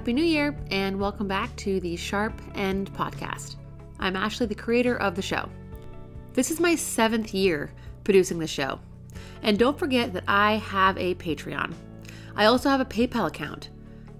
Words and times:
Happy 0.00 0.14
New 0.14 0.24
Year, 0.24 0.56
and 0.70 0.98
welcome 0.98 1.28
back 1.28 1.54
to 1.56 1.78
the 1.78 1.94
Sharp 1.94 2.32
End 2.54 2.90
Podcast. 2.94 3.56
I'm 3.98 4.16
Ashley, 4.16 4.46
the 4.46 4.54
creator 4.54 4.96
of 4.96 5.14
the 5.14 5.20
show. 5.20 5.46
This 6.32 6.50
is 6.50 6.58
my 6.58 6.74
seventh 6.74 7.34
year 7.34 7.70
producing 8.02 8.38
the 8.38 8.46
show. 8.46 8.80
And 9.42 9.58
don't 9.58 9.78
forget 9.78 10.14
that 10.14 10.24
I 10.26 10.52
have 10.52 10.96
a 10.96 11.16
Patreon. 11.16 11.74
I 12.34 12.46
also 12.46 12.70
have 12.70 12.80
a 12.80 12.86
PayPal 12.86 13.26
account. 13.26 13.68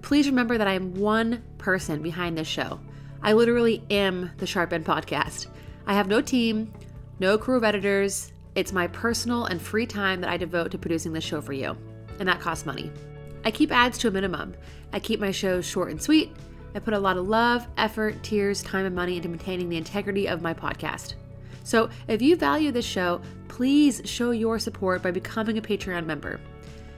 Please 0.03 0.29
remember 0.29 0.55
that 0.59 0.67
I 0.67 0.73
am 0.73 0.93
one 0.93 1.41
person 1.57 2.03
behind 2.03 2.37
this 2.37 2.47
show. 2.47 2.79
I 3.23 3.33
literally 3.33 3.83
am 3.89 4.29
the 4.37 4.45
Sharp 4.45 4.73
End 4.73 4.85
Podcast. 4.85 5.47
I 5.87 5.95
have 5.95 6.07
no 6.07 6.21
team, 6.21 6.71
no 7.17 7.39
crew 7.39 7.57
of 7.57 7.63
editors. 7.63 8.33
It's 8.53 8.71
my 8.71 8.85
personal 8.85 9.45
and 9.45 9.59
free 9.59 9.87
time 9.87 10.21
that 10.21 10.29
I 10.29 10.37
devote 10.37 10.69
to 10.73 10.77
producing 10.77 11.11
this 11.11 11.23
show 11.23 11.41
for 11.41 11.53
you, 11.53 11.75
and 12.19 12.29
that 12.29 12.39
costs 12.39 12.67
money. 12.67 12.91
I 13.43 13.51
keep 13.51 13.71
ads 13.71 13.97
to 13.99 14.07
a 14.07 14.11
minimum. 14.11 14.55
I 14.93 14.99
keep 14.99 15.19
my 15.19 15.31
shows 15.31 15.65
short 15.65 15.91
and 15.91 16.01
sweet. 16.01 16.35
I 16.75 16.79
put 16.79 16.93
a 16.93 16.99
lot 16.99 17.17
of 17.17 17.27
love, 17.27 17.67
effort, 17.77 18.21
tears, 18.23 18.63
time, 18.63 18.85
and 18.85 18.95
money 18.95 19.17
into 19.17 19.29
maintaining 19.29 19.69
the 19.69 19.77
integrity 19.77 20.27
of 20.27 20.41
my 20.41 20.53
podcast. 20.53 21.15
So 21.63 21.89
if 22.07 22.21
you 22.21 22.35
value 22.35 22.71
this 22.71 22.85
show, 22.85 23.21
please 23.47 24.01
show 24.05 24.31
your 24.31 24.59
support 24.59 25.01
by 25.01 25.11
becoming 25.11 25.57
a 25.57 25.61
Patreon 25.61 26.05
member. 26.05 26.39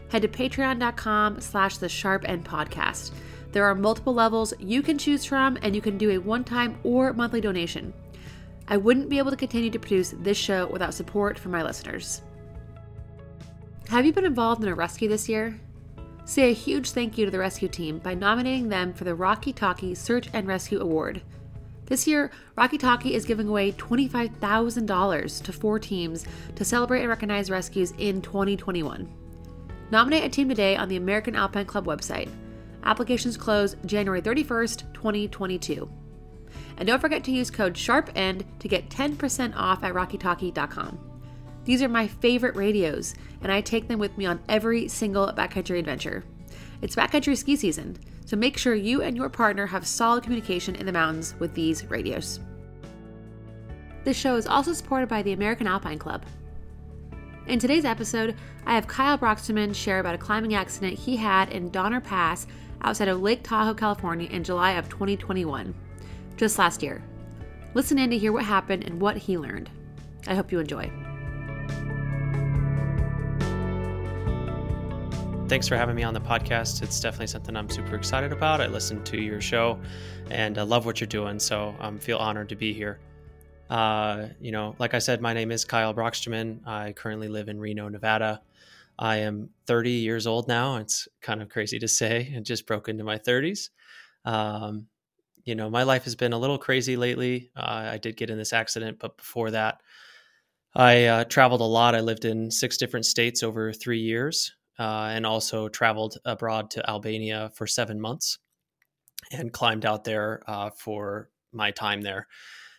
Head 0.09 0.21
to 0.21 0.27
patreon.com 0.27 1.41
slash 1.41 1.77
the 1.77 1.89
sharp 1.89 2.27
end 2.27 2.45
podcast. 2.45 3.11
There 3.51 3.65
are 3.65 3.75
multiple 3.75 4.13
levels 4.13 4.53
you 4.59 4.81
can 4.81 4.97
choose 4.97 5.25
from, 5.25 5.57
and 5.61 5.75
you 5.75 5.81
can 5.81 5.97
do 5.97 6.11
a 6.11 6.17
one-time 6.17 6.77
or 6.83 7.13
monthly 7.13 7.41
donation. 7.41 7.93
I 8.67 8.77
wouldn't 8.77 9.09
be 9.09 9.17
able 9.17 9.31
to 9.31 9.37
continue 9.37 9.69
to 9.69 9.79
produce 9.79 10.13
this 10.17 10.37
show 10.37 10.67
without 10.67 10.93
support 10.93 11.37
from 11.37 11.51
my 11.51 11.63
listeners. 11.63 12.21
Have 13.89 14.05
you 14.05 14.13
been 14.13 14.25
involved 14.25 14.63
in 14.63 14.69
a 14.69 14.75
rescue 14.75 15.09
this 15.09 15.27
year? 15.27 15.59
Say 16.25 16.49
a 16.49 16.53
huge 16.53 16.91
thank 16.91 17.17
you 17.17 17.25
to 17.25 17.31
the 17.31 17.39
rescue 17.39 17.67
team 17.67 17.99
by 17.99 18.13
nominating 18.13 18.69
them 18.69 18.93
for 18.93 19.03
the 19.03 19.13
Rocky 19.13 19.51
Talkie 19.51 19.93
Search 19.93 20.29
and 20.31 20.47
Rescue 20.47 20.79
Award. 20.79 21.21
This 21.85 22.07
year, 22.07 22.31
Rocky 22.55 22.77
Talkie 22.77 23.13
is 23.13 23.25
giving 23.25 23.49
away 23.49 23.73
$25,000 23.73 25.43
to 25.43 25.53
four 25.53 25.79
teams 25.79 26.25
to 26.55 26.63
celebrate 26.63 27.01
and 27.01 27.09
recognize 27.09 27.51
rescues 27.51 27.93
in 27.97 28.21
2021. 28.21 29.11
Nominate 29.91 30.23
a 30.23 30.29
team 30.29 30.47
today 30.47 30.77
on 30.77 30.87
the 30.87 30.95
American 30.95 31.35
Alpine 31.35 31.65
Club 31.65 31.85
website. 31.85 32.29
Applications 32.83 33.35
close 33.35 33.75
January 33.85 34.21
31st, 34.21 34.93
2022. 34.93 35.89
And 36.77 36.87
don't 36.87 37.01
forget 37.01 37.23
to 37.25 37.31
use 37.31 37.51
code 37.51 37.77
SHARPEND 37.77 38.45
to 38.59 38.67
get 38.67 38.89
10% 38.89 39.53
off 39.55 39.83
at 39.83 39.93
rockytalkie.com. 39.93 41.12
These 41.65 41.81
are 41.81 41.89
my 41.89 42.07
favorite 42.07 42.55
radios, 42.55 43.15
and 43.41 43.51
I 43.51 43.61
take 43.61 43.87
them 43.87 43.99
with 43.99 44.17
me 44.17 44.25
on 44.25 44.41
every 44.49 44.87
single 44.87 45.27
backcountry 45.27 45.79
adventure. 45.79 46.23
It's 46.81 46.95
backcountry 46.95 47.37
ski 47.37 47.55
season, 47.55 47.97
so 48.25 48.35
make 48.35 48.57
sure 48.57 48.75
you 48.75 49.01
and 49.01 49.15
your 49.15 49.29
partner 49.29 49.65
have 49.65 49.87
solid 49.87 50.23
communication 50.23 50.75
in 50.75 50.85
the 50.85 50.91
mountains 50.91 51.35
with 51.39 51.53
these 51.53 51.85
radios. 51.85 52.39
This 54.03 54.17
show 54.17 54.35
is 54.35 54.47
also 54.47 54.73
supported 54.73 55.07
by 55.07 55.21
the 55.21 55.31
American 55.31 55.67
Alpine 55.67 55.99
Club. 55.99 56.25
In 57.47 57.59
today's 57.59 57.85
episode, 57.85 58.35
I 58.65 58.75
have 58.75 58.87
Kyle 58.87 59.17
Broxterman 59.17 59.73
share 59.73 59.99
about 59.99 60.15
a 60.15 60.17
climbing 60.17 60.55
accident 60.55 60.97
he 60.97 61.15
had 61.15 61.49
in 61.49 61.71
Donner 61.71 62.01
Pass 62.01 62.47
outside 62.81 63.07
of 63.07 63.21
Lake 63.21 63.43
Tahoe, 63.43 63.73
California 63.73 64.29
in 64.29 64.43
July 64.43 64.71
of 64.71 64.89
2021, 64.89 65.73
just 66.35 66.59
last 66.59 66.83
year. 66.83 67.01
Listen 67.73 67.97
in 67.97 68.09
to 68.09 68.17
hear 68.17 68.31
what 68.31 68.43
happened 68.43 68.83
and 68.83 68.99
what 68.99 69.17
he 69.17 69.37
learned. 69.37 69.69
I 70.27 70.35
hope 70.35 70.51
you 70.51 70.59
enjoy. 70.59 70.91
Thanks 75.53 75.67
for 75.67 75.77
having 75.77 75.95
me 75.95 76.01
on 76.01 76.15
the 76.15 76.19
podcast. 76.19 76.81
It's 76.81 76.99
definitely 76.99 77.27
something 77.27 77.55
I'm 77.55 77.69
super 77.69 77.95
excited 77.95 78.31
about. 78.31 78.59
I 78.59 78.65
listened 78.65 79.05
to 79.05 79.21
your 79.21 79.39
show 79.39 79.79
and 80.31 80.57
I 80.57 80.63
love 80.63 80.87
what 80.87 80.99
you're 80.99 81.07
doing, 81.07 81.37
so 81.37 81.75
I 81.79 81.89
um, 81.89 81.99
feel 81.99 82.17
honored 82.17 82.49
to 82.49 82.55
be 82.55 82.73
here. 82.73 82.99
Uh, 83.69 84.29
you 84.41 84.51
know, 84.51 84.75
like 84.79 84.95
I 84.95 84.97
said, 84.97 85.21
my 85.21 85.31
name 85.31 85.51
is 85.51 85.63
Kyle 85.63 85.93
Broxterman. 85.93 86.65
I 86.65 86.93
currently 86.93 87.27
live 87.27 87.49
in 87.49 87.59
Reno, 87.59 87.87
Nevada. 87.87 88.41
I 88.97 89.17
am 89.17 89.51
30 89.67 89.91
years 89.91 90.25
old 90.25 90.47
now. 90.47 90.77
It's 90.77 91.07
kind 91.21 91.39
of 91.39 91.49
crazy 91.49 91.77
to 91.77 91.87
say. 91.87 92.33
I 92.35 92.39
just 92.39 92.65
broke 92.65 92.89
into 92.89 93.03
my 93.03 93.19
30s. 93.19 93.69
Um, 94.25 94.87
you 95.45 95.53
know, 95.53 95.69
my 95.69 95.83
life 95.83 96.05
has 96.05 96.15
been 96.15 96.33
a 96.33 96.39
little 96.39 96.57
crazy 96.57 96.97
lately. 96.97 97.51
Uh, 97.55 97.89
I 97.91 97.99
did 97.99 98.17
get 98.17 98.31
in 98.31 98.39
this 98.39 98.53
accident, 98.53 98.97
but 98.97 99.17
before 99.17 99.51
that, 99.51 99.81
I 100.75 101.05
uh, 101.05 101.23
traveled 101.25 101.61
a 101.61 101.65
lot. 101.65 101.95
I 101.95 101.99
lived 101.99 102.25
in 102.25 102.49
six 102.49 102.77
different 102.77 103.05
states 103.05 103.43
over 103.43 103.71
three 103.71 103.99
years 103.99 104.53
uh, 104.79 105.09
and 105.11 105.25
also 105.25 105.69
traveled 105.69 106.17
abroad 106.25 106.71
to 106.71 106.89
Albania 106.89 107.51
for 107.55 107.67
seven 107.67 108.01
months 108.01 108.39
and 109.31 109.53
climbed 109.53 109.85
out 109.85 110.03
there 110.03 110.41
uh, 110.47 110.71
for 110.71 111.29
my 111.51 111.71
time 111.71 112.01
there. 112.01 112.27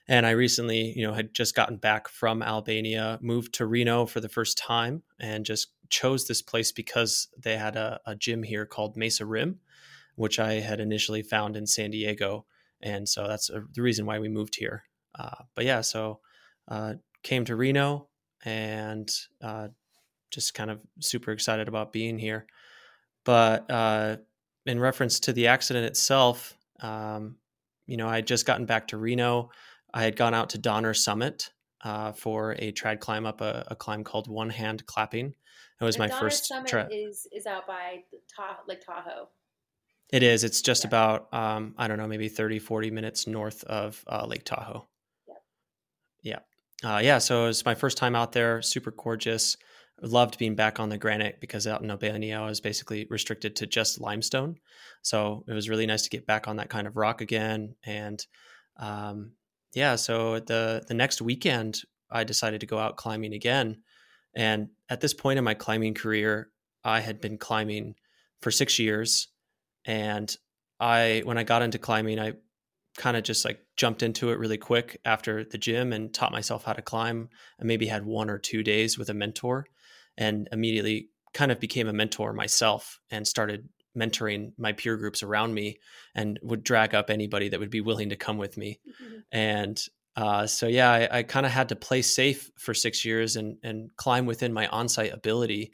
And 0.07 0.27
I 0.27 0.31
recently, 0.31 0.93
you 0.97 1.07
know, 1.07 1.15
had 1.15 1.33
just 1.33 1.55
gotten 1.55 1.77
back 1.77 2.09
from 2.09 2.43
Albania, 2.43 3.19
moved 3.23 3.55
to 3.55 3.67
Reno 3.67 4.05
for 4.05 4.21
the 4.21 4.29
first 4.29 4.59
time, 4.59 5.03
and 5.19 5.47
just 5.47 5.69
chose 5.89 6.27
this 6.27 6.43
place 6.43 6.73
because 6.73 7.29
they 7.39 7.57
had 7.57 7.77
a, 7.77 8.01
a 8.05 8.15
gym 8.15 8.43
here 8.43 8.67
called 8.67 8.97
Mesa 8.97 9.25
Rim, 9.25 9.61
which 10.17 10.39
I 10.39 10.55
had 10.55 10.79
initially 10.79 11.23
found 11.23 11.57
in 11.57 11.67
San 11.67 11.91
Diego, 11.91 12.45
and 12.83 13.09
so 13.09 13.27
that's 13.27 13.49
a, 13.49 13.63
the 13.73 13.81
reason 13.81 14.05
why 14.05 14.19
we 14.19 14.29
moved 14.29 14.57
here. 14.57 14.85
Uh, 15.19 15.45
but 15.55 15.65
yeah, 15.65 15.81
so 15.81 16.21
uh, 16.69 16.95
came 17.25 17.45
to 17.47 17.57
Reno 17.57 18.07
and 18.45 19.11
uh, 19.43 19.69
just 20.31 20.55
kind 20.55 20.71
of 20.71 20.81
super 21.01 21.33
excited 21.33 21.67
about 21.67 21.93
being 21.93 22.19
here. 22.19 22.47
But 23.25 23.69
uh, 23.71 24.19
in 24.67 24.79
reference 24.79 25.19
to 25.21 25.33
the 25.33 25.49
accident 25.49 25.87
itself, 25.87 26.57
um, 26.81 27.37
you 27.87 27.97
know, 27.97 28.09
I 28.09 28.17
had 28.17 28.27
just 28.27 28.47
gotten 28.47 28.67
back 28.67 28.89
to 28.89 28.97
Reno. 28.97 29.51
I 29.93 30.05
had 30.05 30.17
gone 30.17 30.35
out 30.35 30.51
to 30.51 30.59
Donner 30.59 30.95
Summit 30.95 31.51
uh, 31.83 32.13
for 32.13 32.53
a 32.59 32.73
trad 32.73 33.01
climb 33.01 33.27
up 33.27 33.41
a, 33.41 33.65
a, 33.69 33.77
climb 33.77 34.05
called 34.05 34.29
One 34.29 34.51
Hand 34.51 34.87
Clapping. 34.87 35.35
It 35.81 35.85
was 35.85 35.97
and 35.97 36.01
my 36.01 36.09
Donner 36.09 36.21
first. 36.21 36.47
Summit 36.47 36.69
tra- 36.69 36.89
is 36.91 37.27
is 37.33 37.47
out 37.47 37.67
by 37.67 38.03
Ta- 38.35 38.61
Lake 38.67 38.85
Tahoe. 38.85 39.29
It 40.11 40.23
is. 40.23 40.45
It's 40.45 40.63
just 40.63 40.85
yeah. 40.85 40.89
about 40.89 41.35
um, 41.35 41.75
I 41.79 41.89
don't 41.89 41.99
know, 41.99 42.07
maybe 42.07 42.29
30, 42.29 42.59
40 42.59 42.91
minutes 42.91 43.27
north 43.27 43.65
of 43.65 44.03
uh, 44.07 44.27
Lake 44.27 44.45
Tahoe. 44.45 44.87
Yeah. 45.29 45.35
Yeah. 46.23 46.39
Uh, 46.85 47.01
yeah. 47.03 47.19
So 47.19 47.45
it 47.45 47.49
was 47.49 47.65
my 47.65 47.75
first 47.75 47.97
time 47.97 48.15
out 48.15 48.33
there. 48.33 48.61
Super 48.61 48.91
gorgeous 48.91 49.57
loved 50.03 50.39
being 50.39 50.55
back 50.55 50.81
on 50.81 50.89
the 50.89 50.99
granite 50.99 51.41
because 51.41 51.67
out 51.67 51.81
in 51.81 51.91
Albania 51.91 52.41
I 52.41 52.47
was 52.47 52.61
basically 52.61 53.07
restricted 53.09 53.57
to 53.57 53.67
just 53.67 54.01
limestone. 54.01 54.57
So 55.03 55.45
it 55.49 55.53
was 55.53 55.69
really 55.69 55.87
nice 55.87 56.03
to 56.03 56.11
get 56.11 56.27
back 56.27 56.47
on 56.47 56.57
that 56.57 56.69
kind 56.69 56.87
of 56.87 56.97
rock 56.97 57.21
again. 57.21 57.75
And 57.85 58.25
um, 58.77 59.33
yeah, 59.73 59.97
so 59.97 60.41
the 60.41 60.85
the 60.87 60.95
next 60.95 61.23
weekend 61.23 61.81
I 62.11 62.25
decided 62.25 62.61
to 62.61 62.67
go 62.67 62.79
out 62.79 62.97
climbing 62.97 63.33
again. 63.33 63.83
And 64.35 64.69
at 64.89 65.01
this 65.01 65.15
point 65.15 65.39
in 65.39 65.45
my 65.45 65.55
climbing 65.55 65.95
career, 65.95 66.51
I 66.83 67.01
had 67.01 67.21
been 67.21 67.39
climbing 67.39 67.95
for 68.43 68.51
six 68.51 68.79
years. 68.79 69.29
And 69.87 70.35
I 70.81 71.23
when 71.25 71.39
I 71.39 71.45
got 71.45 71.63
into 71.63 71.79
climbing, 71.79 72.19
I 72.19 72.35
kind 72.97 73.17
of 73.17 73.25
just 73.25 73.45
like 73.45 73.61
jumped 73.77 74.03
into 74.03 74.31
it 74.31 74.39
really 74.39 74.57
quick 74.57 75.01
after 75.05 75.45
the 75.45 75.59
gym 75.59 75.93
and 75.93 76.15
taught 76.15 76.33
myself 76.33 76.65
how 76.65 76.73
to 76.73 76.83
climb. 76.83 77.29
I 77.61 77.65
maybe 77.65 77.87
had 77.87 78.05
one 78.05 78.31
or 78.31 78.39
two 78.39 78.63
days 78.63 78.99
with 78.99 79.11
a 79.11 79.15
mentor 79.15 79.67
and 80.17 80.49
immediately 80.53 81.09
kind 81.33 81.51
of 81.51 81.59
became 81.59 81.89
a 81.89 81.93
mentor 81.93 82.33
myself 82.33 83.01
and 83.11 83.27
started 83.27 83.69
mentoring 83.97 84.53
my 84.59 84.73
peer 84.73 84.97
groups 84.97 85.23
around 85.23 85.55
me 85.55 85.79
and 86.15 86.39
would 86.43 86.65
drag 86.65 86.95
up 86.95 87.11
anybody 87.11 87.49
that 87.49 87.61
would 87.61 87.71
be 87.71 87.81
willing 87.81 88.11
to 88.11 88.17
come 88.17 88.39
with 88.39 88.57
me. 88.57 88.81
Mm-hmm. 88.89 89.19
And 89.33 89.81
uh, 90.17 90.47
so, 90.47 90.67
yeah, 90.69 90.91
I, 90.91 91.19
I 91.19 91.23
kind 91.25 91.47
of 91.47 91.53
had 91.53 91.71
to 91.71 91.77
play 91.77 92.03
safe 92.03 92.51
for 92.57 92.75
six 92.75 93.05
years 93.05 93.35
and, 93.37 93.57
and 93.63 93.91
climb 93.97 94.27
within 94.27 94.53
my 94.53 94.69
on-site 94.69 95.13
ability 95.13 95.73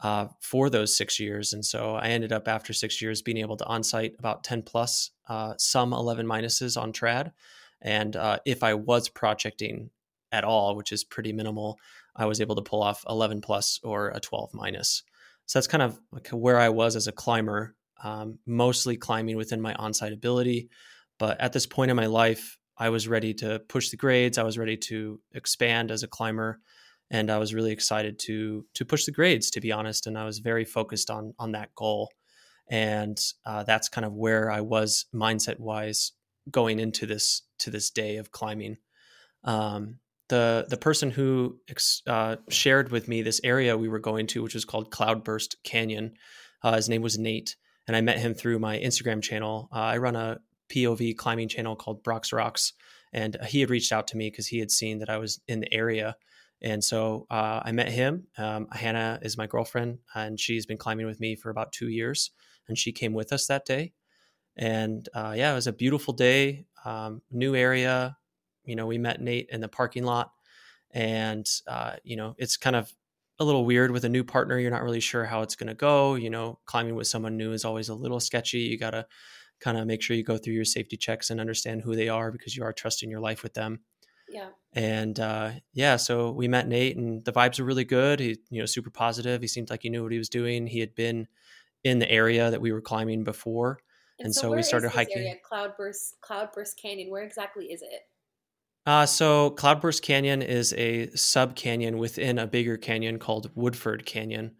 uh, 0.00 0.28
for 0.40 0.70
those 0.70 0.96
six 0.96 1.18
years. 1.18 1.52
And 1.52 1.64
so 1.64 1.94
I 1.94 2.08
ended 2.08 2.32
up 2.32 2.48
after 2.48 2.72
six 2.72 3.02
years 3.02 3.22
being 3.22 3.38
able 3.38 3.56
to 3.56 3.66
on-site 3.66 4.14
about 4.18 4.44
10 4.44 4.62
plus, 4.62 5.10
uh, 5.28 5.54
some 5.58 5.92
11 5.92 6.26
minuses 6.26 6.80
on 6.80 6.92
trad. 6.92 7.32
And 7.80 8.16
uh, 8.16 8.38
if 8.44 8.62
I 8.62 8.74
was 8.74 9.08
projecting 9.08 9.90
at 10.32 10.44
all, 10.44 10.76
which 10.76 10.92
is 10.92 11.04
pretty 11.04 11.32
minimal, 11.32 11.78
I 12.14 12.26
was 12.26 12.40
able 12.40 12.56
to 12.56 12.62
pull 12.62 12.82
off 12.82 13.04
11 13.08 13.40
plus 13.40 13.80
or 13.82 14.08
a 14.08 14.20
12 14.20 14.54
minus. 14.54 15.02
So 15.46 15.58
that's 15.58 15.68
kind 15.68 15.82
of 15.82 15.98
like 16.12 16.28
where 16.28 16.58
I 16.58 16.68
was 16.68 16.94
as 16.96 17.06
a 17.06 17.12
climber, 17.12 17.74
um, 18.02 18.38
mostly 18.46 18.96
climbing 18.96 19.36
within 19.36 19.60
my 19.60 19.74
on-site 19.74 20.12
ability. 20.12 20.68
But 21.18 21.40
at 21.40 21.52
this 21.52 21.66
point 21.66 21.90
in 21.90 21.96
my 21.96 22.06
life, 22.06 22.58
I 22.76 22.90
was 22.90 23.08
ready 23.08 23.34
to 23.34 23.60
push 23.68 23.90
the 23.90 23.96
grades. 23.96 24.38
I 24.38 24.44
was 24.44 24.58
ready 24.58 24.76
to 24.76 25.20
expand 25.32 25.90
as 25.90 26.02
a 26.02 26.08
climber, 26.08 26.60
and 27.10 27.30
I 27.30 27.38
was 27.38 27.54
really 27.54 27.72
excited 27.72 28.18
to 28.20 28.66
to 28.74 28.84
push 28.84 29.04
the 29.04 29.12
grades. 29.12 29.50
To 29.50 29.60
be 29.60 29.72
honest, 29.72 30.06
and 30.06 30.18
I 30.18 30.24
was 30.24 30.38
very 30.38 30.64
focused 30.64 31.10
on 31.10 31.34
on 31.38 31.52
that 31.52 31.74
goal. 31.74 32.10
And 32.70 33.18
uh, 33.46 33.62
that's 33.62 33.88
kind 33.88 34.04
of 34.04 34.12
where 34.12 34.50
I 34.50 34.60
was 34.60 35.06
mindset 35.14 35.58
wise 35.58 36.12
going 36.50 36.78
into 36.80 37.06
this 37.06 37.42
to 37.60 37.70
this 37.70 37.90
day 37.90 38.16
of 38.16 38.30
climbing. 38.30 38.76
Um, 39.44 39.98
the 40.28 40.66
the 40.68 40.76
person 40.76 41.10
who 41.10 41.58
uh, 42.06 42.36
shared 42.48 42.90
with 42.90 43.08
me 43.08 43.22
this 43.22 43.40
area 43.42 43.76
we 43.76 43.88
were 43.88 43.98
going 43.98 44.26
to, 44.28 44.42
which 44.42 44.54
was 44.54 44.64
called 44.64 44.90
Cloudburst 44.90 45.56
Canyon, 45.64 46.14
uh, 46.62 46.74
his 46.76 46.88
name 46.88 47.02
was 47.02 47.18
Nate, 47.18 47.56
and 47.86 47.96
I 47.96 48.00
met 48.00 48.18
him 48.18 48.34
through 48.34 48.58
my 48.58 48.78
Instagram 48.78 49.22
channel. 49.22 49.68
Uh, 49.72 49.78
I 49.78 49.96
run 49.98 50.16
a 50.16 50.38
POV 50.70 51.16
climbing 51.16 51.48
channel 51.48 51.76
called 51.76 52.02
Brock's 52.02 52.32
Rocks, 52.32 52.74
and 53.12 53.36
he 53.46 53.60
had 53.60 53.70
reached 53.70 53.92
out 53.92 54.08
to 54.08 54.16
me 54.16 54.30
because 54.30 54.46
he 54.46 54.58
had 54.58 54.70
seen 54.70 54.98
that 54.98 55.10
I 55.10 55.18
was 55.18 55.40
in 55.48 55.60
the 55.60 55.72
area. 55.72 56.16
And 56.60 56.82
so 56.82 57.26
uh, 57.30 57.60
I 57.64 57.72
met 57.72 57.88
him. 57.88 58.26
Um, 58.36 58.66
Hannah 58.72 59.18
is 59.22 59.38
my 59.38 59.46
girlfriend, 59.46 59.98
and 60.14 60.38
she's 60.38 60.66
been 60.66 60.76
climbing 60.76 61.06
with 61.06 61.20
me 61.20 61.36
for 61.36 61.50
about 61.50 61.72
two 61.72 61.88
years. 61.88 62.30
And 62.68 62.76
she 62.76 62.92
came 62.92 63.14
with 63.14 63.32
us 63.32 63.46
that 63.46 63.64
day. 63.64 63.92
And 64.56 65.08
uh, 65.14 65.34
yeah, 65.36 65.52
it 65.52 65.54
was 65.54 65.68
a 65.68 65.72
beautiful 65.72 66.12
day, 66.12 66.66
um, 66.84 67.22
new 67.30 67.54
area. 67.54 68.16
You 68.64 68.76
know, 68.76 68.86
we 68.86 68.98
met 68.98 69.20
Nate 69.20 69.48
in 69.50 69.60
the 69.60 69.68
parking 69.68 70.04
lot, 70.04 70.32
and 70.90 71.48
uh, 71.66 71.92
you 72.02 72.16
know, 72.16 72.34
it's 72.38 72.56
kind 72.56 72.76
of 72.76 72.92
a 73.38 73.44
little 73.44 73.64
weird 73.64 73.92
with 73.92 74.04
a 74.04 74.08
new 74.08 74.24
partner. 74.24 74.58
You're 74.58 74.72
not 74.72 74.82
really 74.82 75.00
sure 75.00 75.24
how 75.24 75.42
it's 75.42 75.54
going 75.54 75.68
to 75.68 75.74
go. 75.74 76.16
You 76.16 76.28
know, 76.28 76.58
climbing 76.66 76.96
with 76.96 77.06
someone 77.06 77.36
new 77.36 77.52
is 77.52 77.64
always 77.64 77.88
a 77.88 77.94
little 77.94 78.20
sketchy. 78.20 78.58
You 78.58 78.78
got 78.78 78.90
to 78.90 79.06
kind 79.60 79.78
of 79.78 79.86
make 79.86 80.02
sure 80.02 80.16
you 80.16 80.24
go 80.24 80.36
through 80.38 80.54
your 80.54 80.64
safety 80.64 80.96
checks 80.96 81.30
and 81.30 81.40
understand 81.40 81.82
who 81.82 81.94
they 81.96 82.08
are 82.08 82.30
because 82.30 82.56
you 82.56 82.64
are 82.64 82.72
trusting 82.72 83.10
your 83.10 83.20
life 83.20 83.42
with 83.42 83.54
them. 83.54 83.80
Yeah. 84.30 84.48
And 84.74 85.18
uh, 85.18 85.52
yeah, 85.72 85.96
so 85.96 86.30
we 86.30 86.48
met 86.48 86.68
Nate, 86.68 86.96
and 86.96 87.24
the 87.24 87.32
vibes 87.32 87.58
were 87.58 87.64
really 87.64 87.84
good. 87.84 88.20
He, 88.20 88.38
you 88.50 88.60
know, 88.60 88.66
super 88.66 88.90
positive. 88.90 89.40
He 89.40 89.48
seemed 89.48 89.70
like 89.70 89.82
he 89.82 89.90
knew 89.90 90.02
what 90.02 90.12
he 90.12 90.18
was 90.18 90.28
doing. 90.28 90.66
He 90.66 90.80
had 90.80 90.94
been 90.94 91.26
in 91.84 91.98
the 91.98 92.10
area 92.10 92.50
that 92.50 92.60
we 92.60 92.72
were 92.72 92.80
climbing 92.80 93.24
before, 93.24 93.78
and, 94.18 94.26
and 94.26 94.34
so, 94.34 94.42
so 94.42 94.54
we 94.54 94.62
started 94.62 94.90
hiking. 94.90 95.18
Area? 95.18 95.34
Cloudburst, 95.42 96.16
Cloudburst 96.20 96.78
Canyon. 96.80 97.10
Where 97.10 97.24
exactly 97.24 97.66
is 97.66 97.82
it? 97.82 98.02
Uh, 98.86 99.04
so 99.04 99.50
Cloudburst 99.50 100.02
Canyon 100.02 100.40
is 100.40 100.72
a 100.74 101.10
sub 101.10 101.54
canyon 101.54 101.98
within 101.98 102.38
a 102.38 102.46
bigger 102.46 102.76
canyon 102.76 103.18
called 103.18 103.50
Woodford 103.54 104.06
Canyon, 104.06 104.52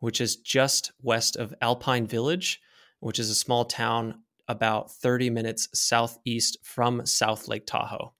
which 0.00 0.20
is 0.20 0.36
just 0.36 0.92
west 1.02 1.36
of 1.36 1.54
Alpine 1.60 2.06
Village, 2.06 2.60
which 3.00 3.18
is 3.18 3.28
a 3.28 3.34
small 3.34 3.64
town 3.64 4.22
about 4.48 4.90
30 4.90 5.30
minutes 5.30 5.68
southeast 5.74 6.56
from 6.62 7.04
South 7.04 7.48
Lake 7.48 7.66
Tahoe. 7.66 8.14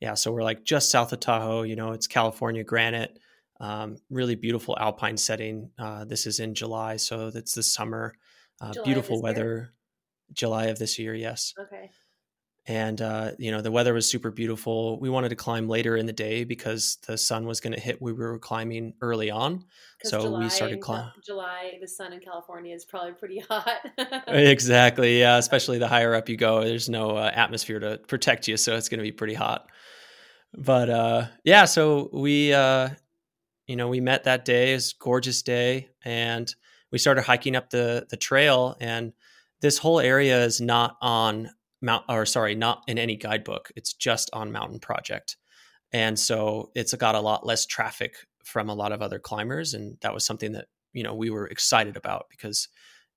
Yeah, 0.00 0.14
so 0.14 0.32
we're 0.32 0.42
like 0.42 0.64
just 0.64 0.90
south 0.90 1.12
of 1.12 1.20
Tahoe. 1.20 1.62
You 1.62 1.76
know, 1.76 1.92
it's 1.92 2.06
California 2.06 2.64
granite, 2.64 3.18
um, 3.60 3.96
really 4.08 4.34
beautiful 4.34 4.76
alpine 4.78 5.16
setting. 5.16 5.70
Uh, 5.78 6.04
this 6.04 6.26
is 6.26 6.40
in 6.40 6.54
July, 6.54 6.96
so 6.96 7.30
it's 7.34 7.54
the 7.54 7.62
summer. 7.62 8.14
Uh, 8.60 8.72
beautiful 8.84 9.20
weather. 9.22 9.44
Year? 9.44 9.72
July 10.32 10.66
of 10.66 10.78
this 10.78 10.98
year, 10.98 11.14
yes. 11.14 11.54
Okay 11.58 11.90
and 12.66 13.00
uh, 13.00 13.32
you 13.38 13.50
know 13.50 13.62
the 13.62 13.70
weather 13.70 13.94
was 13.94 14.08
super 14.08 14.30
beautiful. 14.30 15.00
We 15.00 15.08
wanted 15.08 15.30
to 15.30 15.36
climb 15.36 15.68
later 15.68 15.96
in 15.96 16.06
the 16.06 16.12
day 16.12 16.44
because 16.44 16.98
the 17.06 17.16
sun 17.16 17.46
was 17.46 17.60
going 17.60 17.72
to 17.72 17.80
hit. 17.80 18.00
We 18.00 18.12
were 18.12 18.38
climbing 18.38 18.94
early 19.00 19.30
on, 19.30 19.64
so 20.04 20.20
July 20.20 20.38
we 20.40 20.48
started 20.50 20.80
climbing. 20.80 21.10
July, 21.24 21.78
the 21.80 21.88
sun 21.88 22.12
in 22.12 22.20
California 22.20 22.74
is 22.74 22.84
probably 22.84 23.12
pretty 23.12 23.38
hot. 23.50 23.78
exactly, 24.28 25.18
yeah. 25.18 25.38
Especially 25.38 25.78
the 25.78 25.88
higher 25.88 26.14
up 26.14 26.28
you 26.28 26.36
go, 26.36 26.62
there's 26.62 26.88
no 26.88 27.16
uh, 27.16 27.30
atmosphere 27.34 27.80
to 27.80 27.98
protect 28.06 28.46
you, 28.46 28.56
so 28.56 28.76
it's 28.76 28.88
going 28.88 28.98
to 28.98 29.04
be 29.04 29.12
pretty 29.12 29.34
hot. 29.34 29.68
But 30.56 30.90
uh, 30.90 31.26
yeah, 31.44 31.64
so 31.64 32.10
we, 32.12 32.52
uh, 32.52 32.90
you 33.66 33.76
know, 33.76 33.88
we 33.88 34.00
met 34.00 34.24
that 34.24 34.44
day. 34.44 34.74
It's 34.74 34.92
gorgeous 34.92 35.42
day, 35.42 35.88
and 36.04 36.52
we 36.90 36.98
started 36.98 37.22
hiking 37.22 37.56
up 37.56 37.70
the 37.70 38.06
the 38.10 38.16
trail. 38.16 38.76
And 38.80 39.12
this 39.60 39.78
whole 39.78 40.00
area 40.00 40.44
is 40.44 40.60
not 40.60 40.96
on 41.00 41.50
mount 41.82 42.04
or 42.08 42.26
sorry, 42.26 42.54
not 42.54 42.82
in 42.88 42.98
any 42.98 43.16
guidebook. 43.16 43.70
It's 43.76 43.92
just 43.92 44.30
on 44.32 44.52
Mountain 44.52 44.80
Project. 44.80 45.36
And 45.92 46.18
so 46.18 46.70
it's 46.74 46.94
got 46.94 47.14
a 47.14 47.20
lot 47.20 47.46
less 47.46 47.66
traffic 47.66 48.14
from 48.44 48.68
a 48.68 48.74
lot 48.74 48.92
of 48.92 49.02
other 49.02 49.18
climbers. 49.18 49.74
And 49.74 49.96
that 50.02 50.14
was 50.14 50.24
something 50.24 50.52
that, 50.52 50.66
you 50.92 51.02
know, 51.02 51.14
we 51.14 51.30
were 51.30 51.46
excited 51.46 51.96
about 51.96 52.26
because 52.30 52.68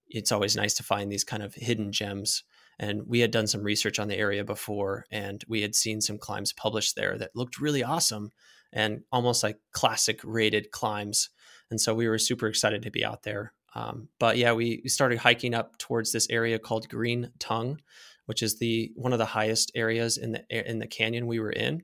it's 0.07 0.31
always 0.31 0.56
nice 0.56 0.74
to 0.75 0.83
find 0.83 1.12
these 1.12 1.24
kind 1.24 1.44
of 1.44 1.53
hidden 1.56 1.91
gems. 1.91 2.44
And 2.79 3.03
we 3.07 3.19
had 3.19 3.31
done 3.31 3.47
some 3.47 3.63
research 3.63 3.99
on 3.99 4.07
the 4.07 4.17
area 4.17 4.43
before, 4.43 5.05
and 5.11 5.43
we 5.47 5.61
had 5.61 5.75
seen 5.75 6.01
some 6.01 6.17
climbs 6.17 6.53
published 6.53 6.95
there 6.95 7.17
that 7.17 7.35
looked 7.35 7.59
really 7.59 7.83
awesome 7.83 8.31
and 8.71 9.01
almost 9.11 9.43
like 9.43 9.59
classic 9.71 10.19
rated 10.23 10.71
climbs. 10.71 11.29
And 11.69 11.79
so 11.79 11.93
we 11.93 12.07
were 12.07 12.17
super 12.17 12.47
excited 12.47 12.81
to 12.83 12.91
be 12.91 13.05
out 13.05 13.23
there. 13.23 13.53
Um, 13.75 14.09
but 14.19 14.37
yeah, 14.37 14.53
we, 14.53 14.81
we 14.83 14.89
started 14.89 15.19
hiking 15.19 15.53
up 15.53 15.77
towards 15.77 16.11
this 16.11 16.27
area 16.29 16.59
called 16.59 16.89
Green 16.89 17.31
Tongue, 17.39 17.79
which 18.25 18.43
is 18.43 18.57
the 18.57 18.91
one 18.95 19.13
of 19.13 19.19
the 19.19 19.25
highest 19.25 19.71
areas 19.75 20.17
in 20.17 20.33
the 20.33 20.69
in 20.69 20.79
the 20.79 20.87
canyon 20.87 21.27
we 21.27 21.39
were 21.39 21.51
in, 21.51 21.83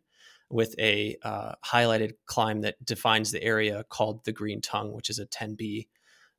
with 0.49 0.75
a 0.79 1.17
uh, 1.23 1.53
highlighted 1.65 2.13
climb 2.25 2.61
that 2.61 2.83
defines 2.83 3.31
the 3.31 3.43
area 3.43 3.83
called 3.89 4.23
the 4.25 4.31
Green 4.31 4.61
Tongue, 4.61 4.93
which 4.93 5.09
is 5.09 5.19
a 5.19 5.25
10B. 5.25 5.87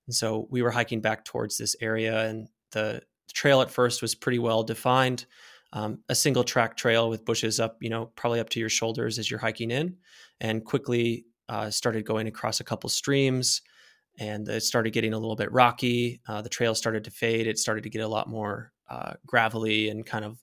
And 0.07 0.15
so 0.15 0.47
we 0.51 0.63
were 0.63 0.71
hiking 0.71 1.01
back 1.01 1.25
towards 1.25 1.57
this 1.57 1.77
area, 1.81 2.27
and 2.27 2.49
the 2.73 3.03
trail 3.33 3.63
at 3.63 3.71
first 3.71 4.03
was 4.03 4.15
pretty 4.15 4.39
well 4.39 4.63
defined. 4.63 5.27
Um, 5.73 6.01
a 6.09 6.15
single 6.15 6.45
track 6.45 6.77
trail 6.77 7.09
with 7.09 7.25
bushes 7.25 7.61
up, 7.61 7.77
you 7.81 7.91
know, 7.91 8.07
probably 8.17 8.41
up 8.41 8.51
to 8.51 8.61
your 8.61 8.69
shoulders 8.69 9.19
as 9.19 9.31
you're 9.31 9.41
hiking 9.41 9.71
in, 9.71 9.97
and 10.41 10.65
quickly 10.65 11.27
uh, 11.49 11.71
started 11.71 12.05
going 12.05 12.27
across 12.27 12.61
a 12.61 12.65
couple 12.65 12.89
streams 12.91 13.63
and 14.19 14.49
it 14.49 14.63
started 14.63 14.93
getting 14.93 15.13
a 15.13 15.19
little 15.19 15.37
bit 15.37 15.51
rocky. 15.53 16.21
Uh, 16.29 16.43
the 16.43 16.49
trail 16.49 16.75
started 16.75 17.05
to 17.05 17.11
fade. 17.11 17.47
It 17.47 17.59
started 17.59 17.85
to 17.85 17.91
get 17.91 18.03
a 18.03 18.09
lot 18.09 18.29
more 18.29 18.73
uh, 18.89 19.15
gravelly 19.27 19.89
and 19.89 20.05
kind 20.05 20.25
of 20.25 20.39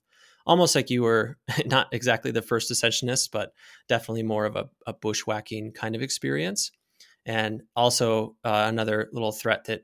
almost 0.46 0.74
like 0.74 0.90
you 0.90 1.02
were 1.02 1.38
not 1.66 1.88
exactly 1.92 2.30
the 2.30 2.42
first 2.42 2.70
ascensionist, 2.70 3.30
but 3.30 3.52
definitely 3.88 4.22
more 4.22 4.46
of 4.46 4.56
a, 4.56 4.68
a 4.86 4.92
bushwhacking 4.92 5.72
kind 5.72 5.94
of 5.94 6.02
experience. 6.02 6.72
And 7.24 7.62
also 7.76 8.36
uh, 8.44 8.64
another 8.68 9.08
little 9.12 9.32
threat 9.32 9.64
that 9.64 9.82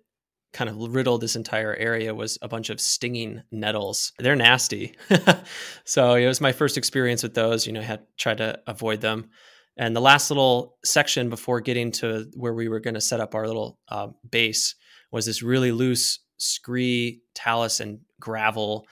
kind 0.54 0.70
of 0.70 0.76
riddled 0.94 1.20
this 1.20 1.36
entire 1.36 1.74
area 1.74 2.14
was 2.14 2.38
a 2.40 2.48
bunch 2.48 2.70
of 2.70 2.80
stinging 2.80 3.42
nettles. 3.50 4.12
They're 4.18 4.36
nasty. 4.36 4.94
so 5.84 6.14
it 6.14 6.26
was 6.26 6.40
my 6.40 6.52
first 6.52 6.78
experience 6.78 7.22
with 7.22 7.34
those. 7.34 7.66
You 7.66 7.72
know, 7.72 7.80
I 7.80 7.84
had 7.84 8.06
tried 8.16 8.38
to 8.38 8.60
avoid 8.66 9.00
them. 9.00 9.30
And 9.76 9.94
the 9.94 10.00
last 10.00 10.30
little 10.30 10.76
section 10.84 11.28
before 11.28 11.60
getting 11.60 11.90
to 11.92 12.30
where 12.34 12.54
we 12.54 12.68
were 12.68 12.78
going 12.78 12.94
to 12.94 13.00
set 13.00 13.20
up 13.20 13.34
our 13.34 13.46
little 13.46 13.80
uh, 13.88 14.08
base 14.30 14.76
was 15.10 15.26
this 15.26 15.42
really 15.42 15.72
loose 15.72 16.20
scree, 16.38 17.22
talus, 17.34 17.80
and 17.80 17.98
gravel 18.20 18.86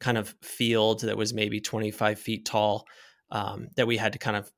kind 0.00 0.16
of 0.16 0.34
field 0.42 1.00
that 1.00 1.16
was 1.16 1.34
maybe 1.34 1.60
25 1.60 2.20
feet 2.20 2.44
tall 2.44 2.86
um, 3.32 3.68
that 3.76 3.88
we 3.88 3.96
had 3.96 4.12
to 4.12 4.18
kind 4.20 4.36
of 4.36 4.50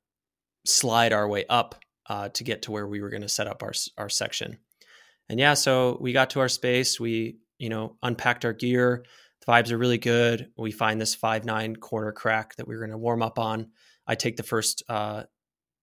slide 0.65 1.13
our 1.13 1.27
way 1.27 1.43
up 1.49 1.75
uh, 2.07 2.29
to 2.29 2.43
get 2.43 2.61
to 2.63 2.71
where 2.71 2.87
we 2.87 3.01
were 3.01 3.09
going 3.09 3.21
to 3.23 3.29
set 3.29 3.47
up 3.47 3.63
our, 3.63 3.73
our 3.97 4.09
section. 4.09 4.57
And 5.31 5.39
yeah, 5.39 5.53
so 5.53 5.97
we 6.01 6.11
got 6.11 6.31
to 6.31 6.41
our 6.41 6.49
space. 6.49 6.99
We, 6.99 7.37
you 7.57 7.69
know, 7.69 7.95
unpacked 8.03 8.43
our 8.43 8.51
gear. 8.51 9.05
The 9.39 9.51
vibes 9.51 9.71
are 9.71 9.77
really 9.77 9.97
good. 9.97 10.49
We 10.57 10.73
find 10.73 10.99
this 10.99 11.15
five 11.15 11.45
nine 11.45 11.77
corner 11.77 12.11
crack 12.11 12.57
that 12.57 12.67
we 12.67 12.75
we're 12.75 12.81
going 12.81 12.91
to 12.91 12.97
warm 12.97 13.23
up 13.23 13.39
on. 13.39 13.69
I 14.05 14.15
take 14.15 14.35
the 14.35 14.43
first 14.43 14.83
uh, 14.89 15.23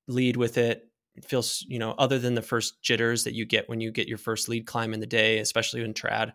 lead 0.07 0.37
with 0.37 0.59
it. 0.59 0.83
It 1.14 1.25
feels, 1.25 1.64
you 1.67 1.78
know, 1.78 1.93
other 1.93 2.19
than 2.19 2.35
the 2.35 2.43
first 2.43 2.83
jitters 2.83 3.25
that 3.25 3.33
you 3.33 3.47
get 3.47 3.71
when 3.71 3.81
you 3.81 3.90
get 3.90 4.07
your 4.07 4.19
first 4.19 4.50
lead 4.50 4.67
climb 4.67 4.93
in 4.93 5.00
the 5.00 5.07
day, 5.07 5.38
especially 5.38 5.83
in 5.83 5.95
trad. 5.95 6.33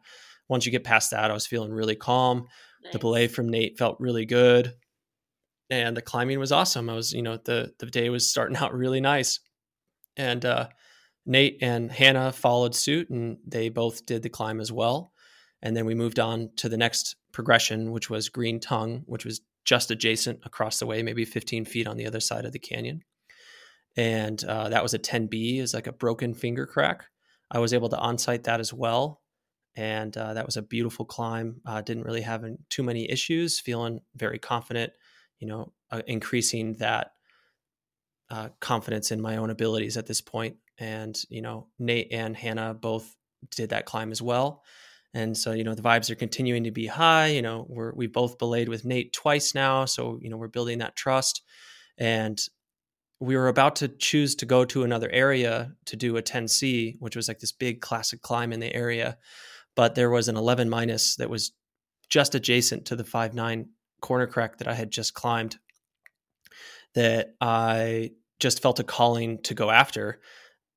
Once 0.50 0.66
you 0.66 0.72
get 0.72 0.84
past 0.84 1.12
that, 1.12 1.30
I 1.30 1.36
was 1.36 1.46
feeling 1.46 1.72
really 1.72 1.96
calm. 1.96 2.48
Nice. 2.84 2.94
The 2.94 3.00
belay 3.00 3.28
from 3.28 3.48
Nate 3.48 3.78
felt 3.78 4.00
really 4.00 4.26
good. 4.26 4.74
And 5.70 5.96
the 5.96 6.02
climbing 6.02 6.40
was 6.40 6.52
awesome. 6.52 6.90
I 6.90 6.96
was, 6.96 7.14
you 7.14 7.22
know, 7.22 7.38
the 7.38 7.74
the 7.78 7.86
day 7.86 8.10
was 8.10 8.28
starting 8.28 8.58
out 8.62 8.74
really 8.74 9.02
nice. 9.02 9.40
And 10.18 10.44
uh 10.44 10.70
Nate 11.26 11.58
and 11.62 11.92
Hannah 11.92 12.32
followed 12.32 12.76
suit 12.76 13.10
and 13.10 13.38
they 13.48 13.70
both 13.70 14.06
did 14.06 14.24
the 14.24 14.30
climb 14.30 14.60
as 14.60 14.72
well. 14.72 15.14
And 15.62 15.78
then 15.78 15.86
we 15.86 15.96
moved 15.96 16.20
on 16.20 16.50
to 16.58 16.68
the 16.68 16.78
next 16.78 17.16
progression, 17.32 17.92
which 17.92 18.10
was 18.10 18.30
Green 18.30 18.60
Tongue, 18.60 19.04
which 19.06 19.24
was 19.24 19.42
just 19.64 19.92
adjacent 19.92 20.40
across 20.44 20.80
the 20.80 20.86
way, 20.86 21.02
maybe 21.04 21.24
15 21.24 21.64
feet 21.66 21.88
on 21.88 21.96
the 21.96 22.06
other 22.06 22.20
side 22.20 22.44
of 22.44 22.52
the 22.52 22.60
canyon 22.60 23.04
and 23.96 24.44
uh, 24.44 24.70
that 24.70 24.84
was 24.84 24.94
a 24.94 25.00
10B, 25.00 25.60
is 25.60 25.74
like 25.74 25.88
a 25.88 25.94
broken 25.94 26.34
finger 26.34 26.66
crack. 26.66 27.06
I 27.52 27.60
was 27.60 27.74
able 27.74 27.90
to 27.90 27.98
onsite 27.98 28.44
that 28.44 28.60
as 28.60 28.74
well, 28.74 29.22
and 29.76 30.16
uh, 30.18 30.34
that 30.34 30.46
was 30.46 30.58
a 30.58 30.62
beautiful 30.62 31.06
climb. 31.06 31.62
Uh, 31.66 31.82
didn't 31.82 32.04
really 32.04 32.22
have 32.22 32.44
too 32.70 32.84
many 32.84 33.10
issues. 33.10 33.60
Feeling 33.60 34.00
very 34.16 34.40
confident, 34.40 34.94
you 35.40 35.48
know, 35.48 35.74
uh, 35.92 36.02
increasing 36.08 36.76
that 36.76 37.12
uh, 38.32 38.50
confidence 38.60 39.12
in 39.12 39.22
my 39.22 39.38
own 39.38 39.52
abilities 39.52 39.98
at 39.98 40.08
this 40.08 40.22
point. 40.22 40.56
And 40.80 41.20
you 41.30 41.42
know, 41.42 41.68
Nate 41.80 42.10
and 42.12 42.36
Hannah 42.36 42.74
both 42.74 43.16
did 43.52 43.70
that 43.70 43.86
climb 43.86 44.12
as 44.12 44.22
well. 44.22 44.64
And 45.14 45.38
so, 45.38 45.52
you 45.52 45.64
know, 45.64 45.76
the 45.76 45.82
vibes 45.84 46.10
are 46.10 46.16
continuing 46.16 46.64
to 46.64 46.72
be 46.72 46.88
high. 46.88 47.28
You 47.28 47.44
know, 47.44 47.68
we're 47.70 47.94
we 47.94 48.08
both 48.08 48.40
belayed 48.40 48.70
with 48.70 48.86
Nate 48.86 49.14
twice 49.14 49.54
now, 49.54 49.86
so 49.86 50.20
you 50.22 50.30
know 50.30 50.38
we're 50.38 50.48
building 50.48 50.80
that 50.80 50.96
trust. 50.96 51.42
And 51.98 52.40
we 53.20 53.38
were 53.38 53.48
about 53.48 53.78
to 53.78 53.88
choose 53.88 54.36
to 54.36 54.46
go 54.46 54.66
to 54.66 54.84
another 54.84 55.10
area 55.10 55.74
to 55.86 55.96
do 55.96 56.18
a 56.18 56.22
10C, 56.22 56.98
which 57.00 57.16
was 57.16 57.28
like 57.28 57.40
this 57.40 57.52
big 57.52 57.80
classic 57.80 58.22
climb 58.22 58.52
in 58.52 58.60
the 58.60 58.74
area. 58.74 59.18
But 59.76 59.96
there 59.96 60.10
was 60.10 60.28
an 60.28 60.36
11 60.36 60.70
minus 60.70 61.16
that 61.16 61.30
was 61.30 61.54
just 62.10 62.36
adjacent 62.36 62.86
to 62.86 62.96
the 62.96 63.04
5.9 63.04 63.68
corner 64.02 64.28
crack 64.28 64.58
that 64.58 64.68
I 64.68 64.74
had 64.74 64.92
just 64.92 65.14
climbed 65.14 65.58
that 66.96 67.36
I 67.40 68.12
just 68.40 68.62
felt 68.62 68.80
a 68.80 68.84
calling 68.84 69.42
to 69.44 69.54
go 69.54 69.72
after 69.72 70.20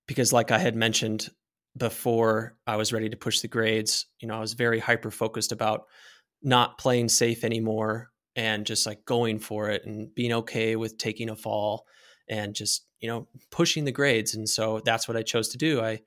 because, 0.06 0.32
like 0.32 0.50
I 0.50 0.58
had 0.58 0.76
mentioned, 0.76 1.28
before 1.76 2.56
I 2.66 2.76
was 2.76 2.92
ready 2.92 3.08
to 3.08 3.16
push 3.16 3.40
the 3.40 3.48
grades. 3.48 4.06
You 4.20 4.28
know, 4.28 4.36
I 4.36 4.40
was 4.40 4.54
very 4.54 4.78
hyper 4.78 5.10
focused 5.10 5.52
about 5.52 5.84
not 6.42 6.78
playing 6.78 7.08
safe 7.08 7.44
anymore 7.44 8.10
and 8.34 8.66
just 8.66 8.86
like 8.86 9.04
going 9.04 9.38
for 9.38 9.70
it 9.70 9.84
and 9.84 10.14
being 10.14 10.32
okay 10.32 10.76
with 10.76 10.98
taking 10.98 11.30
a 11.30 11.36
fall 11.36 11.86
and 12.28 12.54
just, 12.54 12.86
you 13.00 13.08
know, 13.08 13.28
pushing 13.50 13.84
the 13.84 13.92
grades. 13.92 14.34
And 14.34 14.48
so 14.48 14.80
that's 14.84 15.08
what 15.08 15.16
I 15.16 15.22
chose 15.22 15.48
to 15.48 15.58
do. 15.58 15.80
I 15.80 16.00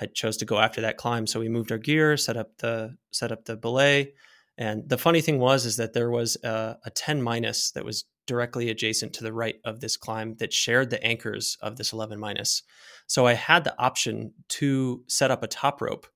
I 0.00 0.06
chose 0.06 0.36
to 0.38 0.44
go 0.44 0.58
after 0.58 0.82
that 0.82 0.96
climb. 0.96 1.26
So 1.26 1.40
we 1.40 1.48
moved 1.48 1.72
our 1.72 1.78
gear, 1.78 2.16
set 2.16 2.36
up 2.36 2.56
the 2.58 2.96
set 3.10 3.32
up 3.32 3.44
the 3.44 3.56
belay. 3.56 4.12
And 4.56 4.88
the 4.88 4.98
funny 4.98 5.20
thing 5.20 5.38
was 5.38 5.66
is 5.66 5.76
that 5.78 5.94
there 5.94 6.10
was 6.10 6.36
a, 6.44 6.76
a 6.84 6.90
10 6.90 7.22
minus 7.22 7.72
that 7.72 7.84
was 7.84 8.04
directly 8.26 8.70
adjacent 8.70 9.12
to 9.14 9.24
the 9.24 9.32
right 9.32 9.56
of 9.64 9.80
this 9.80 9.96
climb 9.96 10.34
that 10.36 10.52
shared 10.52 10.90
the 10.90 11.02
anchors 11.04 11.56
of 11.62 11.76
this 11.76 11.92
11 11.92 12.18
minus. 12.18 12.62
So 13.06 13.26
I 13.26 13.34
had 13.34 13.64
the 13.64 13.78
option 13.80 14.32
to 14.48 15.02
set 15.08 15.30
up 15.30 15.42
a 15.42 15.48
top 15.48 15.80
rope 15.80 16.06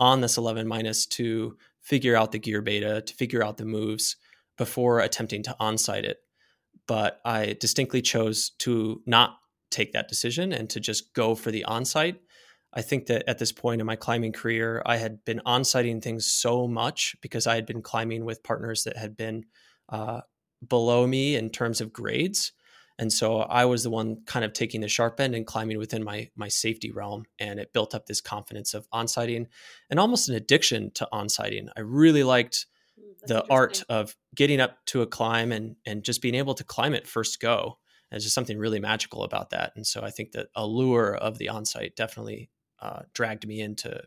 on 0.00 0.20
this 0.20 0.36
11 0.36 0.66
minus 0.66 1.06
to 1.06 1.56
figure 1.80 2.16
out 2.16 2.32
the 2.32 2.38
gear 2.38 2.62
beta, 2.62 3.02
to 3.02 3.14
figure 3.14 3.44
out 3.44 3.56
the 3.56 3.64
moves 3.64 4.16
before 4.56 5.00
attempting 5.00 5.42
to 5.42 5.56
onsite 5.60 6.04
it. 6.04 6.18
But 6.86 7.20
I 7.24 7.56
distinctly 7.60 8.00
chose 8.00 8.50
to 8.60 9.02
not 9.04 9.38
take 9.70 9.92
that 9.92 10.08
decision 10.08 10.52
and 10.52 10.70
to 10.70 10.80
just 10.80 11.12
go 11.12 11.34
for 11.34 11.50
the 11.50 11.66
onsite 11.68 12.16
I 12.72 12.82
think 12.82 13.06
that 13.06 13.24
at 13.28 13.38
this 13.38 13.52
point 13.52 13.80
in 13.80 13.86
my 13.86 13.96
climbing 13.96 14.32
career, 14.32 14.82
I 14.84 14.98
had 14.98 15.24
been 15.24 15.40
on 15.46 15.64
sighting 15.64 16.00
things 16.00 16.26
so 16.26 16.68
much 16.68 17.16
because 17.22 17.46
I 17.46 17.54
had 17.54 17.66
been 17.66 17.82
climbing 17.82 18.24
with 18.24 18.42
partners 18.42 18.84
that 18.84 18.96
had 18.96 19.16
been 19.16 19.46
uh, 19.88 20.20
below 20.66 21.06
me 21.06 21.36
in 21.36 21.50
terms 21.50 21.80
of 21.80 21.92
grades. 21.92 22.52
And 22.98 23.12
so 23.12 23.38
I 23.38 23.64
was 23.64 23.84
the 23.84 23.90
one 23.90 24.22
kind 24.26 24.44
of 24.44 24.52
taking 24.52 24.80
the 24.80 24.88
sharp 24.88 25.20
end 25.20 25.34
and 25.34 25.46
climbing 25.46 25.78
within 25.78 26.02
my 26.02 26.30
my 26.34 26.48
safety 26.48 26.90
realm. 26.90 27.24
And 27.38 27.60
it 27.60 27.72
built 27.72 27.94
up 27.94 28.06
this 28.06 28.20
confidence 28.20 28.74
of 28.74 28.90
onsighting 28.90 29.46
and 29.88 30.00
almost 30.00 30.28
an 30.28 30.34
addiction 30.34 30.90
to 30.94 31.08
onsighting. 31.12 31.68
I 31.76 31.80
really 31.80 32.24
liked 32.24 32.66
mm, 32.98 33.26
the 33.26 33.44
art 33.48 33.84
of 33.88 34.16
getting 34.34 34.60
up 34.60 34.84
to 34.86 35.02
a 35.02 35.06
climb 35.06 35.52
and 35.52 35.76
and 35.86 36.02
just 36.02 36.22
being 36.22 36.34
able 36.34 36.54
to 36.54 36.64
climb 36.64 36.92
it 36.92 37.06
first 37.06 37.40
go. 37.40 37.78
There's 38.10 38.24
just 38.24 38.34
something 38.34 38.58
really 38.58 38.80
magical 38.80 39.22
about 39.22 39.50
that. 39.50 39.72
And 39.76 39.86
so 39.86 40.02
I 40.02 40.10
think 40.10 40.32
that 40.32 40.48
allure 40.56 41.14
of 41.14 41.38
the 41.38 41.50
on 41.50 41.66
site 41.66 41.94
definitely 41.94 42.50
uh, 42.80 43.02
dragged 43.12 43.46
me 43.46 43.60
into 43.60 44.02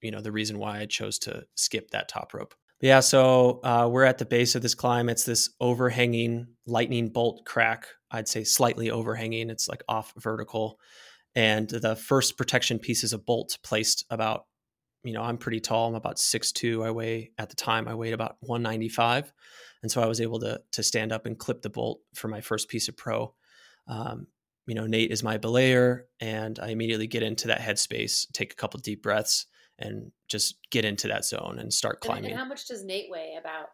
you 0.00 0.10
know 0.10 0.20
the 0.20 0.32
reason 0.32 0.58
why 0.58 0.80
I 0.80 0.86
chose 0.86 1.18
to 1.20 1.44
skip 1.54 1.90
that 1.90 2.08
top 2.08 2.34
rope. 2.34 2.54
Yeah, 2.82 2.98
so 2.98 3.60
uh, 3.62 3.88
we're 3.88 4.02
at 4.02 4.18
the 4.18 4.24
base 4.24 4.56
of 4.56 4.62
this 4.62 4.74
climb. 4.74 5.08
It's 5.08 5.22
this 5.22 5.50
overhanging 5.60 6.48
lightning 6.66 7.10
bolt 7.10 7.46
crack. 7.46 7.86
I'd 8.10 8.26
say 8.26 8.42
slightly 8.42 8.90
overhanging. 8.90 9.50
It's 9.50 9.68
like 9.68 9.84
off 9.88 10.12
vertical, 10.18 10.80
and 11.36 11.68
the 11.70 11.94
first 11.94 12.36
protection 12.36 12.80
piece 12.80 13.04
is 13.04 13.12
a 13.12 13.18
bolt 13.18 13.56
placed 13.62 14.04
about. 14.10 14.46
You 15.04 15.12
know, 15.12 15.22
I'm 15.22 15.38
pretty 15.38 15.60
tall. 15.60 15.88
I'm 15.88 15.94
about 15.94 16.18
six 16.18 16.50
two. 16.50 16.82
I 16.82 16.90
weigh 16.90 17.30
at 17.38 17.50
the 17.50 17.56
time 17.56 17.86
I 17.86 17.94
weighed 17.94 18.14
about 18.14 18.36
195, 18.40 19.32
and 19.82 19.90
so 19.90 20.02
I 20.02 20.06
was 20.06 20.20
able 20.20 20.40
to 20.40 20.60
to 20.72 20.82
stand 20.82 21.12
up 21.12 21.24
and 21.24 21.38
clip 21.38 21.62
the 21.62 21.70
bolt 21.70 22.00
for 22.16 22.26
my 22.26 22.40
first 22.40 22.68
piece 22.68 22.88
of 22.88 22.96
pro. 22.96 23.32
Um, 23.86 24.26
you 24.66 24.74
know, 24.74 24.88
Nate 24.88 25.12
is 25.12 25.22
my 25.22 25.38
belayer, 25.38 26.02
and 26.20 26.58
I 26.58 26.70
immediately 26.70 27.06
get 27.06 27.22
into 27.22 27.46
that 27.46 27.60
headspace, 27.60 28.26
take 28.32 28.52
a 28.52 28.56
couple 28.56 28.80
deep 28.80 29.04
breaths, 29.04 29.46
and 29.82 30.12
just 30.28 30.56
get 30.70 30.84
into 30.84 31.08
that 31.08 31.24
zone 31.24 31.58
and 31.58 31.72
start 31.72 32.00
climbing. 32.00 32.30
And, 32.30 32.38
how 32.38 32.46
much 32.46 32.66
does 32.66 32.84
Nate 32.84 33.10
weigh 33.10 33.38
about? 33.38 33.68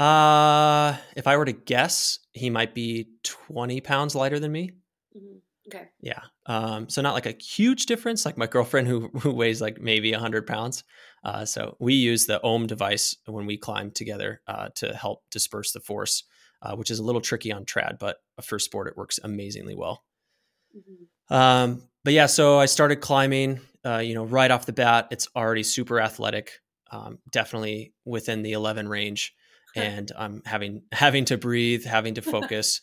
Uh, 0.00 0.96
if 1.16 1.26
I 1.26 1.36
were 1.36 1.44
to 1.44 1.52
guess, 1.52 2.20
he 2.32 2.50
might 2.50 2.74
be 2.74 3.08
20 3.24 3.80
pounds 3.80 4.14
lighter 4.14 4.38
than 4.38 4.52
me. 4.52 4.72
Mm-hmm. 5.16 5.38
Okay. 5.68 5.88
Yeah. 6.00 6.20
Um, 6.46 6.88
so 6.88 7.02
not 7.02 7.14
like 7.14 7.26
a 7.26 7.36
huge 7.42 7.86
difference, 7.86 8.24
like 8.24 8.38
my 8.38 8.46
girlfriend 8.46 8.88
who, 8.88 9.08
who 9.20 9.32
weighs 9.32 9.60
like 9.60 9.80
maybe 9.80 10.12
100 10.12 10.46
pounds. 10.46 10.84
Uh, 11.22 11.44
so 11.44 11.76
we 11.78 11.94
use 11.94 12.26
the 12.26 12.40
Ohm 12.40 12.66
device 12.66 13.16
when 13.26 13.44
we 13.44 13.58
climb 13.58 13.90
together 13.90 14.40
uh, 14.46 14.68
to 14.76 14.94
help 14.94 15.24
disperse 15.30 15.72
the 15.72 15.80
force 15.80 16.24
uh, 16.62 16.74
which 16.74 16.90
is 16.90 16.98
a 16.98 17.04
little 17.04 17.20
tricky 17.20 17.52
on 17.52 17.64
trad, 17.64 17.98
but 17.98 18.18
for 18.42 18.58
sport 18.58 18.88
it 18.88 18.96
works 18.96 19.20
amazingly 19.22 19.74
well. 19.74 20.04
Mm-hmm. 20.76 21.34
Um, 21.34 21.82
but 22.04 22.12
yeah, 22.12 22.26
so 22.26 22.58
I 22.58 22.66
started 22.66 22.96
climbing. 22.96 23.60
Uh, 23.84 23.98
you 23.98 24.14
know, 24.14 24.24
right 24.24 24.50
off 24.50 24.66
the 24.66 24.72
bat, 24.72 25.08
it's 25.10 25.28
already 25.36 25.62
super 25.62 26.00
athletic, 26.00 26.60
um, 26.90 27.18
definitely 27.30 27.92
within 28.04 28.42
the 28.42 28.52
11 28.52 28.88
range, 28.88 29.34
and 29.76 30.10
I'm 30.18 30.42
having 30.44 30.82
having 30.92 31.24
to 31.26 31.38
breathe, 31.38 31.84
having 31.84 32.14
to 32.14 32.22
focus. 32.36 32.80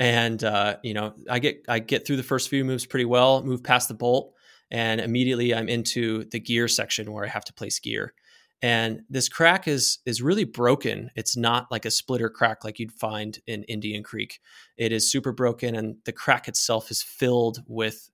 and 0.00 0.44
uh, 0.44 0.76
you 0.82 0.92
know 0.94 1.14
i 1.30 1.38
get 1.38 1.64
i 1.68 1.78
get 1.78 2.06
through 2.06 2.16
the 2.16 2.22
first 2.22 2.48
few 2.50 2.64
moves 2.64 2.84
pretty 2.86 3.06
well 3.06 3.42
move 3.42 3.62
past 3.62 3.88
the 3.88 3.94
bolt 3.94 4.34
and 4.70 5.00
immediately 5.00 5.54
i'm 5.54 5.68
into 5.68 6.24
the 6.30 6.38
gear 6.38 6.68
section 6.68 7.10
where 7.12 7.24
i 7.24 7.28
have 7.28 7.44
to 7.44 7.52
place 7.54 7.78
gear. 7.78 8.12
And 8.60 9.02
this 9.08 9.28
crack 9.28 9.68
is 9.68 9.98
is 10.04 10.20
really 10.20 10.44
broken. 10.44 11.10
It's 11.14 11.36
not 11.36 11.70
like 11.70 11.84
a 11.84 11.90
splitter 11.92 12.28
crack 12.28 12.64
like 12.64 12.78
you'd 12.80 12.92
find 12.92 13.38
in 13.46 13.62
indian 13.64 14.02
creek. 14.02 14.40
It 14.76 14.90
is 14.92 15.10
super 15.10 15.32
broken 15.32 15.74
and 15.76 15.96
the 16.04 16.12
crack 16.12 16.48
itself 16.48 16.90
is 16.90 17.02
filled 17.02 17.62
with 17.68 18.10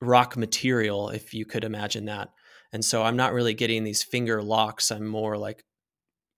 rock 0.00 0.36
material 0.36 1.08
if 1.10 1.32
you 1.32 1.44
could 1.44 1.64
imagine 1.64 2.04
that 2.06 2.30
and 2.72 2.84
so 2.84 3.02
i'm 3.02 3.16
not 3.16 3.32
really 3.32 3.54
getting 3.54 3.84
these 3.84 4.02
finger 4.02 4.42
locks 4.42 4.90
i'm 4.90 5.06
more 5.06 5.36
like 5.38 5.64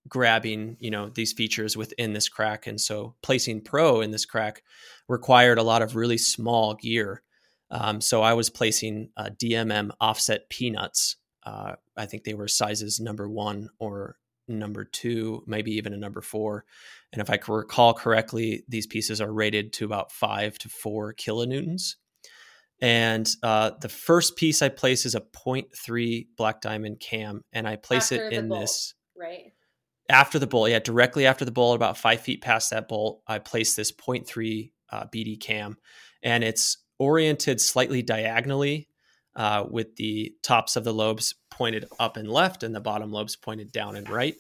grabbing 0.09 0.77
you 0.81 0.91
know 0.91 1.09
these 1.09 1.33
features 1.33 1.77
within 1.77 2.13
this 2.13 2.29
crack 2.29 2.67
and 2.67 2.81
so 2.81 3.15
placing 3.23 3.61
pro 3.61 4.01
in 4.01 4.11
this 4.11 4.25
crack 4.25 4.63
required 5.09 5.59
a 5.59 5.63
lot 5.63 5.83
of 5.83 5.97
really 5.97 6.19
small 6.19 6.75
gear 6.75 7.23
um, 7.71 8.01
so 8.01 8.23
i 8.23 8.33
was 8.33 8.49
placing 8.49 9.11
uh, 9.17 9.29
dmm 9.41 9.91
offset 10.01 10.49
peanuts 10.49 11.17
uh, 11.49 11.77
I 11.97 12.05
think 12.05 12.25
they 12.25 12.35
were 12.35 12.49
sizes 12.49 13.01
number 13.01 13.29
one 13.29 13.71
or 13.79 14.17
number 14.49 14.85
two, 14.85 15.43
maybe 15.47 15.73
even 15.73 15.95
a 15.95 15.99
number 15.99 16.21
four. 16.21 16.65
And 17.13 17.23
if 17.23 17.31
I 17.31 17.39
recall 17.49 17.95
correctly, 17.95 18.65
these 18.69 18.87
pieces 18.87 19.21
are 19.21 19.33
rated 19.33 19.73
to 19.75 19.87
about 19.87 20.13
five 20.13 20.59
to 20.59 20.69
four 20.69 21.15
kilonewtons. 21.15 21.95
And 22.81 23.29
uh, 23.43 23.73
the 23.81 23.89
first 23.89 24.37
piece 24.37 24.63
I 24.63 24.69
place 24.69 25.05
is 25.05 25.15
a 25.15 25.21
0.3 25.21 26.27
black 26.37 26.61
diamond 26.61 27.01
cam, 27.01 27.43
and 27.53 27.67
I 27.67 27.77
place 27.77 28.13
after 28.13 28.27
it 28.27 28.33
in 28.33 28.49
bolt, 28.49 28.61
this 28.61 28.95
right 29.17 29.53
after 30.09 30.39
the 30.39 30.47
bolt. 30.47 30.71
Yeah, 30.71 30.79
directly 30.79 31.27
after 31.27 31.45
the 31.45 31.51
bolt, 31.51 31.77
about 31.77 31.99
five 31.99 32.21
feet 32.21 32.41
past 32.41 32.71
that 32.71 32.89
bolt, 32.89 33.23
I 33.27 33.39
place 33.41 33.75
this 33.75 33.93
0.3 33.93 34.71
uh, 34.93 35.05
BD 35.13 35.41
cam, 35.41 35.77
and 36.23 36.45
it's 36.45 36.79
oriented 36.99 37.61
slightly 37.61 38.03
diagonally 38.03 38.89
uh, 39.37 39.65
with 39.71 39.95
the 39.97 40.33
tops 40.43 40.77
of 40.77 40.85
the 40.85 40.93
lobes 40.93 41.35
pointed 41.51 41.85
up 41.99 42.17
and 42.17 42.31
left 42.31 42.63
and 42.63 42.75
the 42.75 42.81
bottom 42.81 43.13
lobes 43.13 43.37
pointed 43.37 43.73
down 43.73 43.97
and 43.97 44.11
right. 44.11 44.35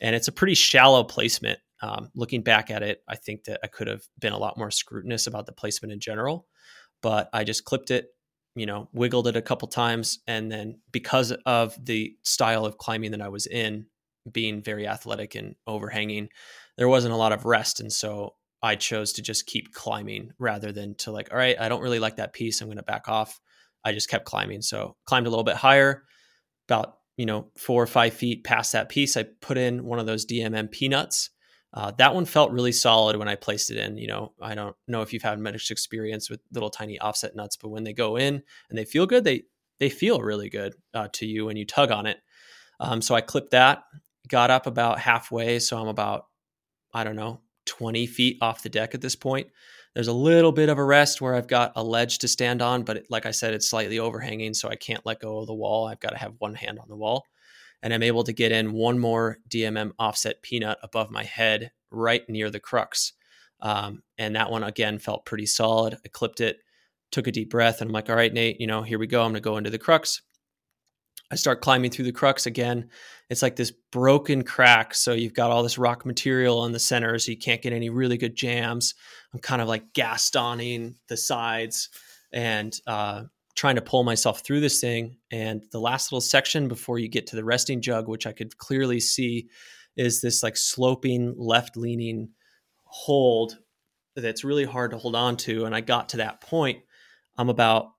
And 0.00 0.14
it's 0.14 0.28
a 0.28 0.32
pretty 0.32 0.54
shallow 0.54 1.04
placement. 1.04 1.58
Um, 1.80 2.10
looking 2.14 2.42
back 2.42 2.70
at 2.70 2.82
it, 2.82 3.02
I 3.08 3.16
think 3.16 3.44
that 3.44 3.60
I 3.64 3.66
could 3.66 3.88
have 3.88 4.02
been 4.20 4.32
a 4.32 4.38
lot 4.38 4.58
more 4.58 4.70
scrutinous 4.70 5.26
about 5.26 5.46
the 5.46 5.52
placement 5.52 5.92
in 5.92 6.00
general, 6.00 6.46
but 7.02 7.28
I 7.32 7.44
just 7.44 7.64
clipped 7.64 7.90
it, 7.90 8.08
you 8.54 8.66
know, 8.66 8.88
wiggled 8.92 9.26
it 9.26 9.36
a 9.36 9.42
couple 9.42 9.68
times. 9.68 10.20
And 10.26 10.50
then 10.50 10.80
because 10.90 11.32
of 11.46 11.76
the 11.84 12.14
style 12.22 12.64
of 12.64 12.78
climbing 12.78 13.10
that 13.12 13.22
I 13.22 13.28
was 13.28 13.46
in, 13.46 13.86
being 14.30 14.62
very 14.62 14.86
athletic 14.86 15.34
and 15.34 15.56
overhanging, 15.66 16.28
there 16.78 16.88
wasn't 16.88 17.14
a 17.14 17.16
lot 17.16 17.32
of 17.32 17.44
rest. 17.44 17.80
And 17.80 17.92
so 17.92 18.34
I 18.62 18.76
chose 18.76 19.12
to 19.14 19.22
just 19.22 19.46
keep 19.46 19.72
climbing 19.72 20.30
rather 20.38 20.70
than 20.70 20.94
to 20.96 21.10
like, 21.10 21.32
all 21.32 21.38
right, 21.38 21.58
I 21.58 21.68
don't 21.68 21.82
really 21.82 21.98
like 21.98 22.16
that 22.16 22.32
piece. 22.32 22.60
I'm 22.60 22.68
going 22.68 22.76
to 22.76 22.84
back 22.84 23.08
off. 23.08 23.40
I 23.84 23.92
just 23.92 24.08
kept 24.08 24.24
climbing. 24.24 24.62
So 24.62 24.96
climbed 25.06 25.26
a 25.26 25.30
little 25.30 25.44
bit 25.44 25.56
higher, 25.56 26.04
about 26.68 26.98
you 27.16 27.26
know 27.26 27.50
four 27.56 27.82
or 27.82 27.86
five 27.86 28.14
feet 28.14 28.44
past 28.44 28.72
that 28.72 28.88
piece. 28.88 29.16
I 29.16 29.24
put 29.40 29.58
in 29.58 29.84
one 29.84 29.98
of 29.98 30.06
those 30.06 30.26
DMM 30.26 30.70
peanuts. 30.70 31.30
Uh, 31.74 31.90
that 31.92 32.14
one 32.14 32.26
felt 32.26 32.52
really 32.52 32.72
solid 32.72 33.16
when 33.16 33.28
I 33.28 33.34
placed 33.34 33.70
it 33.70 33.78
in. 33.78 33.96
You 33.96 34.08
know, 34.08 34.32
I 34.40 34.54
don't 34.54 34.76
know 34.88 35.00
if 35.00 35.12
you've 35.12 35.22
had 35.22 35.38
much 35.38 35.70
experience 35.70 36.28
with 36.28 36.40
little 36.52 36.70
tiny 36.70 36.98
offset 36.98 37.34
nuts, 37.34 37.56
but 37.56 37.70
when 37.70 37.84
they 37.84 37.94
go 37.94 38.16
in 38.16 38.42
and 38.68 38.78
they 38.78 38.84
feel 38.84 39.06
good, 39.06 39.24
they 39.24 39.44
they 39.78 39.88
feel 39.88 40.20
really 40.20 40.48
good 40.48 40.74
uh, 40.94 41.08
to 41.14 41.26
you 41.26 41.46
when 41.46 41.56
you 41.56 41.64
tug 41.64 41.90
on 41.90 42.06
it. 42.06 42.18
Um, 42.78 43.00
so 43.00 43.14
I 43.14 43.20
clipped 43.20 43.52
that, 43.52 43.84
got 44.28 44.50
up 44.50 44.66
about 44.66 44.98
halfway, 44.98 45.58
so 45.58 45.78
I'm 45.78 45.88
about 45.88 46.26
I 46.92 47.04
don't 47.04 47.16
know 47.16 47.40
20 47.66 48.06
feet 48.06 48.38
off 48.42 48.62
the 48.62 48.68
deck 48.68 48.94
at 48.94 49.00
this 49.00 49.16
point. 49.16 49.48
There's 49.94 50.08
a 50.08 50.12
little 50.12 50.52
bit 50.52 50.68
of 50.68 50.78
a 50.78 50.84
rest 50.84 51.20
where 51.20 51.34
I've 51.34 51.48
got 51.48 51.72
a 51.76 51.82
ledge 51.82 52.18
to 52.18 52.28
stand 52.28 52.62
on, 52.62 52.82
but 52.82 52.98
it, 52.98 53.06
like 53.10 53.26
I 53.26 53.30
said, 53.30 53.54
it's 53.54 53.68
slightly 53.68 53.98
overhanging, 53.98 54.54
so 54.54 54.68
I 54.68 54.76
can't 54.76 55.04
let 55.04 55.20
go 55.20 55.38
of 55.38 55.46
the 55.46 55.54
wall. 55.54 55.86
I've 55.86 56.00
got 56.00 56.10
to 56.10 56.18
have 56.18 56.34
one 56.38 56.54
hand 56.54 56.78
on 56.78 56.88
the 56.88 56.96
wall. 56.96 57.24
And 57.82 57.92
I'm 57.92 58.02
able 58.02 58.24
to 58.24 58.32
get 58.32 58.52
in 58.52 58.72
one 58.72 58.98
more 58.98 59.38
DMM 59.48 59.92
offset 59.98 60.42
peanut 60.42 60.78
above 60.82 61.10
my 61.10 61.24
head 61.24 61.72
right 61.90 62.28
near 62.28 62.50
the 62.50 62.60
crux. 62.60 63.12
Um, 63.60 64.02
and 64.18 64.36
that 64.36 64.50
one, 64.50 64.62
again, 64.62 64.98
felt 64.98 65.24
pretty 65.24 65.46
solid. 65.46 65.96
I 66.04 66.08
clipped 66.08 66.40
it, 66.40 66.58
took 67.10 67.26
a 67.26 67.32
deep 67.32 67.50
breath, 67.50 67.80
and 67.80 67.88
I'm 67.88 67.92
like, 67.92 68.10
all 68.10 68.16
right, 68.16 68.32
Nate, 68.32 68.60
you 68.60 68.66
know, 68.66 68.82
here 68.82 68.98
we 68.98 69.06
go. 69.06 69.22
I'm 69.22 69.34
to 69.34 69.40
go 69.40 69.56
into 69.56 69.70
the 69.70 69.78
crux. 69.78 70.22
I 71.30 71.34
start 71.34 71.62
climbing 71.62 71.90
through 71.90 72.04
the 72.04 72.12
crux 72.12 72.44
again. 72.44 72.90
It's 73.30 73.40
like 73.40 73.56
this 73.56 73.72
broken 73.90 74.42
crack. 74.44 74.94
So 74.94 75.14
you've 75.14 75.32
got 75.32 75.50
all 75.50 75.62
this 75.62 75.78
rock 75.78 76.04
material 76.04 76.66
in 76.66 76.72
the 76.72 76.78
center, 76.78 77.18
so 77.18 77.30
you 77.30 77.38
can't 77.38 77.62
get 77.62 77.72
any 77.72 77.88
really 77.88 78.18
good 78.18 78.36
jams. 78.36 78.94
I'm 79.32 79.40
kind 79.40 79.62
of 79.62 79.68
like 79.68 79.94
gastoning 79.94 80.96
the 81.08 81.16
sides 81.16 81.88
and 82.32 82.78
uh, 82.86 83.22
trying 83.54 83.76
to 83.76 83.82
pull 83.82 84.02
myself 84.02 84.40
through 84.40 84.60
this 84.60 84.80
thing. 84.80 85.16
And 85.30 85.62
the 85.72 85.80
last 85.80 86.10
little 86.10 86.20
section 86.20 86.68
before 86.68 86.98
you 86.98 87.08
get 87.08 87.26
to 87.28 87.36
the 87.36 87.44
resting 87.44 87.80
jug, 87.80 88.08
which 88.08 88.26
I 88.26 88.32
could 88.32 88.56
clearly 88.56 89.00
see, 89.00 89.48
is 89.96 90.20
this 90.20 90.42
like 90.42 90.56
sloping 90.56 91.34
left 91.36 91.76
leaning 91.76 92.30
hold 92.84 93.58
that's 94.16 94.44
really 94.44 94.64
hard 94.64 94.90
to 94.90 94.98
hold 94.98 95.16
on 95.16 95.36
to. 95.38 95.64
And 95.64 95.74
I 95.74 95.80
got 95.80 96.10
to 96.10 96.18
that 96.18 96.40
point. 96.40 96.80
I'm 97.36 97.48
about 97.48 97.92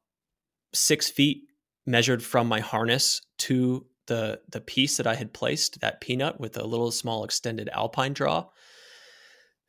six 0.73 1.09
feet 1.09 1.43
measured 1.85 2.23
from 2.23 2.47
my 2.47 2.59
harness 2.59 3.21
to 3.37 3.85
the 4.07 4.41
the 4.49 4.61
piece 4.61 4.97
that 4.97 5.07
I 5.07 5.15
had 5.15 5.33
placed, 5.33 5.79
that 5.81 6.01
peanut 6.01 6.39
with 6.39 6.57
a 6.57 6.65
little 6.65 6.91
small 6.91 7.23
extended 7.23 7.69
alpine 7.69 8.13
draw. 8.13 8.47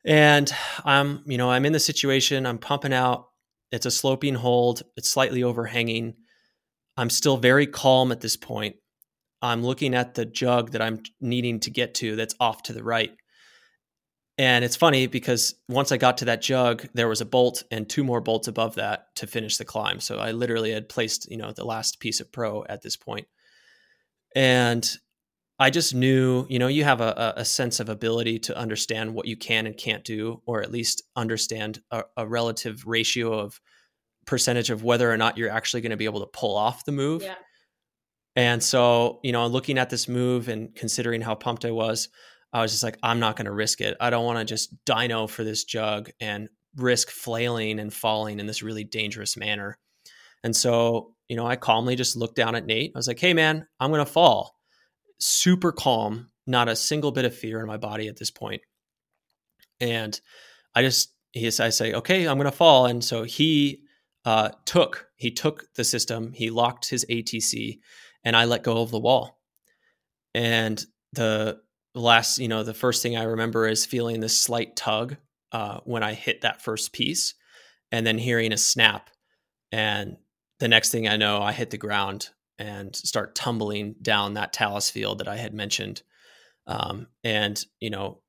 And 0.04 0.52
I'm, 0.84 1.22
you 1.26 1.38
know, 1.38 1.50
I'm 1.50 1.64
in 1.64 1.72
the 1.72 1.80
situation, 1.80 2.46
I'm 2.46 2.58
pumping 2.58 2.92
out. 2.92 3.28
It's 3.74 3.86
a 3.86 3.90
sloping 3.90 4.36
hold, 4.36 4.82
it's 4.96 5.10
slightly 5.10 5.42
overhanging. 5.42 6.14
I'm 6.96 7.10
still 7.10 7.36
very 7.36 7.66
calm 7.66 8.12
at 8.12 8.20
this 8.20 8.36
point. 8.36 8.76
I'm 9.42 9.64
looking 9.64 9.96
at 9.96 10.14
the 10.14 10.24
jug 10.24 10.70
that 10.70 10.80
I'm 10.80 11.02
needing 11.20 11.58
to 11.60 11.70
get 11.70 11.94
to 11.96 12.14
that's 12.14 12.36
off 12.38 12.62
to 12.64 12.72
the 12.72 12.84
right. 12.84 13.10
And 14.38 14.64
it's 14.64 14.76
funny 14.76 15.08
because 15.08 15.56
once 15.68 15.90
I 15.90 15.96
got 15.96 16.18
to 16.18 16.26
that 16.26 16.40
jug, 16.40 16.86
there 16.94 17.08
was 17.08 17.20
a 17.20 17.24
bolt 17.24 17.64
and 17.72 17.88
two 17.88 18.04
more 18.04 18.20
bolts 18.20 18.46
above 18.46 18.76
that 18.76 19.06
to 19.16 19.26
finish 19.26 19.56
the 19.56 19.64
climb. 19.64 19.98
So 19.98 20.18
I 20.18 20.30
literally 20.30 20.70
had 20.70 20.88
placed, 20.88 21.28
you 21.28 21.36
know, 21.36 21.50
the 21.50 21.64
last 21.64 21.98
piece 21.98 22.20
of 22.20 22.30
pro 22.30 22.64
at 22.68 22.82
this 22.82 22.96
point. 22.96 23.26
And 24.36 24.88
I 25.58 25.70
just 25.70 25.94
knew, 25.94 26.46
you 26.48 26.58
know, 26.58 26.66
you 26.66 26.82
have 26.84 27.00
a, 27.00 27.34
a 27.36 27.44
sense 27.44 27.78
of 27.78 27.88
ability 27.88 28.40
to 28.40 28.58
understand 28.58 29.14
what 29.14 29.26
you 29.26 29.36
can 29.36 29.66
and 29.66 29.76
can't 29.76 30.04
do, 30.04 30.42
or 30.46 30.62
at 30.62 30.72
least 30.72 31.02
understand 31.14 31.80
a, 31.90 32.02
a 32.16 32.26
relative 32.26 32.84
ratio 32.86 33.38
of 33.38 33.60
percentage 34.26 34.70
of 34.70 34.82
whether 34.82 35.10
or 35.10 35.16
not 35.16 35.38
you're 35.38 35.50
actually 35.50 35.80
going 35.80 35.90
to 35.90 35.96
be 35.96 36.06
able 36.06 36.20
to 36.20 36.26
pull 36.26 36.56
off 36.56 36.84
the 36.84 36.92
move. 36.92 37.22
Yeah. 37.22 37.34
And 38.36 38.62
so, 38.62 39.20
you 39.22 39.30
know, 39.30 39.46
looking 39.46 39.78
at 39.78 39.90
this 39.90 40.08
move 40.08 40.48
and 40.48 40.74
considering 40.74 41.20
how 41.20 41.36
pumped 41.36 41.64
I 41.64 41.70
was, 41.70 42.08
I 42.52 42.62
was 42.62 42.72
just 42.72 42.82
like, 42.82 42.98
I'm 43.02 43.20
not 43.20 43.36
going 43.36 43.46
to 43.46 43.52
risk 43.52 43.80
it. 43.80 43.96
I 44.00 44.10
don't 44.10 44.24
want 44.24 44.38
to 44.40 44.44
just 44.44 44.84
dino 44.84 45.26
for 45.28 45.44
this 45.44 45.64
jug 45.64 46.10
and 46.20 46.48
risk 46.76 47.10
flailing 47.10 47.78
and 47.78 47.94
falling 47.94 48.40
in 48.40 48.46
this 48.46 48.62
really 48.62 48.84
dangerous 48.84 49.36
manner. 49.36 49.78
And 50.42 50.54
so, 50.54 51.14
you 51.28 51.36
know, 51.36 51.46
I 51.46 51.56
calmly 51.56 51.96
just 51.96 52.16
looked 52.16 52.36
down 52.36 52.54
at 52.54 52.66
Nate. 52.66 52.92
I 52.94 52.98
was 52.98 53.06
like, 53.06 53.20
hey, 53.20 53.34
man, 53.34 53.66
I'm 53.78 53.90
going 53.90 54.04
to 54.04 54.10
fall. 54.10 54.53
Super 55.18 55.72
calm, 55.72 56.30
not 56.46 56.68
a 56.68 56.76
single 56.76 57.12
bit 57.12 57.24
of 57.24 57.34
fear 57.34 57.60
in 57.60 57.66
my 57.66 57.76
body 57.76 58.08
at 58.08 58.16
this 58.16 58.30
point. 58.30 58.62
And 59.80 60.18
I 60.74 60.82
just, 60.82 61.12
he, 61.32 61.46
I 61.46 61.70
say, 61.70 61.92
okay, 61.94 62.26
I'm 62.26 62.36
going 62.36 62.50
to 62.50 62.56
fall. 62.56 62.86
And 62.86 63.02
so 63.02 63.24
he 63.24 63.82
uh, 64.24 64.50
took, 64.64 65.08
he 65.16 65.30
took 65.30 65.66
the 65.74 65.84
system, 65.84 66.32
he 66.32 66.50
locked 66.50 66.88
his 66.90 67.04
ATC, 67.10 67.78
and 68.24 68.36
I 68.36 68.44
let 68.44 68.62
go 68.62 68.82
of 68.82 68.90
the 68.90 69.00
wall. 69.00 69.40
And 70.34 70.84
the 71.12 71.60
last, 71.94 72.38
you 72.38 72.48
know, 72.48 72.62
the 72.62 72.74
first 72.74 73.02
thing 73.02 73.16
I 73.16 73.24
remember 73.24 73.68
is 73.68 73.86
feeling 73.86 74.20
this 74.20 74.36
slight 74.36 74.76
tug 74.76 75.16
uh, 75.52 75.80
when 75.84 76.02
I 76.02 76.14
hit 76.14 76.40
that 76.40 76.62
first 76.62 76.92
piece, 76.92 77.34
and 77.92 78.06
then 78.06 78.18
hearing 78.18 78.52
a 78.52 78.56
snap. 78.56 79.10
And 79.70 80.16
the 80.58 80.68
next 80.68 80.90
thing 80.90 81.06
I 81.06 81.16
know, 81.16 81.40
I 81.40 81.52
hit 81.52 81.70
the 81.70 81.78
ground 81.78 82.30
and 82.58 82.94
start 82.94 83.34
tumbling 83.34 83.96
down 84.00 84.34
that 84.34 84.52
talus 84.52 84.90
field 84.90 85.18
that 85.18 85.28
I 85.28 85.36
had 85.36 85.54
mentioned. 85.54 86.02
Um, 86.66 87.08
and, 87.22 87.62
you 87.80 87.90
know, 87.90 88.20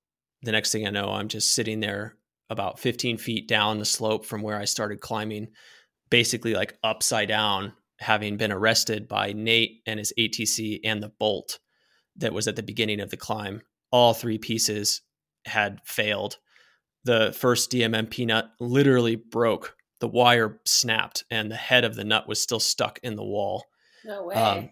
the 0.41 0.51
next 0.51 0.72
thing 0.72 0.88
I 0.88 0.91
know, 0.91 1.10
I'm 1.10 1.27
just 1.27 1.53
sitting 1.53 1.79
there 1.79 2.17
about 2.50 2.79
15 2.79 3.17
feet 3.17 3.48
down 3.48 3.79
the 3.79 3.86
slope 3.86 4.25
from 4.25 4.41
where 4.41 4.58
I 4.58 4.65
started 4.65 5.00
climbing, 5.00 5.48
basically 6.10 6.53
like 6.53 6.78
upside 6.84 7.28
down, 7.28 7.73
having 7.99 8.38
been 8.38 8.52
arrested 8.52 9.08
by 9.08 9.34
Nate 9.34 9.82
and 9.86 9.99
his 9.99 10.13
ATC 10.17 10.82
and 10.84 11.02
the 11.02 11.12
bolt 11.19 11.60
that 12.17 12.34
was 12.34 12.47
at 12.47 12.56
the 12.56 12.63
beginning 12.63 12.99
of 12.99 13.10
the 13.10 13.17
climb. 13.17 13.62
All 13.91 14.13
three 14.13 14.38
pieces 14.38 15.02
had 15.45 15.80
failed. 15.86 16.38
The 17.04 17.34
first 17.38 17.71
DMM 17.71 18.10
peanut 18.10 18.45
literally 18.60 19.15
broke 19.15 19.76
the 19.99 20.08
wire 20.08 20.60
snapped 20.65 21.23
and 21.32 21.49
the 21.49 21.56
head 21.56 21.86
of 21.86 21.95
the 21.95 22.04
nut 22.04 22.28
was 22.28 22.41
still 22.41 22.60
stuck 22.60 22.99
in 23.02 23.15
the 23.15 23.23
wall. 23.23 23.65
No 24.06 24.24
way. 24.24 24.36
Um, 24.36 24.70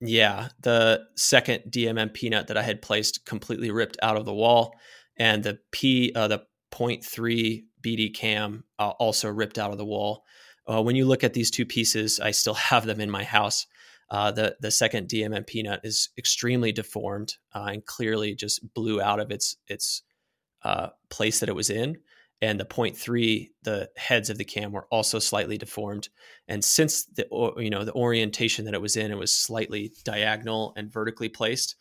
yeah, 0.00 0.48
the 0.60 1.02
second 1.16 1.64
DMMP 1.70 2.14
peanut 2.14 2.46
that 2.46 2.56
I 2.56 2.62
had 2.62 2.82
placed 2.82 3.24
completely 3.26 3.70
ripped 3.70 3.98
out 4.02 4.16
of 4.16 4.24
the 4.24 4.34
wall, 4.34 4.74
and 5.16 5.42
the 5.42 5.58
P, 5.72 6.12
uh, 6.14 6.28
the 6.28 6.42
0.3 6.72 7.64
BD 7.82 8.14
cam 8.14 8.64
uh, 8.78 8.90
also 8.90 9.28
ripped 9.28 9.58
out 9.58 9.72
of 9.72 9.78
the 9.78 9.84
wall. 9.84 10.24
Uh, 10.66 10.82
when 10.82 10.96
you 10.96 11.04
look 11.04 11.24
at 11.24 11.34
these 11.34 11.50
two 11.50 11.66
pieces, 11.66 12.20
I 12.20 12.30
still 12.30 12.54
have 12.70 12.86
them 12.86 13.00
in 13.00 13.10
my 13.10 13.24
house. 13.24 13.66
Uh, 14.10 14.32
the 14.32 14.56
the 14.60 14.72
second 14.72 15.08
DMMP 15.08 15.46
peanut 15.46 15.80
is 15.84 16.08
extremely 16.18 16.72
deformed 16.72 17.36
uh, 17.54 17.68
and 17.70 17.86
clearly 17.86 18.34
just 18.34 18.74
blew 18.74 19.00
out 19.00 19.20
of 19.20 19.30
its 19.30 19.56
its 19.68 20.02
uh, 20.64 20.88
place 21.10 21.38
that 21.40 21.48
it 21.48 21.54
was 21.54 21.70
in 21.70 21.96
and 22.42 22.58
the 22.58 22.64
point 22.64 22.96
three, 22.96 23.52
the 23.62 23.90
heads 23.96 24.30
of 24.30 24.38
the 24.38 24.44
cam 24.44 24.72
were 24.72 24.86
also 24.90 25.18
slightly 25.18 25.58
deformed. 25.58 26.08
And 26.48 26.64
since 26.64 27.04
the 27.04 27.26
you 27.58 27.70
know 27.70 27.84
the 27.84 27.94
orientation 27.94 28.64
that 28.64 28.74
it 28.74 28.80
was 28.80 28.96
in, 28.96 29.10
it 29.10 29.18
was 29.18 29.32
slightly 29.32 29.92
diagonal 30.04 30.72
and 30.76 30.92
vertically 30.92 31.28
placed. 31.28 31.76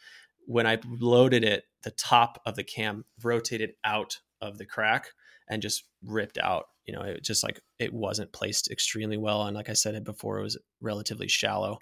When 0.48 0.67
I 0.67 0.80
loaded 0.86 1.43
it, 1.43 1.63
the 1.84 1.91
top 1.91 2.41
of 2.45 2.56
the 2.56 2.63
cam 2.63 3.06
rotated 3.24 3.72
out 3.86 4.19
of 4.41 4.58
the 4.58 4.65
crack 4.65 5.08
and 5.48 5.62
just 5.62 5.84
ripped 6.04 6.38
out. 6.38 6.65
You 6.86 6.93
know, 6.93 7.02
it 7.04 7.24
just 7.24 7.43
like 7.43 7.62
it 7.78 7.93
wasn't 7.93 8.34
placed 8.34 8.69
extremely 8.69 9.17
well, 9.17 9.43
and 9.43 9.56
like 9.56 9.69
I 9.69 9.74
said 9.74 9.95
it 9.95 10.04
before, 10.04 10.39
it 10.39 10.43
was 10.43 10.58
relatively 10.82 11.30
shallow. 11.30 11.80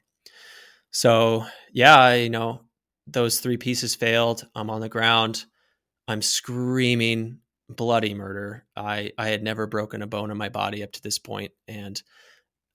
So 0.91 1.45
yeah, 1.73 2.13
you 2.13 2.29
know, 2.29 2.61
those 3.07 3.39
three 3.39 3.57
pieces 3.57 3.95
failed. 3.95 4.45
I'm 4.53 4.69
on 4.69 4.81
the 4.81 4.89
ground. 4.89 5.45
I'm 6.07 6.21
screaming 6.21 7.39
bloody 7.69 8.13
murder. 8.13 8.65
I 8.75 9.11
I 9.17 9.27
had 9.27 9.43
never 9.43 9.67
broken 9.67 10.01
a 10.01 10.07
bone 10.07 10.31
in 10.31 10.37
my 10.37 10.49
body 10.49 10.83
up 10.83 10.91
to 10.93 11.01
this 11.01 11.19
point, 11.19 11.51
and 11.67 12.01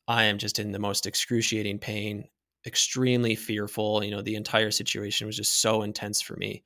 I 0.08 0.24
am 0.24 0.38
just 0.38 0.58
in 0.58 0.72
the 0.72 0.78
most 0.78 1.06
excruciating 1.06 1.78
pain, 1.78 2.24
extremely 2.66 3.34
fearful. 3.34 4.04
You 4.04 4.10
know, 4.10 4.22
the 4.22 4.36
entire 4.36 4.70
situation 4.70 5.26
was 5.26 5.36
just 5.36 5.60
so 5.60 5.82
intense 5.82 6.20
for 6.20 6.36
me, 6.36 6.64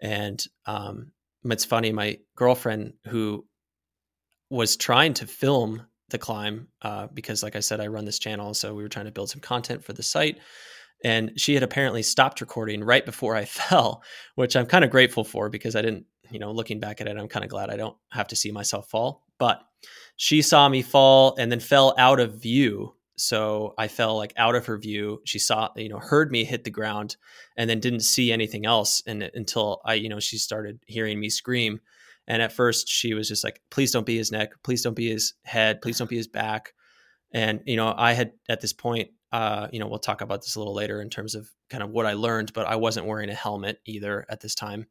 and 0.00 0.42
um, 0.66 1.12
it's 1.44 1.64
funny. 1.64 1.92
My 1.92 2.18
girlfriend, 2.36 2.94
who 3.06 3.44
was 4.50 4.76
trying 4.76 5.14
to 5.14 5.26
film 5.26 5.82
the 6.10 6.18
climb, 6.18 6.68
uh, 6.82 7.08
because 7.12 7.42
like 7.42 7.56
I 7.56 7.60
said, 7.60 7.80
I 7.80 7.86
run 7.88 8.06
this 8.06 8.18
channel, 8.18 8.54
so 8.54 8.74
we 8.74 8.82
were 8.82 8.88
trying 8.88 9.06
to 9.06 9.12
build 9.12 9.30
some 9.30 9.40
content 9.40 9.84
for 9.84 9.92
the 9.92 10.02
site. 10.02 10.38
And 11.04 11.38
she 11.38 11.54
had 11.54 11.62
apparently 11.62 12.02
stopped 12.02 12.40
recording 12.40 12.82
right 12.82 13.04
before 13.04 13.36
I 13.36 13.44
fell, 13.44 14.02
which 14.34 14.56
I'm 14.56 14.66
kind 14.66 14.84
of 14.84 14.90
grateful 14.90 15.22
for 15.22 15.48
because 15.48 15.76
I 15.76 15.82
didn't 15.82 16.06
you 16.30 16.38
know, 16.38 16.52
looking 16.52 16.80
back 16.80 17.00
at 17.00 17.06
it, 17.06 17.16
I'm 17.16 17.28
kind 17.28 17.44
of 17.44 17.50
glad 17.50 17.70
I 17.70 17.76
don't 17.76 17.96
have 18.10 18.28
to 18.28 18.36
see 18.36 18.50
myself 18.52 18.88
fall. 18.88 19.24
But 19.38 19.62
she 20.16 20.42
saw 20.42 20.68
me 20.68 20.82
fall 20.82 21.36
and 21.38 21.50
then 21.50 21.60
fell 21.60 21.94
out 21.96 22.20
of 22.20 22.42
view. 22.42 22.94
So 23.16 23.74
I 23.78 23.88
fell 23.88 24.16
like 24.16 24.32
out 24.36 24.54
of 24.54 24.66
her 24.66 24.78
view. 24.78 25.20
She 25.24 25.38
saw, 25.38 25.70
you 25.76 25.88
know, 25.88 25.98
heard 25.98 26.30
me 26.30 26.44
hit 26.44 26.64
the 26.64 26.70
ground 26.70 27.16
and 27.56 27.68
then 27.68 27.80
didn't 27.80 28.00
see 28.00 28.32
anything 28.32 28.66
else. 28.66 29.02
And 29.06 29.22
until 29.34 29.80
I, 29.84 29.94
you 29.94 30.08
know, 30.08 30.20
she 30.20 30.38
started 30.38 30.80
hearing 30.86 31.18
me 31.18 31.28
scream. 31.30 31.80
And 32.26 32.42
at 32.42 32.52
first 32.52 32.88
she 32.88 33.14
was 33.14 33.28
just 33.28 33.42
like, 33.42 33.60
please 33.70 33.92
don't 33.92 34.06
be 34.06 34.16
his 34.16 34.30
neck. 34.30 34.50
Please 34.62 34.82
don't 34.82 34.94
be 34.94 35.10
his 35.10 35.34
head. 35.44 35.80
Please 35.80 35.98
don't 35.98 36.10
be 36.10 36.16
his 36.16 36.28
back. 36.28 36.74
And, 37.32 37.60
you 37.66 37.76
know, 37.76 37.92
I 37.96 38.12
had 38.12 38.32
at 38.48 38.60
this 38.60 38.72
point, 38.72 39.10
uh, 39.32 39.68
you 39.72 39.78
know, 39.78 39.86
we'll 39.86 39.98
talk 39.98 40.20
about 40.20 40.42
this 40.42 40.56
a 40.56 40.58
little 40.58 40.74
later 40.74 41.02
in 41.02 41.10
terms 41.10 41.34
of 41.34 41.48
kind 41.70 41.82
of 41.82 41.90
what 41.90 42.06
I 42.06 42.14
learned, 42.14 42.52
but 42.52 42.66
I 42.66 42.76
wasn't 42.76 43.06
wearing 43.06 43.28
a 43.30 43.34
helmet 43.34 43.80
either 43.84 44.24
at 44.28 44.40
this 44.40 44.54
time 44.54 44.86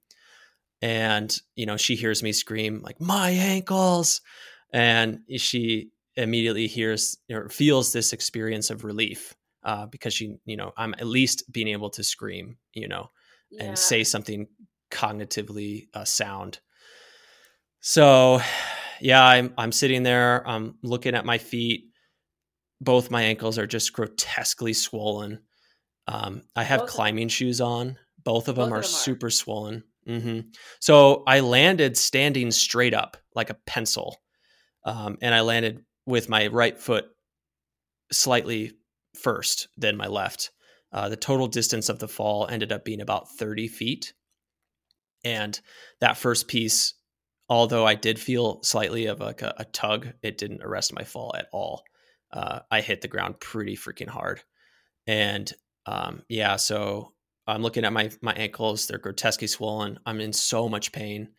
and 0.81 1.39
you 1.55 1.65
know 1.65 1.77
she 1.77 1.95
hears 1.95 2.21
me 2.21 2.31
scream 2.31 2.81
like 2.83 2.99
my 2.99 3.29
ankles! 3.29 4.21
and 4.73 5.19
she 5.37 5.89
immediately 6.15 6.67
hears 6.67 7.17
or 7.31 7.49
feels 7.49 7.93
this 7.93 8.11
experience 8.11 8.69
of 8.69 8.83
relief 8.83 9.35
uh, 9.63 9.85
because 9.85 10.13
she 10.13 10.35
you 10.45 10.57
know 10.57 10.73
i'm 10.77 10.93
at 10.95 11.07
least 11.07 11.51
being 11.51 11.67
able 11.67 11.89
to 11.89 12.03
scream 12.03 12.57
you 12.73 12.87
know 12.87 13.09
yeah. 13.51 13.65
and 13.65 13.77
say 13.77 14.03
something 14.03 14.47
cognitively 14.91 15.87
uh, 15.93 16.05
sound. 16.05 16.59
So 17.81 18.41
yeah 18.99 19.23
i'm 19.23 19.53
i'm 19.57 19.71
sitting 19.71 20.01
there 20.01 20.47
i'm 20.47 20.75
looking 20.83 21.15
at 21.15 21.25
my 21.25 21.37
feet. 21.37 21.85
Both 22.79 23.09
my 23.09 23.23
ankles 23.23 23.57
are 23.57 23.67
just 23.67 23.93
grotesquely 23.93 24.73
swollen. 24.73 25.39
Um, 26.07 26.43
i 26.55 26.63
have 26.63 26.81
both 26.81 26.89
climbing 26.89 27.29
shoes 27.29 27.61
on. 27.61 27.97
Both 28.23 28.49
of 28.49 28.55
them, 28.55 28.69
both 28.69 28.79
are, 28.79 28.81
them 28.81 28.81
are. 28.81 28.83
super 28.83 29.29
swollen 29.29 29.83
Mm-hmm. 30.07 30.49
So 30.79 31.23
I 31.27 31.41
landed 31.41 31.97
standing 31.97 32.51
straight 32.51 32.93
up 32.93 33.17
like 33.35 33.49
a 33.49 33.57
pencil, 33.65 34.17
um, 34.85 35.17
and 35.21 35.35
I 35.35 35.41
landed 35.41 35.83
with 36.05 36.29
my 36.29 36.47
right 36.47 36.79
foot 36.79 37.05
slightly 38.11 38.71
first 39.15 39.67
than 39.77 39.97
my 39.97 40.07
left. 40.07 40.51
Uh, 40.93 41.09
the 41.09 41.17
total 41.17 41.47
distance 41.47 41.89
of 41.89 41.99
the 41.99 42.07
fall 42.07 42.47
ended 42.47 42.71
up 42.71 42.85
being 42.85 43.01
about 43.01 43.29
30 43.31 43.67
feet. 43.67 44.13
And 45.25 45.59
that 45.99 46.15
first 46.15 46.47
piece, 46.47 46.93
although 47.49 47.85
I 47.85 47.95
did 47.95 48.19
feel 48.19 48.63
slightly 48.63 49.07
of 49.07 49.19
like 49.19 49.41
a, 49.41 49.53
a 49.57 49.65
tug, 49.65 50.07
it 50.21 50.37
didn't 50.37 50.63
arrest 50.63 50.93
my 50.93 51.03
fall 51.03 51.35
at 51.37 51.47
all. 51.51 51.83
uh, 52.31 52.59
I 52.71 52.81
hit 52.81 53.01
the 53.01 53.07
ground 53.07 53.39
pretty 53.39 53.75
freaking 53.75 54.07
hard. 54.07 54.41
And 55.05 55.51
um, 55.85 56.23
yeah, 56.29 56.57
so 56.57 57.13
I'm 57.47 57.61
looking 57.61 57.85
at 57.85 57.93
my 57.93 58.11
my 58.21 58.33
ankles; 58.33 58.87
they're 58.87 58.97
grotesquely 58.97 59.47
swollen. 59.47 59.99
I'm 60.05 60.21
in 60.21 60.33
so 60.33 60.67
much 60.67 60.91
pain, 60.91 61.29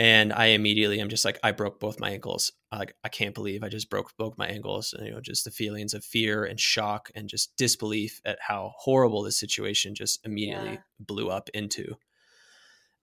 and 0.00 0.32
I 0.32 0.46
immediately 0.46 0.98
I'm 0.98 1.10
just 1.10 1.26
like, 1.26 1.38
I 1.42 1.52
broke 1.52 1.78
both 1.78 2.00
my 2.00 2.10
ankles. 2.10 2.52
Like 2.72 2.94
I 3.04 3.10
can't 3.10 3.34
believe 3.34 3.62
I 3.62 3.68
just 3.68 3.90
broke 3.90 4.16
both 4.16 4.38
my 4.38 4.46
ankles. 4.46 4.94
And, 4.96 5.06
you 5.06 5.12
know, 5.12 5.20
just 5.20 5.44
the 5.44 5.50
feelings 5.50 5.92
of 5.92 6.02
fear 6.02 6.44
and 6.44 6.58
shock 6.58 7.10
and 7.14 7.28
just 7.28 7.54
disbelief 7.58 8.18
at 8.24 8.38
how 8.40 8.72
horrible 8.78 9.22
this 9.22 9.38
situation 9.38 9.94
just 9.94 10.24
immediately 10.24 10.70
yeah. 10.70 10.78
blew 10.98 11.28
up 11.28 11.50
into. 11.52 11.96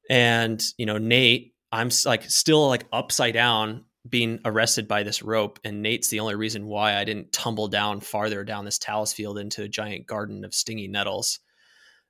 And 0.09 0.59
you 0.79 0.87
know, 0.87 0.97
Nate, 0.97 1.53
I'm 1.71 1.91
like 2.03 2.23
still 2.23 2.67
like 2.67 2.87
upside 2.91 3.35
down 3.35 3.85
being 4.09 4.39
arrested 4.43 4.87
by 4.87 5.03
this 5.03 5.21
rope 5.21 5.59
and 5.63 5.83
Nate's 5.83 6.07
the 6.07 6.21
only 6.21 6.33
reason 6.33 6.65
why 6.65 6.97
I 6.97 7.03
didn't 7.03 7.31
tumble 7.31 7.67
down 7.67 7.99
farther 7.99 8.43
down 8.43 8.65
this 8.65 8.79
talus 8.79 9.13
field 9.13 9.37
into 9.37 9.61
a 9.61 9.67
giant 9.67 10.07
garden 10.07 10.43
of 10.43 10.55
stinging 10.55 10.93
nettles. 10.93 11.39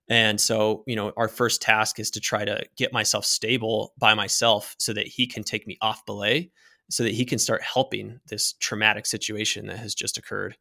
And 0.10 0.40
so, 0.40 0.84
you 0.88 0.96
know, 0.96 1.12
our 1.18 1.28
first 1.28 1.62
task 1.62 2.00
is 2.00 2.12
to 2.12 2.22
try 2.22 2.46
to 2.46 2.64
get 2.78 2.94
myself 2.94 3.26
stable 3.26 3.94
by 3.98 4.14
myself 4.14 4.76
so 4.80 4.94
that 4.94 5.08
he 5.08 5.28
can 5.28 5.44
take 5.44 5.68
me 5.68 5.78
off 5.82 6.06
belay 6.06 6.50
so 6.90 7.04
that 7.04 7.14
he 7.14 7.26
can 7.26 7.40
start 7.40 7.62
helping 7.62 8.20
this 8.28 8.54
traumatic 8.54 9.06
situation 9.06 9.68
that 9.68 9.80
has 9.80 9.94
just 9.94 10.18
occurred. 10.18 10.58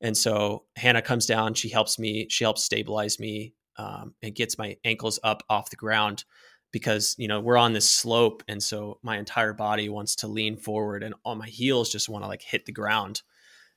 And 0.00 0.16
so 0.16 0.64
Hannah 0.76 1.02
comes 1.02 1.26
down, 1.26 1.54
she 1.54 1.68
helps 1.68 1.98
me, 1.98 2.26
she 2.30 2.44
helps 2.44 2.64
stabilize 2.64 3.18
me 3.18 3.54
um, 3.76 4.14
and 4.22 4.34
gets 4.34 4.58
my 4.58 4.76
ankles 4.84 5.18
up 5.22 5.42
off 5.50 5.70
the 5.70 5.76
ground 5.76 6.24
because 6.70 7.14
you 7.18 7.28
know 7.28 7.40
we're 7.40 7.56
on 7.56 7.72
this 7.72 7.90
slope 7.90 8.42
and 8.46 8.62
so 8.62 8.98
my 9.02 9.16
entire 9.16 9.54
body 9.54 9.88
wants 9.88 10.14
to 10.16 10.28
lean 10.28 10.54
forward 10.54 11.02
and 11.02 11.14
all 11.24 11.34
my 11.34 11.46
heels 11.46 11.90
just 11.90 12.10
want 12.10 12.22
to 12.22 12.28
like 12.28 12.42
hit 12.42 12.66
the 12.66 12.72
ground 12.72 13.22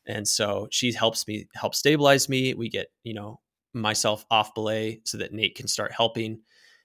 and 0.06 0.28
so 0.28 0.68
she 0.72 0.92
helps 0.92 1.26
me 1.26 1.48
help 1.56 1.74
stabilize 1.74 2.28
me 2.28 2.54
we 2.54 2.68
get 2.68 2.88
you 3.04 3.14
know 3.14 3.40
myself 3.74 4.26
off 4.30 4.54
belay 4.54 5.02
so 5.06 5.18
that 5.18 5.34
nate 5.34 5.56
can 5.56 5.68
start 5.68 5.92
helping 5.92 6.40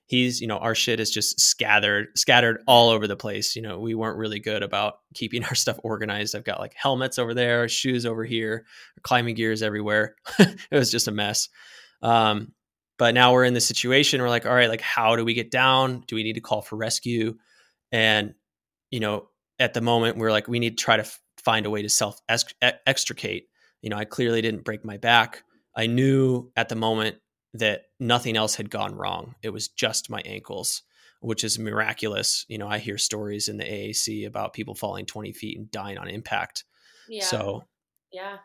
he's 0.06 0.40
you 0.40 0.46
know 0.46 0.58
our 0.58 0.74
shit 0.74 1.00
is 1.00 1.10
just 1.10 1.40
scattered 1.40 2.06
scattered 2.14 2.62
all 2.66 2.90
over 2.90 3.06
the 3.06 3.16
place 3.16 3.56
you 3.56 3.62
know 3.62 3.80
we 3.80 3.94
weren't 3.94 4.18
really 4.18 4.38
good 4.38 4.62
about 4.62 4.98
keeping 5.14 5.44
our 5.46 5.54
stuff 5.54 5.78
organized 5.82 6.36
i've 6.36 6.44
got 6.44 6.60
like 6.60 6.74
helmets 6.76 7.18
over 7.18 7.34
there 7.34 7.68
shoes 7.68 8.06
over 8.06 8.24
here 8.24 8.64
climbing 9.02 9.34
gears 9.34 9.62
everywhere 9.62 10.14
it 10.38 10.56
was 10.70 10.90
just 10.90 11.08
a 11.08 11.12
mess 11.12 11.48
um, 12.02 12.52
but 12.98 13.14
now 13.14 13.32
we're 13.32 13.44
in 13.44 13.54
the 13.54 13.60
situation. 13.60 14.20
We're 14.20 14.28
like, 14.28 14.46
all 14.46 14.54
right, 14.54 14.68
like 14.68 14.80
how 14.80 15.16
do 15.16 15.24
we 15.24 15.34
get 15.34 15.50
down? 15.50 16.04
Do 16.06 16.16
we 16.16 16.22
need 16.22 16.34
to 16.34 16.40
call 16.40 16.62
for 16.62 16.76
rescue? 16.76 17.36
And 17.92 18.34
you 18.90 19.00
know, 19.00 19.28
at 19.58 19.74
the 19.74 19.80
moment, 19.80 20.16
we're 20.16 20.30
like, 20.30 20.48
we 20.48 20.58
need 20.58 20.78
to 20.78 20.84
try 20.84 20.96
to 20.96 21.02
f- 21.02 21.20
find 21.38 21.66
a 21.66 21.70
way 21.70 21.82
to 21.82 21.88
self 21.88 22.20
extricate. 22.28 23.48
You 23.82 23.90
know, 23.90 23.96
I 23.96 24.04
clearly 24.04 24.40
didn't 24.40 24.64
break 24.64 24.84
my 24.84 24.96
back. 24.96 25.42
I 25.76 25.86
knew 25.86 26.50
at 26.56 26.68
the 26.68 26.74
moment 26.74 27.16
that 27.54 27.82
nothing 28.00 28.36
else 28.36 28.54
had 28.54 28.70
gone 28.70 28.94
wrong. 28.94 29.34
It 29.42 29.50
was 29.50 29.68
just 29.68 30.10
my 30.10 30.22
ankles, 30.24 30.82
which 31.20 31.44
is 31.44 31.58
miraculous. 31.58 32.44
You 32.48 32.58
know, 32.58 32.68
I 32.68 32.78
hear 32.78 32.98
stories 32.98 33.48
in 33.48 33.56
the 33.56 33.64
AAC 33.64 34.26
about 34.26 34.52
people 34.52 34.74
falling 34.74 35.06
20 35.06 35.32
feet 35.32 35.58
and 35.58 35.70
dying 35.70 35.98
on 35.98 36.08
impact. 36.08 36.64
Yeah. 37.08 37.24
So, 37.24 37.64
yeah 38.12 38.38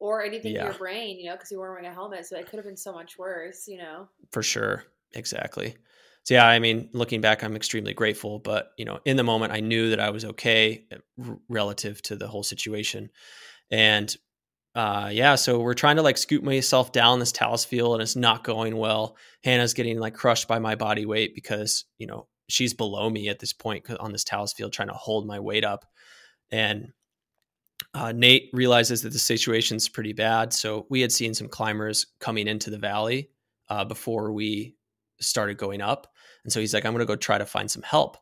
or 0.00 0.22
anything 0.22 0.52
yeah. 0.52 0.60
to 0.60 0.64
your 0.66 0.78
brain, 0.78 1.18
you 1.18 1.26
know, 1.26 1.34
because 1.34 1.50
you 1.50 1.58
weren't 1.58 1.72
wearing 1.72 1.86
a 1.86 1.94
helmet. 1.94 2.26
So 2.26 2.36
it 2.36 2.46
could 2.46 2.56
have 2.56 2.64
been 2.64 2.76
so 2.76 2.92
much 2.92 3.18
worse, 3.18 3.66
you 3.66 3.78
know. 3.78 4.08
For 4.32 4.42
sure. 4.42 4.84
Exactly. 5.14 5.76
So 6.24 6.34
yeah, 6.34 6.46
I 6.46 6.58
mean, 6.58 6.90
looking 6.92 7.20
back, 7.20 7.42
I'm 7.42 7.56
extremely 7.56 7.94
grateful. 7.94 8.38
But 8.38 8.72
you 8.76 8.84
know, 8.84 9.00
in 9.04 9.16
the 9.16 9.22
moment, 9.22 9.52
I 9.52 9.60
knew 9.60 9.90
that 9.90 10.00
I 10.00 10.10
was 10.10 10.24
okay 10.24 10.84
eh, 10.90 10.96
r- 11.26 11.38
relative 11.48 12.02
to 12.02 12.16
the 12.16 12.28
whole 12.28 12.42
situation, 12.42 13.10
and 13.70 14.14
uh, 14.78 15.08
yeah, 15.12 15.34
so 15.34 15.58
we're 15.58 15.74
trying 15.74 15.96
to 15.96 16.02
like 16.02 16.16
scoot 16.16 16.44
myself 16.44 16.92
down 16.92 17.18
this 17.18 17.32
talus 17.32 17.64
field, 17.64 17.94
and 17.94 18.02
it's 18.02 18.14
not 18.14 18.44
going 18.44 18.76
well. 18.76 19.16
Hannah's 19.42 19.74
getting 19.74 19.98
like 19.98 20.14
crushed 20.14 20.46
by 20.46 20.60
my 20.60 20.76
body 20.76 21.04
weight 21.04 21.34
because 21.34 21.84
you 21.98 22.06
know 22.06 22.28
she's 22.48 22.74
below 22.74 23.10
me 23.10 23.28
at 23.28 23.40
this 23.40 23.52
point 23.52 23.90
on 23.98 24.12
this 24.12 24.22
talus 24.22 24.52
field, 24.52 24.72
trying 24.72 24.86
to 24.86 24.94
hold 24.94 25.26
my 25.26 25.40
weight 25.40 25.64
up, 25.64 25.84
and 26.52 26.92
uh, 27.92 28.12
Nate 28.12 28.50
realizes 28.52 29.02
that 29.02 29.12
the 29.12 29.18
situation's 29.18 29.88
pretty 29.88 30.12
bad. 30.12 30.52
So 30.52 30.86
we 30.88 31.00
had 31.00 31.10
seen 31.10 31.34
some 31.34 31.48
climbers 31.48 32.06
coming 32.20 32.46
into 32.46 32.70
the 32.70 32.78
valley 32.78 33.30
uh, 33.68 33.84
before 33.84 34.30
we 34.32 34.76
started 35.20 35.58
going 35.58 35.80
up. 35.80 36.06
And 36.44 36.52
so 36.52 36.60
he's 36.60 36.72
like, 36.72 36.84
I'm 36.84 36.92
going 36.92 37.00
to 37.00 37.06
go 37.06 37.16
try 37.16 37.38
to 37.38 37.46
find 37.46 37.68
some 37.68 37.82
help. 37.82 38.16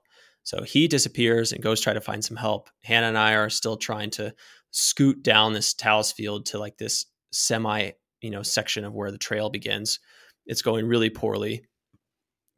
So 0.45 0.62
he 0.62 0.88
disappears 0.88 1.53
and 1.53 1.62
goes 1.62 1.81
try 1.81 1.92
to 1.92 2.01
find 2.01 2.25
some 2.25 2.37
help. 2.37 2.71
Hannah 2.83 3.09
and 3.09 3.19
I 3.19 3.35
are 3.35 3.51
still 3.51 3.77
trying 3.77 4.11
to 4.11 4.33
scoot 4.77 5.23
down 5.23 5.55
this 5.55 5.73
talus 5.73 6.12
field 6.12 6.45
to 6.45 6.59
like 6.59 6.77
this 6.77 7.07
semi, 7.33 7.91
you 8.21 8.31
know, 8.31 8.43
section 8.43 8.85
of 8.85 8.93
where 8.93 9.11
the 9.11 9.17
trail 9.17 9.49
begins. 9.49 9.99
It's 10.45 10.61
going 10.61 10.87
really 10.87 11.09
poorly. 11.09 11.65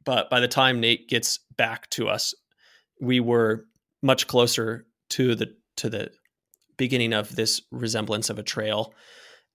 But 0.03 0.29
by 0.29 0.41
the 0.41 0.47
time 0.47 0.81
Nate 0.81 1.07
gets 1.07 1.39
back 1.55 1.89
to 1.91 2.09
us, 2.09 2.33
we 2.99 3.21
were 3.21 3.65
much 4.01 4.27
closer 4.27 4.85
to 5.11 5.33
the 5.33 5.55
to 5.77 5.89
the 5.89 6.11
beginning 6.77 7.13
of 7.13 7.33
this 7.35 7.61
resemblance 7.71 8.29
of 8.29 8.37
a 8.37 8.43
trail. 8.43 8.93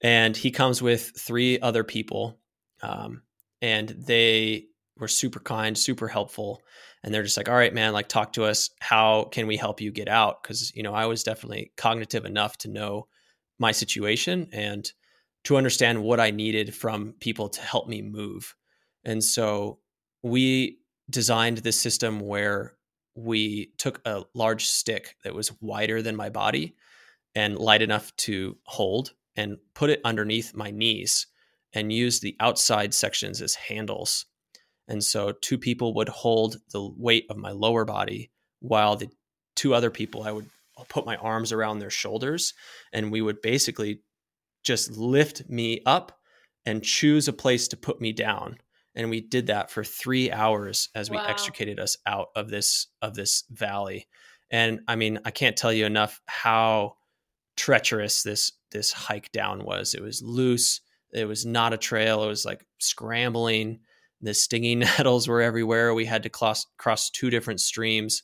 And 0.03 0.35
he 0.35 0.51
comes 0.51 0.81
with 0.81 1.13
three 1.19 1.61
other 1.61 1.85
people. 1.85 2.39
Um, 2.83 3.23
and 3.61 3.91
they 3.91 4.65
were 4.99 5.09
super 5.09 5.41
kind, 5.41 5.77
super 5.77 6.09
helpful. 6.09 6.63
And 7.05 7.13
they're 7.13 7.23
just 7.23 7.37
like, 7.37 7.51
all 7.51 7.55
right, 7.55 7.75
man, 7.75 7.93
like 7.93 8.09
talk 8.09 8.33
to 8.33 8.45
us. 8.45 8.71
How 8.81 9.25
can 9.25 9.47
we 9.47 9.59
help 9.59 9.83
you 9.83 9.93
get 9.93 10.09
out? 10.09 10.43
Because, 10.43 10.75
you 10.75 10.83
know, 10.83 10.95
I 10.95 11.05
was 11.05 11.23
definitely 11.23 11.71
cognitive 11.77 12.25
enough 12.25 12.57
to 12.59 12.69
know 12.69 13.09
my 13.59 13.73
situation 13.73 14.49
and 14.53 14.91
to 15.45 15.59
understand 15.59 16.03
what 16.03 16.19
I 16.19 16.31
needed 16.31 16.75
from 16.75 17.15
people 17.21 17.51
to 17.51 17.61
help 17.61 17.89
me 17.89 18.01
move. 18.01 18.57
And 19.05 19.23
so 19.23 19.81
we 20.23 20.79
designed 21.11 21.59
this 21.59 21.79
system 21.79 22.21
where 22.21 22.73
we 23.15 23.73
took 23.77 24.01
a 24.07 24.25
large 24.33 24.65
stick 24.65 25.17
that 25.25 25.35
was 25.35 25.53
wider 25.61 26.01
than 26.01 26.17
my 26.17 26.31
body 26.31 26.75
and 27.35 27.59
light 27.59 27.83
enough 27.83 28.17
to 28.17 28.57
hold 28.65 29.13
and 29.37 29.59
put 29.75 29.91
it 29.91 30.01
underneath 30.05 30.55
my 30.55 30.71
knees 30.71 31.27
and 31.75 31.93
use 31.93 32.21
the 32.21 32.35
outside 32.41 32.95
sections 32.95 33.43
as 33.43 33.55
handles. 33.55 34.25
And 34.89 35.03
so 35.03 35.33
two 35.33 35.59
people 35.59 35.95
would 35.95 36.09
hold 36.09 36.59
the 36.73 36.87
weight 36.97 37.27
of 37.31 37.37
my 37.37 37.51
lower 37.51 37.85
body 37.85 38.31
while 38.61 38.97
the 38.97 39.09
two 39.57 39.75
other 39.75 39.91
people 39.91 40.23
I 40.23 40.33
would 40.33 40.49
uh, 40.77 40.85
put 40.89 41.07
my 41.07 41.17
arms 41.17 41.53
around 41.53 41.79
their 41.79 41.91
shoulders 41.91 42.55
and 42.93 43.13
we 43.13 43.23
would 43.23 43.41
basically 43.41 44.01
just 44.65 44.91
lift 44.91 45.49
me 45.49 45.81
up 45.87 46.19
and 46.67 46.83
choose 46.83 47.29
a 47.29 47.33
place 47.33 47.69
to 47.69 47.77
put 47.77 48.01
me 48.01 48.13
down 48.13 48.59
and 48.95 49.11
we 49.11 49.21
did 49.21 49.49
that 49.49 49.71
for 49.71 49.85
3 49.85 50.31
hours 50.33 50.89
as 50.95 51.11
we 51.11 51.17
wow. 51.17 51.27
extricated 51.27 51.79
us 51.79 51.97
out 52.07 52.29
of 52.35 52.49
this 52.49 52.89
of 53.03 53.15
this 53.15 53.45
valley 53.51 54.09
and 54.51 54.81
i 54.89 54.97
mean 54.97 55.21
i 55.27 55.31
can't 55.31 55.57
tell 55.57 55.73
you 55.73 55.85
enough 55.85 56.21
how 56.27 56.97
treacherous 57.57 58.23
this 58.23 58.53
this 58.75 58.93
hike 58.93 59.31
down 59.33 59.65
was. 59.65 59.95
It 59.95 60.03
was 60.03 60.23
loose. 60.23 60.81
It 61.13 61.27
was 61.27 61.47
not 61.47 61.73
a 61.73 61.79
trail. 61.79 62.25
It 62.25 62.29
was 62.29 62.45
like 62.45 62.67
scrambling. 62.81 63.81
The 64.25 64.35
stinging 64.35 64.79
nettles 64.99 65.29
were 65.29 65.43
everywhere. 65.43 65.95
We 65.95 66.07
had 66.07 66.23
to 66.25 66.31
cross 66.31 66.67
cross 66.79 67.11
two 67.11 67.31
different 67.31 67.61
streams. 67.61 68.23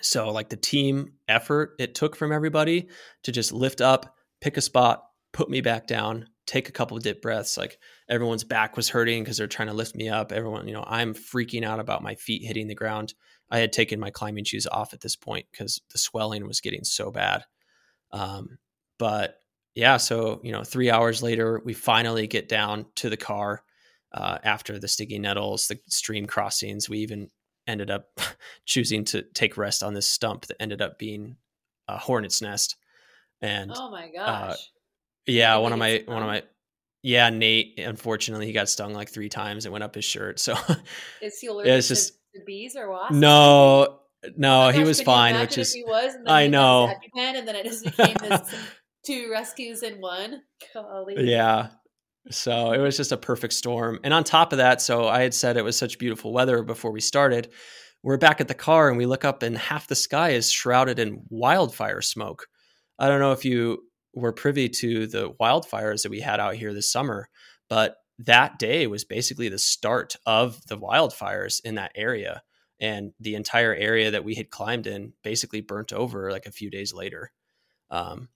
So 0.00 0.30
like 0.30 0.48
the 0.48 0.56
team 0.56 1.14
effort 1.28 1.74
it 1.78 1.94
took 1.94 2.16
from 2.16 2.32
everybody 2.32 2.88
to 3.22 3.32
just 3.32 3.52
lift 3.52 3.80
up, 3.80 4.16
pick 4.40 4.56
a 4.56 4.60
spot, 4.60 5.04
put 5.32 5.48
me 5.48 5.60
back 5.60 5.86
down, 5.86 6.28
take 6.46 6.68
a 6.68 6.72
couple 6.72 6.96
of 6.96 7.02
dip 7.02 7.22
breaths. 7.22 7.56
Like 7.56 7.78
everyone's 8.08 8.44
back 8.44 8.76
was 8.76 8.88
hurting 8.88 9.22
because 9.22 9.36
they're 9.36 9.46
trying 9.46 9.68
to 9.68 9.74
lift 9.74 9.94
me 9.94 10.08
up. 10.08 10.32
Everyone, 10.32 10.66
you 10.66 10.74
know, 10.74 10.84
I'm 10.86 11.14
freaking 11.14 11.64
out 11.64 11.80
about 11.80 12.02
my 12.02 12.14
feet 12.16 12.44
hitting 12.44 12.66
the 12.66 12.74
ground. 12.74 13.14
I 13.50 13.58
had 13.58 13.72
taken 13.72 14.00
my 14.00 14.10
climbing 14.10 14.44
shoes 14.44 14.66
off 14.66 14.92
at 14.92 15.00
this 15.00 15.16
point 15.16 15.46
because 15.50 15.80
the 15.92 15.98
swelling 15.98 16.46
was 16.46 16.60
getting 16.60 16.84
so 16.84 17.10
bad. 17.10 17.44
Um, 18.10 18.58
but 18.98 19.36
yeah, 19.74 19.96
so 19.96 20.40
you 20.42 20.52
know, 20.52 20.64
three 20.64 20.90
hours 20.90 21.22
later, 21.22 21.60
we 21.64 21.72
finally 21.72 22.26
get 22.26 22.48
down 22.48 22.86
to 22.96 23.10
the 23.10 23.16
car 23.16 23.62
uh, 24.14 24.38
after 24.44 24.78
the 24.78 24.88
sticky 24.88 25.18
nettles, 25.18 25.66
the 25.66 25.78
stream 25.88 26.26
crossings. 26.26 26.88
We 26.88 26.98
even 26.98 27.30
ended 27.66 27.90
up 27.90 28.20
choosing 28.64 29.04
to 29.06 29.22
take 29.34 29.56
rest 29.56 29.82
on 29.82 29.92
this 29.92 30.08
stump 30.08 30.46
that 30.46 30.62
ended 30.62 30.80
up 30.80 30.98
being 30.98 31.36
a 31.88 31.98
hornet's 31.98 32.40
nest. 32.40 32.76
And 33.42 33.72
oh 33.74 33.90
my 33.90 34.08
uh, 34.16 34.26
gosh, 34.26 34.52
uh, 34.52 34.56
yeah, 35.26 35.56
one 35.56 35.72
of 35.72 35.78
my 35.78 36.02
one 36.06 36.22
of 36.22 36.28
my 36.28 36.42
yeah, 37.02 37.28
Nate. 37.28 37.78
Unfortunately, 37.78 38.46
he 38.46 38.52
got 38.52 38.68
stung 38.68 38.94
like 38.94 39.10
three 39.10 39.28
times. 39.28 39.66
It 39.66 39.72
went 39.72 39.84
up 39.84 39.94
his 39.94 40.04
shirt. 40.04 40.38
So 40.38 40.56
is 41.20 41.38
he 41.38 41.48
allergic 41.48 41.72
it's 41.72 41.88
just, 41.88 42.14
to 42.34 42.40
bees 42.46 42.76
or 42.76 42.90
wasps? 42.90 43.16
No, 43.16 44.00
no, 44.36 44.68
oh 44.68 44.70
he 44.70 44.84
was 44.84 45.02
fine. 45.02 45.38
Which 45.38 45.58
is 45.58 45.74
he 45.74 45.84
was, 45.84 46.14
I 46.26 46.46
know. 46.46 46.94
and 47.16 47.46
then 47.46 47.56
it 47.56 47.64
just 47.64 47.84
became 47.96 48.16
this 48.22 48.54
two 49.04 49.28
rescues 49.30 49.82
in 49.82 50.00
one. 50.00 50.42
Golly. 50.72 51.16
Yeah. 51.18 51.68
So 52.30 52.72
it 52.72 52.78
was 52.78 52.96
just 52.96 53.12
a 53.12 53.16
perfect 53.16 53.52
storm. 53.52 54.00
And 54.02 54.14
on 54.14 54.24
top 54.24 54.52
of 54.52 54.58
that, 54.58 54.80
so 54.80 55.06
I 55.06 55.22
had 55.22 55.34
said 55.34 55.56
it 55.56 55.64
was 55.64 55.76
such 55.76 55.98
beautiful 55.98 56.32
weather 56.32 56.62
before 56.62 56.90
we 56.90 57.00
started. 57.00 57.50
We're 58.02 58.16
back 58.16 58.40
at 58.40 58.48
the 58.48 58.54
car 58.54 58.88
and 58.88 58.96
we 58.96 59.06
look 59.06 59.24
up 59.24 59.42
and 59.42 59.56
half 59.56 59.88
the 59.88 59.94
sky 59.94 60.30
is 60.30 60.50
shrouded 60.50 60.98
in 60.98 61.24
wildfire 61.28 62.00
smoke. 62.00 62.46
I 62.98 63.08
don't 63.08 63.20
know 63.20 63.32
if 63.32 63.44
you 63.44 63.84
were 64.14 64.32
privy 64.32 64.68
to 64.68 65.06
the 65.06 65.30
wildfires 65.40 66.02
that 66.02 66.10
we 66.10 66.20
had 66.20 66.40
out 66.40 66.54
here 66.54 66.72
this 66.72 66.90
summer, 66.90 67.28
but 67.68 67.96
that 68.20 68.58
day 68.58 68.86
was 68.86 69.04
basically 69.04 69.48
the 69.48 69.58
start 69.58 70.16
of 70.24 70.64
the 70.66 70.78
wildfires 70.78 71.60
in 71.64 71.74
that 71.74 71.92
area. 71.94 72.42
And 72.80 73.12
the 73.20 73.34
entire 73.34 73.74
area 73.74 74.10
that 74.10 74.24
we 74.24 74.34
had 74.34 74.50
climbed 74.50 74.86
in 74.86 75.12
basically 75.22 75.60
burnt 75.60 75.92
over 75.92 76.30
like 76.30 76.46
a 76.46 76.52
few 76.52 76.70
days 76.70 76.92
later. 76.92 77.32
Um, 77.90 78.28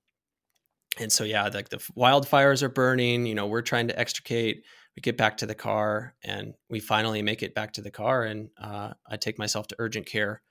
and 0.99 1.13
so, 1.13 1.25
yeah, 1.25 1.49
like 1.49 1.69
the 1.69 1.79
wildfires 1.97 2.63
are 2.63 2.69
burning, 2.69 3.27
you 3.27 3.35
know, 3.35 3.47
we're 3.47 3.63
trying 3.63 3.89
to 3.89 3.99
extricate. 3.99 4.65
We 4.97 5.01
get 5.01 5.17
back 5.17 5.37
to 5.39 5.47
the 5.47 5.55
car 5.55 6.15
and 6.25 6.55
we 6.69 6.81
finally 6.81 7.23
make 7.23 7.43
it 7.43 7.55
back 7.55 7.75
to 7.75 7.83
the 7.83 7.91
car. 7.91 8.25
And 8.25 8.49
uh, 8.61 8.95
I 9.09 9.17
take 9.17 9.39
myself 9.39 9.69
to 9.69 9.77
urgent 9.79 10.07
care. 10.07 10.43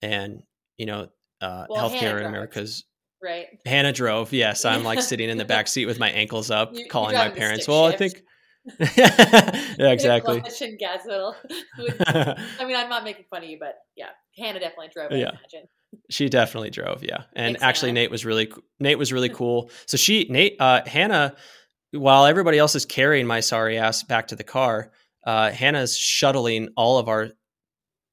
And, 0.00 0.42
you 0.76 0.86
know, 0.86 1.08
uh, 1.40 1.66
well, 1.68 1.90
healthcare 1.90 2.18
in 2.18 2.26
America's 2.26 2.84
right? 3.22 3.46
Hannah 3.64 3.92
drove. 3.92 4.32
Yes, 4.32 4.64
I'm 4.64 4.84
like 4.84 5.00
sitting 5.00 5.30
in 5.30 5.38
the 5.38 5.44
back 5.54 5.68
seat 5.68 5.86
with 5.86 5.98
my 5.98 6.10
ankles 6.10 6.50
up, 6.50 6.74
you, 6.74 6.86
calling 6.88 7.14
my 7.14 7.28
parents. 7.30 7.68
Well, 7.68 7.90
shift. 7.90 7.94
I 7.94 8.08
think. 8.08 8.22
yeah, 9.78 9.90
exactly. 9.90 10.40
I 12.06 12.64
mean, 12.64 12.76
I'm 12.76 12.88
not 12.88 13.04
making 13.04 13.24
fun 13.30 13.42
of 13.42 13.48
you, 13.48 13.58
but 13.58 13.74
yeah, 13.96 14.10
Hannah 14.36 14.60
definitely 14.60 14.90
drove. 14.94 15.12
I 15.12 15.16
yeah. 15.16 15.30
imagine. 15.30 15.68
She 16.10 16.28
definitely 16.28 16.70
drove, 16.70 17.02
yeah. 17.02 17.24
And 17.34 17.62
actually. 17.62 17.92
Nate 17.92 18.10
was 18.10 18.24
really 18.24 18.52
Nate 18.80 18.98
was 18.98 19.12
really 19.12 19.28
cool. 19.28 19.70
So 19.86 19.96
she 19.96 20.26
Nate 20.28 20.56
uh, 20.60 20.82
Hannah, 20.86 21.34
while 21.92 22.26
everybody 22.26 22.58
else 22.58 22.74
is 22.74 22.86
carrying 22.86 23.26
my 23.26 23.40
sorry 23.40 23.78
ass 23.78 24.02
back 24.02 24.28
to 24.28 24.36
the 24.36 24.44
car, 24.44 24.90
uh, 25.24 25.50
Hannah's 25.50 25.96
shuttling 25.96 26.68
all 26.76 26.98
of 26.98 27.08
our 27.08 27.30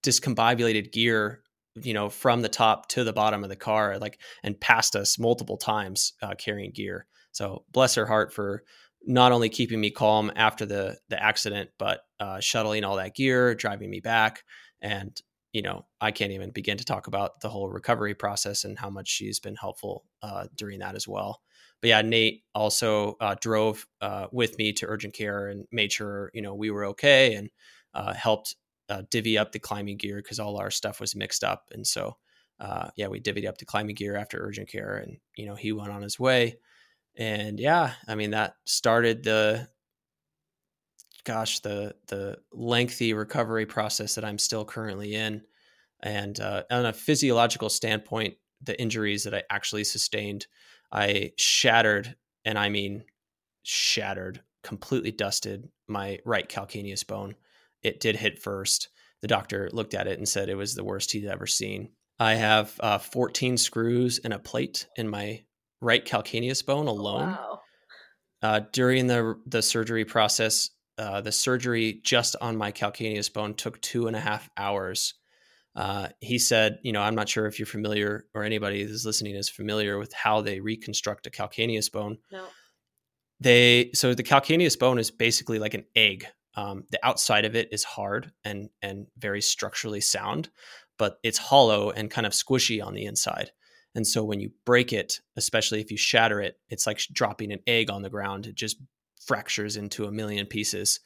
discombobulated 0.04 0.92
gear 0.92 1.42
you 1.76 1.94
know 1.94 2.10
from 2.10 2.42
the 2.42 2.50
top 2.50 2.88
to 2.89 3.04
the 3.04 3.13
bottom 3.13 3.44
of 3.44 3.50
the 3.50 3.56
car 3.56 3.98
like 4.00 4.20
and 4.44 4.60
passed 4.60 4.96
us 4.96 5.20
multiple 5.20 5.58
times 5.58 6.13
uh, 6.22 6.34
carrying 6.36 6.72
gear 6.72 7.06
so 7.32 7.63
bless 7.72 7.96
her 7.96 8.06
heart 8.06 8.34
for 8.34 8.63
not 9.06 9.32
only 9.32 9.50
keeping 9.50 9.80
me 9.80 9.92
calm 9.92 10.32
after 10.36 10.65
the 10.65 10.98
the 11.10 11.22
accident 11.22 11.70
but 11.78 12.02
uh, 12.20 12.39
shuttling 12.39 12.84
all 12.84 12.96
that 12.96 13.15
gear 13.15 13.56
driving 13.56 13.89
me 13.89 14.00
back 14.00 14.44
and 14.82 15.22
you 15.54 15.62
know 15.62 15.86
i 16.02 16.12
can't 16.12 16.32
even 16.32 16.52
begin 16.52 16.78
to 16.78 16.86
talk 16.86 17.08
about 17.08 17.42
the 17.42 17.50
whole 17.50 17.70
recovery 17.70 18.14
process 18.14 18.64
and 18.64 18.80
how 18.80 18.90
much 18.90 19.08
she's 19.08 19.40
been 19.40 19.56
helpful 19.56 20.06
uh, 20.22 20.46
during 20.56 20.80
that 20.80 20.96
as 20.96 21.08
well 21.08 21.42
but 21.82 21.88
yeah 21.88 22.02
nate 22.02 22.44
also 22.54 23.16
uh, 23.20 23.36
drove 23.42 23.86
uh, 24.02 24.28
with 24.32 24.58
me 24.58 24.72
to 24.74 24.86
urgent 24.88 25.14
care 25.14 25.48
and 25.48 25.66
made 25.72 25.92
sure 25.92 26.32
you 26.34 26.42
know 26.42 26.54
we 26.54 26.70
were 26.72 26.86
okay 26.86 27.36
and 27.36 27.50
uh, 27.94 28.14
helped 28.14 28.56
uh, 28.90 29.04
divvy 29.10 29.38
up 29.38 29.52
the 29.52 29.60
climbing 29.60 29.98
gear 29.98 30.18
because 30.18 30.40
all 30.40 30.58
our 30.58 30.72
stuff 30.72 31.00
was 31.00 31.16
mixed 31.16 31.44
up. 31.44 31.70
And 31.72 31.86
so, 31.86 32.18
uh, 32.60 32.90
yeah, 32.96 33.08
we 33.08 33.22
divvied 33.22 33.48
up 33.48 33.58
the 33.58 33.66
climbing 33.66 33.96
gear 33.96 34.16
after 34.16 34.40
urgent 34.44 34.70
care, 34.70 34.98
and 34.98 35.18
you 35.36 35.46
know 35.46 35.56
he 35.56 35.72
went 35.72 35.92
on 35.92 36.02
his 36.02 36.20
way. 36.20 36.58
And 37.16 37.60
yeah, 37.60 37.94
I 38.08 38.16
mean 38.16 38.32
that 38.32 38.56
started 38.66 39.24
the 39.24 39.70
gosh 41.23 41.60
the 41.60 41.95
the 42.08 42.38
lengthy 42.51 43.13
recovery 43.13 43.65
process 43.65 44.15
that 44.15 44.25
I'm 44.25 44.38
still 44.38 44.65
currently 44.65 45.15
in. 45.15 45.41
And 46.01 46.39
uh, 46.39 46.63
on 46.71 46.86
a 46.86 46.93
physiological 46.93 47.69
standpoint, 47.69 48.36
the 48.62 48.79
injuries 48.79 49.23
that 49.23 49.36
I 49.36 49.43
actually 49.49 49.84
sustained, 49.84 50.47
I 50.91 51.34
shattered, 51.38 52.15
and 52.45 52.58
I 52.58 52.69
mean 52.69 53.03
shattered, 53.63 54.41
completely 54.63 55.12
dusted 55.12 55.69
my 55.88 56.19
right 56.25 56.47
calcaneus 56.47 57.05
bone 57.05 57.36
it 57.82 57.99
did 57.99 58.15
hit 58.15 58.39
first. 58.39 58.89
The 59.21 59.27
doctor 59.27 59.69
looked 59.71 59.93
at 59.93 60.08
it 60.08 60.17
and 60.17 60.27
said 60.27 60.49
it 60.49 60.55
was 60.55 60.75
the 60.75 60.84
worst 60.84 61.12
he'd 61.12 61.25
ever 61.25 61.47
seen. 61.47 61.89
I 62.19 62.34
have 62.34 62.75
uh, 62.79 62.97
14 62.97 63.58
screws 63.58 64.19
and 64.19 64.34
a 64.34 64.39
plate 64.39 64.88
in 64.95 65.08
my 65.08 65.43
right 65.82 66.05
calcaneus 66.05 66.65
bone 66.65 66.88
oh, 66.88 66.91
alone. 66.91 67.27
Wow. 67.29 67.62
Uh, 68.41 68.62
during 68.71 69.08
the 69.08 69.36
the 69.45 69.62
surgery 69.62 70.05
process, 70.05 70.69
uh, 71.00 71.22
the 71.22 71.32
surgery 71.32 72.00
just 72.04 72.36
on 72.42 72.58
my 72.58 72.72
calcaneus 72.72 73.32
bone 73.32 73.56
took 73.56 73.82
two 73.82 74.08
and 74.08 74.16
a 74.16 74.20
half 74.20 74.50
hours. 74.58 75.16
Uh, 75.76 76.10
he 76.20 76.38
said, 76.38 76.80
you 76.84 76.92
know, 76.92 77.02
I'm 77.02 77.16
not 77.16 77.30
sure 77.30 77.48
if 77.48 77.58
you're 77.58 77.66
familiar 77.66 78.26
or 78.34 78.44
anybody 78.44 78.84
who's 78.84 79.06
listening 79.06 79.36
is 79.36 79.50
familiar 79.50 79.98
with 79.98 80.14
how 80.14 80.42
they 80.42 80.60
reconstruct 80.60 81.26
a 81.26 81.30
calcaneus 81.30 81.92
bone. 81.92 82.18
No. 82.32 82.46
They 83.40 83.92
so 83.94 84.14
the 84.14 84.24
calcaneus 84.24 84.78
bone 84.78 85.00
is 85.00 85.10
basically 85.10 85.60
like 85.60 85.74
an 85.74 85.86
egg 85.96 86.28
um, 86.56 86.84
the 86.92 87.00
outside 87.04 87.46
of 87.46 87.56
it 87.56 87.70
is 87.72 87.84
hard 87.84 88.32
and 88.44 88.70
and 88.82 89.08
very 89.18 89.42
structurally 89.42 90.02
sound, 90.02 90.50
but 90.98 91.18
it's 91.24 91.38
hollow 91.38 91.92
and 91.92 92.12
kind 92.12 92.28
of 92.28 92.34
squishy 92.34 92.84
on 92.84 92.94
the 92.94 93.06
inside. 93.06 93.52
And 93.96 94.06
so 94.06 94.24
when 94.24 94.40
you 94.40 94.52
break 94.66 94.94
it, 94.94 95.20
especially 95.36 95.82
if 95.82 95.90
you 95.90 95.98
shatter 95.98 96.42
it, 96.42 96.60
it's 96.70 96.86
like 96.86 97.00
dropping 97.12 97.52
an 97.52 97.60
egg 97.66 97.90
on 97.90 98.02
the 98.02 98.10
ground. 98.10 98.46
It 98.46 98.56
just 98.56 98.78
fractures 99.30 99.78
into 99.78 100.06
a 100.06 100.12
million 100.12 100.48
pieces. 100.48 101.02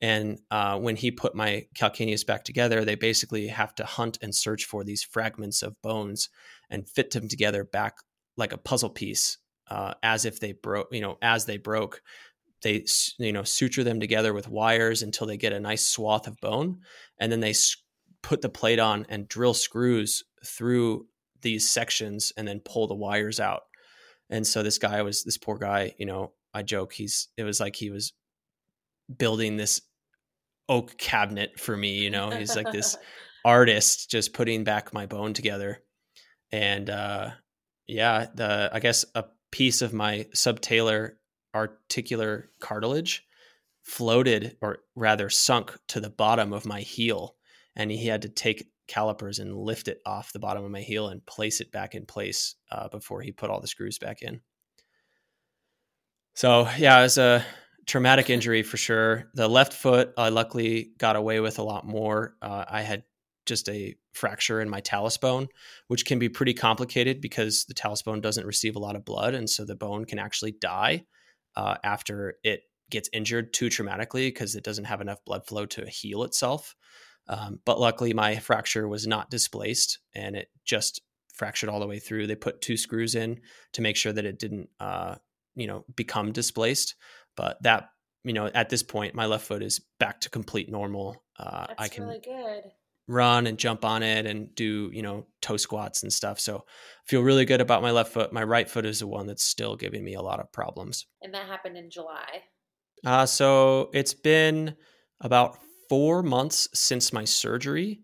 And 0.00 0.40
uh, 0.50 0.76
when 0.76 0.96
he 0.96 1.12
put 1.12 1.36
my 1.36 1.66
calcaneus 1.76 2.26
back 2.26 2.42
together, 2.42 2.84
they 2.84 2.96
basically 2.96 3.46
have 3.46 3.76
to 3.76 3.84
hunt 3.84 4.18
and 4.20 4.34
search 4.34 4.64
for 4.64 4.82
these 4.82 5.04
fragments 5.04 5.62
of 5.62 5.80
bones 5.80 6.30
and 6.68 6.88
fit 6.88 7.12
them 7.12 7.28
together 7.28 7.62
back 7.62 7.98
like 8.36 8.52
a 8.52 8.58
puzzle 8.58 8.90
piece, 8.90 9.38
uh, 9.70 9.94
as 10.02 10.24
if 10.24 10.40
they 10.40 10.50
broke, 10.50 10.88
you 10.90 11.00
know, 11.00 11.16
as 11.22 11.44
they 11.44 11.58
broke 11.58 12.02
they 12.62 12.84
you 13.18 13.32
know 13.32 13.42
suture 13.42 13.84
them 13.84 14.00
together 14.00 14.34
with 14.34 14.46
wires 14.48 15.00
until 15.02 15.26
they 15.26 15.38
get 15.38 15.54
a 15.54 15.60
nice 15.60 15.86
swath 15.86 16.26
of 16.26 16.36
bone 16.40 16.78
and 17.18 17.32
then 17.32 17.40
they 17.40 17.54
put 18.22 18.42
the 18.42 18.50
plate 18.50 18.78
on 18.78 19.06
and 19.08 19.28
drill 19.28 19.54
screws 19.54 20.24
through 20.44 21.06
these 21.40 21.70
sections 21.70 22.34
and 22.36 22.46
then 22.46 22.60
pull 22.60 22.86
the 22.86 22.94
wires 22.94 23.40
out 23.40 23.62
and 24.28 24.46
so 24.46 24.62
this 24.62 24.76
guy 24.76 25.00
was 25.00 25.24
this 25.24 25.38
poor 25.38 25.56
guy 25.56 25.94
you 25.98 26.04
know 26.04 26.32
i 26.54 26.62
joke. 26.62 26.92
He's 26.92 27.28
it 27.36 27.44
was 27.44 27.60
like 27.60 27.76
he 27.76 27.90
was 27.90 28.12
building 29.18 29.56
this 29.56 29.80
oak 30.68 30.96
cabinet 30.98 31.58
for 31.58 31.76
me 31.76 31.98
you 31.98 32.10
know? 32.10 32.30
He's 32.30 32.56
like 32.56 32.72
this 32.72 32.96
artist 33.44 34.10
just 34.10 34.32
putting 34.32 34.64
back 34.64 34.92
my 34.92 35.06
bone 35.06 35.34
together. 35.34 35.82
And 36.52 36.90
uh 36.90 37.30
yeah 37.86 38.26
the 38.34 38.70
i 38.72 38.78
guess 38.78 39.04
a 39.16 39.24
piece 39.50 39.82
of 39.82 39.92
my 39.92 40.26
subtalar 40.34 41.12
articular 41.54 42.50
cartilage 42.60 43.24
floated 43.82 44.56
or 44.60 44.78
rather 44.94 45.28
sunk 45.28 45.76
to 45.88 46.00
the 46.00 46.10
bottom 46.10 46.52
of 46.52 46.66
my 46.66 46.80
heel. 46.80 47.34
And 47.76 47.90
he 47.90 48.06
had 48.06 48.22
to 48.22 48.28
take 48.28 48.68
calipers 48.86 49.38
and 49.38 49.56
lift 49.56 49.88
it 49.88 50.00
off 50.04 50.32
the 50.32 50.38
bottom 50.38 50.64
of 50.64 50.70
my 50.70 50.80
heel 50.80 51.08
and 51.08 51.24
place 51.24 51.60
it 51.60 51.72
back 51.72 51.94
in 51.94 52.06
place 52.06 52.56
uh, 52.70 52.88
before 52.88 53.22
he 53.22 53.32
put 53.32 53.50
all 53.50 53.60
the 53.60 53.68
screws 53.68 53.98
back 53.98 54.22
in 54.22 54.40
so 56.34 56.68
yeah 56.78 56.98
it 56.98 57.02
was 57.02 57.18
a 57.18 57.44
traumatic 57.86 58.30
injury 58.30 58.62
for 58.62 58.76
sure 58.76 59.30
the 59.34 59.48
left 59.48 59.72
foot 59.72 60.12
i 60.16 60.28
luckily 60.28 60.92
got 60.98 61.16
away 61.16 61.40
with 61.40 61.58
a 61.58 61.62
lot 61.62 61.86
more 61.86 62.36
uh, 62.42 62.64
i 62.68 62.82
had 62.82 63.02
just 63.46 63.68
a 63.68 63.96
fracture 64.12 64.60
in 64.60 64.68
my 64.68 64.80
talus 64.80 65.16
bone, 65.16 65.48
which 65.88 66.06
can 66.06 66.18
be 66.18 66.28
pretty 66.28 66.54
complicated 66.54 67.20
because 67.20 67.64
the 67.64 67.74
talus 67.74 68.02
bone 68.02 68.20
doesn't 68.20 68.46
receive 68.46 68.76
a 68.76 68.80
lot 68.80 68.96
of 68.96 69.04
blood. 69.04 69.34
And 69.34 69.48
so 69.48 69.64
the 69.64 69.76
bone 69.76 70.04
can 70.04 70.18
actually 70.18 70.52
die 70.52 71.04
uh, 71.56 71.76
after 71.82 72.36
it 72.44 72.62
gets 72.90 73.08
injured 73.12 73.52
too 73.52 73.66
traumatically 73.66 74.28
because 74.28 74.54
it 74.54 74.64
doesn't 74.64 74.84
have 74.84 75.00
enough 75.00 75.24
blood 75.24 75.46
flow 75.46 75.66
to 75.66 75.88
heal 75.88 76.22
itself. 76.22 76.74
Um, 77.28 77.60
but 77.64 77.78
luckily, 77.78 78.12
my 78.12 78.36
fracture 78.36 78.88
was 78.88 79.06
not 79.06 79.30
displaced 79.30 79.98
and 80.14 80.36
it 80.36 80.48
just 80.64 81.00
fractured 81.34 81.70
all 81.70 81.80
the 81.80 81.86
way 81.86 81.98
through. 81.98 82.26
They 82.26 82.34
put 82.36 82.60
two 82.60 82.76
screws 82.76 83.14
in 83.14 83.40
to 83.72 83.82
make 83.82 83.96
sure 83.96 84.12
that 84.12 84.24
it 84.24 84.38
didn't, 84.38 84.68
uh, 84.78 85.16
you 85.60 85.66
know, 85.66 85.84
become 85.94 86.32
displaced. 86.32 86.94
But 87.36 87.62
that, 87.62 87.90
you 88.24 88.32
know, 88.32 88.46
at 88.46 88.68
this 88.70 88.82
point, 88.82 89.14
my 89.14 89.26
left 89.26 89.46
foot 89.46 89.62
is 89.62 89.80
back 89.98 90.20
to 90.22 90.30
complete 90.30 90.70
normal. 90.70 91.22
Uh, 91.38 91.66
I 91.78 91.88
can 91.88 92.04
really 92.04 92.20
good 92.20 92.72
run 93.10 93.48
and 93.48 93.58
jump 93.58 93.84
on 93.84 94.04
it 94.04 94.24
and 94.24 94.54
do 94.54 94.88
you 94.92 95.02
know 95.02 95.26
toe 95.42 95.56
squats 95.56 96.04
and 96.04 96.12
stuff 96.12 96.38
so 96.38 96.58
I 96.58 97.06
feel 97.06 97.22
really 97.22 97.44
good 97.44 97.60
about 97.60 97.82
my 97.82 97.90
left 97.90 98.12
foot 98.12 98.32
my 98.32 98.44
right 98.44 98.70
foot 98.70 98.86
is 98.86 99.00
the 99.00 99.08
one 99.08 99.26
that's 99.26 99.42
still 99.42 99.74
giving 99.74 100.04
me 100.04 100.14
a 100.14 100.22
lot 100.22 100.38
of 100.38 100.52
problems 100.52 101.06
and 101.20 101.34
that 101.34 101.46
happened 101.46 101.76
in 101.76 101.90
july 101.90 102.42
uh, 103.04 103.26
so 103.26 103.90
it's 103.92 104.14
been 104.14 104.76
about 105.20 105.58
four 105.88 106.22
months 106.22 106.68
since 106.72 107.12
my 107.12 107.24
surgery 107.24 108.02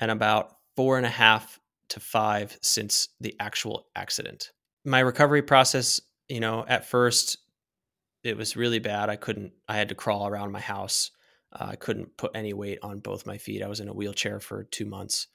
and 0.00 0.10
about 0.10 0.54
four 0.74 0.96
and 0.96 1.04
a 1.04 1.10
half 1.10 1.60
to 1.90 2.00
five 2.00 2.56
since 2.62 3.08
the 3.20 3.34
actual 3.38 3.88
accident 3.94 4.52
my 4.86 5.00
recovery 5.00 5.42
process 5.42 6.00
you 6.28 6.40
know 6.40 6.64
at 6.66 6.86
first 6.86 7.38
it 8.24 8.36
was 8.36 8.56
really 8.56 8.78
bad 8.78 9.08
i 9.08 9.16
couldn't 9.16 9.52
i 9.68 9.76
had 9.76 9.88
to 9.88 9.94
crawl 9.94 10.26
around 10.26 10.52
my 10.52 10.60
house 10.60 11.10
uh, 11.52 11.68
I 11.70 11.76
couldn't 11.76 12.16
put 12.16 12.32
any 12.34 12.52
weight 12.52 12.78
on 12.82 12.98
both 12.98 13.26
my 13.26 13.38
feet. 13.38 13.62
I 13.62 13.68
was 13.68 13.80
in 13.80 13.88
a 13.88 13.94
wheelchair 13.94 14.40
for 14.40 14.64
two 14.64 14.84
months. 14.84 15.28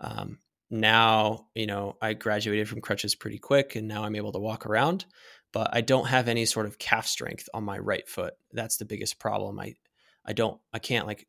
Um, 0.00 0.38
now, 0.70 1.46
you 1.54 1.66
know, 1.66 1.96
I 2.00 2.14
graduated 2.14 2.68
from 2.68 2.80
crutches 2.80 3.14
pretty 3.14 3.38
quick 3.38 3.76
and 3.76 3.88
now 3.88 4.04
I'm 4.04 4.16
able 4.16 4.32
to 4.32 4.38
walk 4.38 4.66
around, 4.66 5.04
but 5.52 5.70
I 5.72 5.80
don't 5.80 6.06
have 6.06 6.28
any 6.28 6.44
sort 6.44 6.66
of 6.66 6.78
calf 6.78 7.06
strength 7.06 7.48
on 7.52 7.64
my 7.64 7.78
right 7.78 8.08
foot. 8.08 8.34
That's 8.52 8.76
the 8.76 8.84
biggest 8.84 9.18
problem. 9.18 9.58
I, 9.58 9.74
I 10.24 10.32
don't, 10.32 10.60
I 10.72 10.78
can't 10.78 11.06
like, 11.06 11.26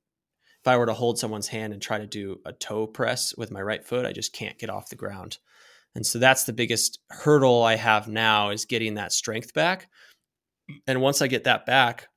if 0.59 0.67
I 0.67 0.77
were 0.77 0.85
to 0.85 0.93
hold 0.93 1.17
someone's 1.17 1.47
hand 1.47 1.73
and 1.73 1.81
try 1.81 1.97
to 1.97 2.05
do 2.05 2.39
a 2.45 2.53
toe 2.53 2.85
press 2.85 3.35
with 3.35 3.51
my 3.51 3.61
right 3.61 3.83
foot, 3.83 4.05
I 4.05 4.11
just 4.11 4.31
can't 4.31 4.59
get 4.59 4.69
off 4.69 4.89
the 4.89 4.95
ground. 4.95 5.39
And 5.95 6.05
so 6.05 6.19
that's 6.19 6.45
the 6.45 6.53
biggest 6.53 6.99
hurdle 7.09 7.63
I 7.63 7.75
have 7.75 8.07
now 8.07 8.49
is 8.49 8.65
getting 8.65 8.95
that 8.95 9.11
strength 9.11 9.53
back. 9.53 9.89
And 10.87 11.01
once 11.01 11.21
I 11.21 11.27
get 11.27 11.43
that 11.43 11.65
back, 11.65 12.07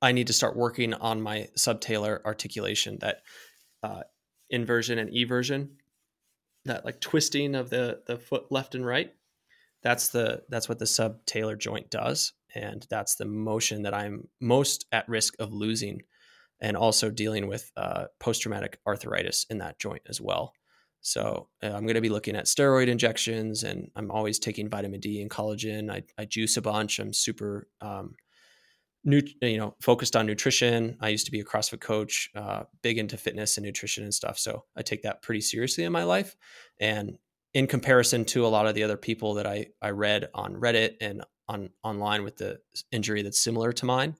I 0.00 0.10
need 0.10 0.26
to 0.26 0.32
start 0.32 0.56
working 0.56 0.94
on 0.94 1.22
my 1.22 1.48
subtalar 1.56 2.24
articulation, 2.24 2.98
that 3.00 3.18
uh, 3.84 4.02
inversion 4.50 4.98
and 4.98 5.10
eversion, 5.10 5.76
that 6.64 6.84
like 6.84 7.00
twisting 7.00 7.54
of 7.54 7.70
the 7.70 8.00
the 8.06 8.18
foot 8.18 8.50
left 8.50 8.74
and 8.74 8.84
right. 8.84 9.12
That's 9.82 10.08
the 10.08 10.42
that's 10.48 10.68
what 10.68 10.80
the 10.80 10.84
subtalar 10.84 11.58
joint 11.58 11.90
does, 11.90 12.32
and 12.54 12.84
that's 12.90 13.14
the 13.14 13.24
motion 13.24 13.82
that 13.82 13.94
I'm 13.94 14.28
most 14.40 14.86
at 14.90 15.08
risk 15.08 15.34
of 15.38 15.52
losing, 15.52 16.02
and 16.60 16.76
also 16.76 17.10
dealing 17.10 17.46
with 17.46 17.70
uh, 17.76 18.06
post 18.18 18.42
traumatic 18.42 18.78
arthritis 18.86 19.46
in 19.50 19.58
that 19.58 19.78
joint 19.78 20.02
as 20.08 20.20
well. 20.20 20.52
So 21.02 21.48
uh, 21.62 21.66
I'm 21.66 21.82
going 21.82 21.94
to 21.94 22.00
be 22.00 22.08
looking 22.08 22.36
at 22.36 22.46
steroid 22.46 22.86
injections, 22.86 23.64
and 23.64 23.90
I'm 23.96 24.10
always 24.10 24.38
taking 24.38 24.68
vitamin 24.68 25.00
D 25.00 25.20
and 25.20 25.30
collagen. 25.30 25.90
I, 25.90 26.04
I 26.16 26.24
juice 26.24 26.56
a 26.56 26.62
bunch. 26.62 26.98
I'm 26.98 27.12
super, 27.12 27.68
um, 27.80 28.14
you 29.04 29.58
know, 29.58 29.74
focused 29.80 30.14
on 30.14 30.26
nutrition. 30.26 30.96
I 31.00 31.08
used 31.08 31.26
to 31.26 31.32
be 31.32 31.40
a 31.40 31.44
CrossFit 31.44 31.80
coach, 31.80 32.30
uh, 32.36 32.62
big 32.82 32.98
into 32.98 33.16
fitness 33.16 33.56
and 33.56 33.66
nutrition 33.66 34.04
and 34.04 34.14
stuff. 34.14 34.38
So 34.38 34.64
I 34.76 34.82
take 34.82 35.02
that 35.02 35.22
pretty 35.22 35.40
seriously 35.40 35.82
in 35.82 35.92
my 35.92 36.04
life. 36.04 36.36
And 36.78 37.18
in 37.52 37.66
comparison 37.66 38.24
to 38.26 38.46
a 38.46 38.48
lot 38.48 38.66
of 38.66 38.74
the 38.74 38.82
other 38.82 38.96
people 38.96 39.34
that 39.34 39.46
I 39.46 39.66
I 39.82 39.90
read 39.90 40.28
on 40.34 40.54
Reddit 40.54 40.94
and 41.00 41.22
on 41.48 41.70
online 41.82 42.22
with 42.22 42.36
the 42.36 42.60
injury 42.92 43.22
that's 43.22 43.40
similar 43.40 43.72
to 43.72 43.84
mine, 43.84 44.16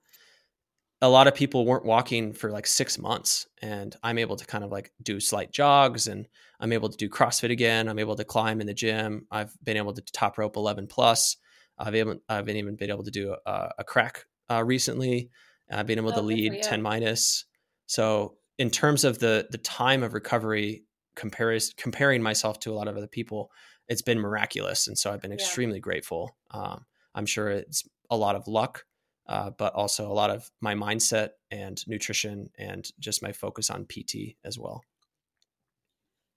a 1.03 1.09
lot 1.09 1.27
of 1.27 1.35
people 1.35 1.65
weren't 1.65 1.83
walking 1.83 2.31
for 2.31 2.49
like 2.49 2.65
six 2.65 2.97
months 2.97 3.45
and 3.61 3.97
i'm 4.03 4.17
able 4.17 4.37
to 4.37 4.45
kind 4.45 4.63
of 4.63 4.71
like 4.71 4.91
do 5.03 5.19
slight 5.19 5.51
jogs 5.51 6.07
and 6.07 6.27
i'm 6.61 6.71
able 6.71 6.87
to 6.87 6.95
do 6.95 7.09
crossfit 7.09 7.51
again 7.51 7.89
i'm 7.89 7.99
able 7.99 8.15
to 8.15 8.23
climb 8.23 8.61
in 8.61 8.67
the 8.67 8.73
gym 8.73 9.27
i've 9.29 9.53
been 9.63 9.75
able 9.75 9.93
to 9.93 10.01
top 10.13 10.37
rope 10.37 10.55
11 10.55 10.87
plus 10.87 11.35
i've 11.77 11.93
even 11.93 12.21
i've 12.29 12.45
been 12.45 12.55
even 12.55 12.77
been 12.77 12.89
able 12.89 13.03
to 13.03 13.11
do 13.11 13.35
a, 13.45 13.69
a 13.79 13.83
crack 13.83 14.25
uh, 14.49 14.63
recently 14.63 15.29
i've 15.69 15.85
been 15.85 15.99
able 15.99 16.11
oh, 16.11 16.15
to 16.15 16.21
lead 16.21 16.63
10 16.63 16.81
minus. 16.81 17.45
So 17.85 18.35
in 18.57 18.69
terms 18.69 19.03
of 19.03 19.19
the 19.19 19.47
the 19.51 19.57
time 19.57 20.03
of 20.03 20.13
recovery 20.13 20.83
compares 21.15 21.73
comparing 21.75 22.23
myself 22.23 22.59
to 22.59 22.71
a 22.71 22.75
lot 22.75 22.87
of 22.87 22.95
other 22.95 23.07
people 23.07 23.51
it's 23.89 24.01
been 24.01 24.19
miraculous 24.19 24.87
and 24.87 24.97
so 24.97 25.11
i've 25.11 25.21
been 25.21 25.31
yeah. 25.31 25.35
extremely 25.35 25.81
grateful. 25.81 26.37
Um, 26.51 26.85
i'm 27.13 27.25
sure 27.25 27.49
it's 27.49 27.83
a 28.09 28.15
lot 28.15 28.35
of 28.35 28.47
luck 28.47 28.85
uh, 29.27 29.51
but 29.51 29.73
also 29.73 30.11
a 30.11 30.13
lot 30.13 30.29
of 30.29 30.51
my 30.61 30.75
mindset 30.75 31.29
and 31.51 31.85
nutrition 31.87 32.49
and 32.57 32.91
just 32.99 33.21
my 33.21 33.31
focus 33.31 33.69
on 33.69 33.85
PT 33.85 34.35
as 34.43 34.59
well. 34.59 34.83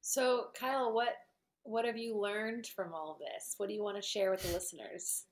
So, 0.01 0.49
Kyle, 0.59 0.93
what 0.93 1.15
what 1.65 1.85
have 1.85 1.99
you 1.99 2.17
learned 2.17 2.67
from 2.69 2.95
all 2.95 3.11
of 3.13 3.19
this? 3.19 3.55
What 3.57 3.69
do 3.69 3.75
you 3.75 3.83
want 3.83 3.97
to 3.97 4.03
share 4.03 4.31
with 4.31 4.43
the 4.43 4.53
listeners? 4.53 5.25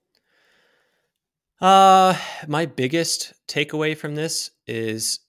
Uh, 1.61 2.17
my 2.49 2.67
biggest 2.67 3.35
takeaway 3.47 3.97
from 3.97 4.17
this 4.17 4.51
is 4.67 5.21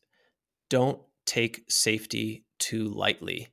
don't 0.69 0.99
take 1.27 1.63
safety 1.69 2.45
too 2.57 2.87
lightly. 2.87 3.49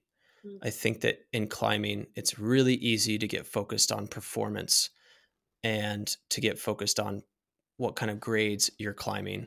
Mm-hmm. 0.46 0.66
I 0.66 0.70
think 0.70 1.02
that 1.02 1.18
in 1.32 1.46
climbing, 1.46 2.06
it's 2.16 2.38
really 2.38 2.74
easy 2.74 3.18
to 3.18 3.28
get 3.28 3.46
focused 3.46 3.92
on 3.92 4.06
performance 4.06 4.90
and 5.62 6.16
to 6.30 6.40
get 6.40 6.58
focused 6.58 6.98
on 6.98 7.22
what 7.76 7.96
kind 7.96 8.10
of 8.10 8.20
grades 8.20 8.70
you're 8.78 8.92
climbing. 8.92 9.46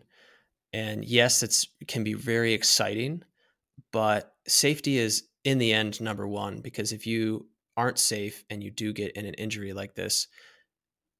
And 0.73 1.05
yes, 1.05 1.43
it's 1.43 1.67
it 1.79 1.87
can 1.87 2.03
be 2.03 2.13
very 2.13 2.53
exciting, 2.53 3.23
but 3.91 4.33
safety 4.47 4.97
is 4.97 5.23
in 5.43 5.57
the 5.57 5.71
end 5.71 6.01
number 6.01 6.27
one 6.27 6.59
because 6.59 6.91
if 6.91 7.07
you 7.07 7.47
aren't 7.77 7.99
safe 7.99 8.43
and 8.49 8.63
you 8.63 8.71
do 8.71 8.93
get 8.93 9.13
in 9.13 9.25
an 9.25 9.33
injury 9.35 9.73
like 9.73 9.95
this, 9.95 10.27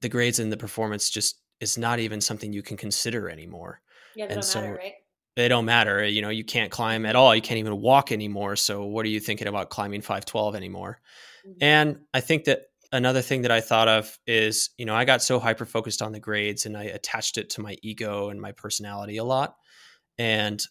the 0.02 0.08
grades 0.08 0.38
and 0.38 0.52
the 0.52 0.56
performance 0.56 1.10
just 1.10 1.40
is 1.60 1.78
not 1.78 1.98
even 1.98 2.20
something 2.20 2.52
you 2.52 2.62
can 2.62 2.76
consider 2.76 3.30
anymore. 3.30 3.80
Yeah, 4.14 4.26
they 4.26 4.34
and 4.34 4.42
don't 4.42 4.50
so, 4.50 4.60
matter, 4.60 4.74
right? 4.74 4.92
They 5.36 5.48
don't 5.48 5.64
matter. 5.64 6.06
You 6.06 6.22
know, 6.22 6.30
you 6.30 6.44
can't 6.44 6.70
climb 6.70 7.06
at 7.06 7.16
all. 7.16 7.34
You 7.34 7.42
can't 7.42 7.58
even 7.58 7.80
walk 7.80 8.10
anymore. 8.10 8.56
So 8.56 8.84
what 8.84 9.04
are 9.04 9.10
you 9.10 9.20
thinking 9.20 9.48
about 9.48 9.70
climbing 9.70 10.00
512 10.00 10.54
anymore? 10.54 11.00
Mm-hmm. 11.46 11.62
And 11.62 11.98
I 12.14 12.20
think 12.20 12.44
that 12.44 12.62
another 12.92 13.22
thing 13.22 13.42
that 13.42 13.50
I 13.50 13.60
thought 13.60 13.88
of 13.88 14.18
is, 14.26 14.70
you 14.78 14.86
know, 14.86 14.94
I 14.94 15.04
got 15.04 15.22
so 15.22 15.38
hyper 15.38 15.64
focused 15.64 16.02
on 16.02 16.12
the 16.12 16.20
grades 16.20 16.66
and 16.66 16.76
I 16.76 16.84
attached 16.84 17.38
it 17.38 17.50
to 17.50 17.60
my 17.60 17.76
ego 17.82 18.28
and 18.28 18.40
my 18.40 18.52
personality 18.52 19.16
a 19.16 19.24
lot. 19.24 19.56
And 20.18 20.62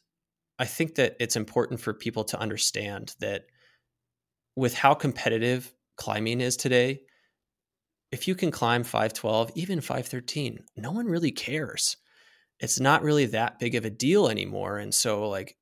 I 0.58 0.66
think 0.66 0.96
that 0.96 1.16
it's 1.20 1.36
important 1.36 1.80
for 1.80 1.94
people 1.94 2.24
to 2.26 2.40
understand 2.40 3.16
that 3.20 3.44
with 4.56 4.74
how 4.74 4.94
competitive 4.94 5.74
climbing 5.98 6.42
is 6.42 6.58
today, 6.58 7.02
if 8.12 8.28
you 8.28 8.36
can 8.36 8.52
climb 8.52 8.84
512, 8.84 9.52
even 9.56 9.82
513, 9.82 10.60
no 10.78 10.92
one 10.92 11.08
really 11.08 11.32
cares. 11.32 11.98
It's 12.60 12.80
not 12.80 13.04
really 13.04 13.26
that 13.28 13.60
big 13.60 13.76
of 13.76 13.84
a 13.84 13.90
deal 13.90 14.30
anymore. 14.30 14.78
And 14.78 14.94
so, 14.94 15.28
like, 15.28 15.58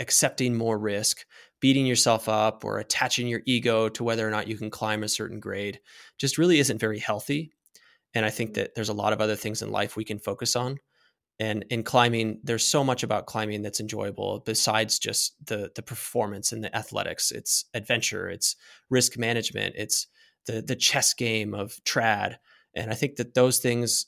accepting 0.00 0.54
more 0.54 0.78
risk, 0.78 1.26
beating 1.62 1.86
yourself 1.86 2.28
up 2.28 2.64
or 2.64 2.78
attaching 2.78 3.28
your 3.28 3.40
ego 3.46 3.88
to 3.88 4.04
whether 4.04 4.26
or 4.26 4.30
not 4.30 4.48
you 4.48 4.58
can 4.58 4.68
climb 4.68 5.04
a 5.04 5.08
certain 5.08 5.38
grade 5.40 5.80
just 6.18 6.36
really 6.36 6.58
isn't 6.58 6.80
very 6.80 6.98
healthy. 6.98 7.52
And 8.14 8.26
I 8.26 8.30
think 8.30 8.54
that 8.54 8.74
there's 8.74 8.90
a 8.90 8.94
lot 8.94 9.12
of 9.12 9.20
other 9.20 9.36
things 9.36 9.62
in 9.62 9.70
life 9.70 9.96
we 9.96 10.04
can 10.04 10.18
focus 10.18 10.56
on. 10.56 10.78
And 11.38 11.64
in 11.70 11.84
climbing, 11.84 12.40
there's 12.42 12.66
so 12.66 12.84
much 12.84 13.04
about 13.04 13.26
climbing 13.26 13.62
that's 13.62 13.80
enjoyable 13.80 14.42
besides 14.44 14.98
just 14.98 15.34
the 15.46 15.70
the 15.74 15.82
performance 15.82 16.52
and 16.52 16.62
the 16.62 16.76
athletics. 16.76 17.30
It's 17.30 17.64
adventure, 17.72 18.28
it's 18.28 18.56
risk 18.90 19.16
management, 19.16 19.74
it's 19.78 20.08
the 20.46 20.60
the 20.60 20.76
chess 20.76 21.14
game 21.14 21.54
of 21.54 21.80
trad. 21.84 22.36
And 22.74 22.90
I 22.90 22.94
think 22.94 23.16
that 23.16 23.34
those 23.34 23.58
things 23.60 24.06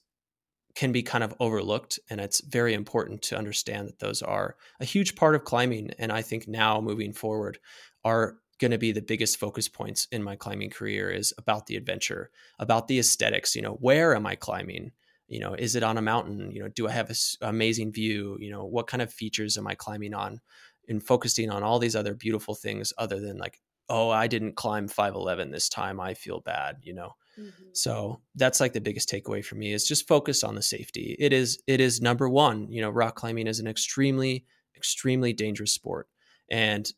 can 0.74 0.92
be 0.92 1.02
kind 1.02 1.22
of 1.22 1.34
overlooked. 1.40 1.98
And 2.10 2.20
it's 2.20 2.40
very 2.40 2.74
important 2.74 3.22
to 3.22 3.38
understand 3.38 3.88
that 3.88 4.00
those 4.00 4.22
are 4.22 4.56
a 4.80 4.84
huge 4.84 5.14
part 5.14 5.34
of 5.34 5.44
climbing. 5.44 5.90
And 5.98 6.10
I 6.10 6.22
think 6.22 6.48
now 6.48 6.80
moving 6.80 7.12
forward 7.12 7.58
are 8.04 8.36
going 8.58 8.70
to 8.70 8.78
be 8.78 8.92
the 8.92 9.02
biggest 9.02 9.38
focus 9.38 9.68
points 9.68 10.06
in 10.12 10.22
my 10.22 10.36
climbing 10.36 10.70
career 10.70 11.10
is 11.10 11.32
about 11.38 11.66
the 11.66 11.76
adventure, 11.76 12.30
about 12.58 12.88
the 12.88 12.98
aesthetics. 12.98 13.54
You 13.54 13.62
know, 13.62 13.74
where 13.74 14.14
am 14.14 14.26
I 14.26 14.34
climbing? 14.34 14.92
You 15.28 15.40
know, 15.40 15.54
is 15.54 15.74
it 15.74 15.82
on 15.82 15.98
a 15.98 16.02
mountain? 16.02 16.50
You 16.50 16.62
know, 16.62 16.68
do 16.68 16.88
I 16.88 16.92
have 16.92 17.10
an 17.10 17.16
amazing 17.42 17.92
view? 17.92 18.36
You 18.40 18.50
know, 18.50 18.64
what 18.64 18.86
kind 18.86 19.02
of 19.02 19.12
features 19.12 19.56
am 19.56 19.66
I 19.66 19.74
climbing 19.74 20.14
on? 20.14 20.40
And 20.88 21.02
focusing 21.02 21.50
on 21.50 21.62
all 21.62 21.78
these 21.78 21.96
other 21.96 22.14
beautiful 22.14 22.54
things 22.54 22.92
other 22.98 23.18
than 23.18 23.38
like, 23.38 23.60
oh, 23.88 24.10
I 24.10 24.26
didn't 24.26 24.56
climb 24.56 24.86
511 24.86 25.50
this 25.50 25.68
time. 25.68 25.98
I 25.98 26.14
feel 26.14 26.40
bad, 26.40 26.78
you 26.82 26.94
know. 26.94 27.14
Mm-hmm. 27.38 27.64
So 27.72 28.20
that's 28.34 28.60
like 28.60 28.72
the 28.72 28.80
biggest 28.80 29.10
takeaway 29.10 29.44
for 29.44 29.56
me 29.56 29.72
is 29.72 29.86
just 29.86 30.08
focus 30.08 30.44
on 30.44 30.54
the 30.54 30.62
safety. 30.62 31.16
It 31.18 31.32
is 31.32 31.62
it 31.66 31.80
is 31.80 32.00
number 32.00 32.28
one. 32.28 32.70
You 32.70 32.80
know, 32.80 32.90
rock 32.90 33.16
climbing 33.16 33.46
is 33.46 33.60
an 33.60 33.66
extremely 33.66 34.46
extremely 34.76 35.32
dangerous 35.32 35.72
sport, 35.72 36.08
and 36.50 36.90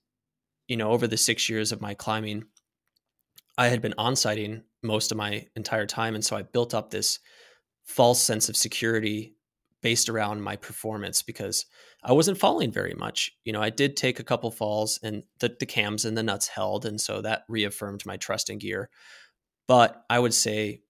you 0.68 0.77
know, 0.77 0.90
over 0.90 1.07
the 1.07 1.16
six 1.16 1.49
years 1.49 1.72
of 1.72 1.81
my 1.81 1.94
climbing, 1.94 2.44
I 3.57 3.68
had 3.68 3.81
been 3.81 3.94
on 3.99 4.16
sighting 4.16 4.62
most 4.83 5.11
of 5.11 5.18
my 5.18 5.46
entire 5.57 5.87
time, 5.87 6.14
and 6.14 6.25
so 6.25 6.37
I 6.37 6.42
built 6.42 6.75
up 6.75 6.90
this 6.90 7.18
false 7.85 8.22
sense 8.22 8.49
of 8.49 8.57
security 8.57 9.37
based 9.83 10.09
around 10.09 10.42
my 10.42 10.57
performance 10.57 11.22
because 11.22 11.66
I 12.03 12.12
wasn't 12.12 12.38
falling 12.38 12.72
very 12.72 12.94
much. 12.94 13.33
You 13.44 13.53
know, 13.53 13.62
I 13.62 13.70
did 13.70 13.96
take 13.96 14.18
a 14.18 14.25
couple 14.25 14.51
falls 14.51 14.99
and 15.03 15.22
the, 15.40 15.55
the 15.59 15.66
cams 15.66 16.05
and 16.05 16.16
the 16.16 16.22
nuts 16.22 16.49
held. 16.49 16.87
And 16.87 17.01
so 17.01 17.20
that 17.22 17.44
reaffirmed 17.49 18.05
my 18.07 18.16
trust 18.16 18.51
in 18.51 18.59
gear. 18.59 18.90
But 19.68 20.05
I 20.09 20.18
would 20.18 20.35
say, 20.35 20.83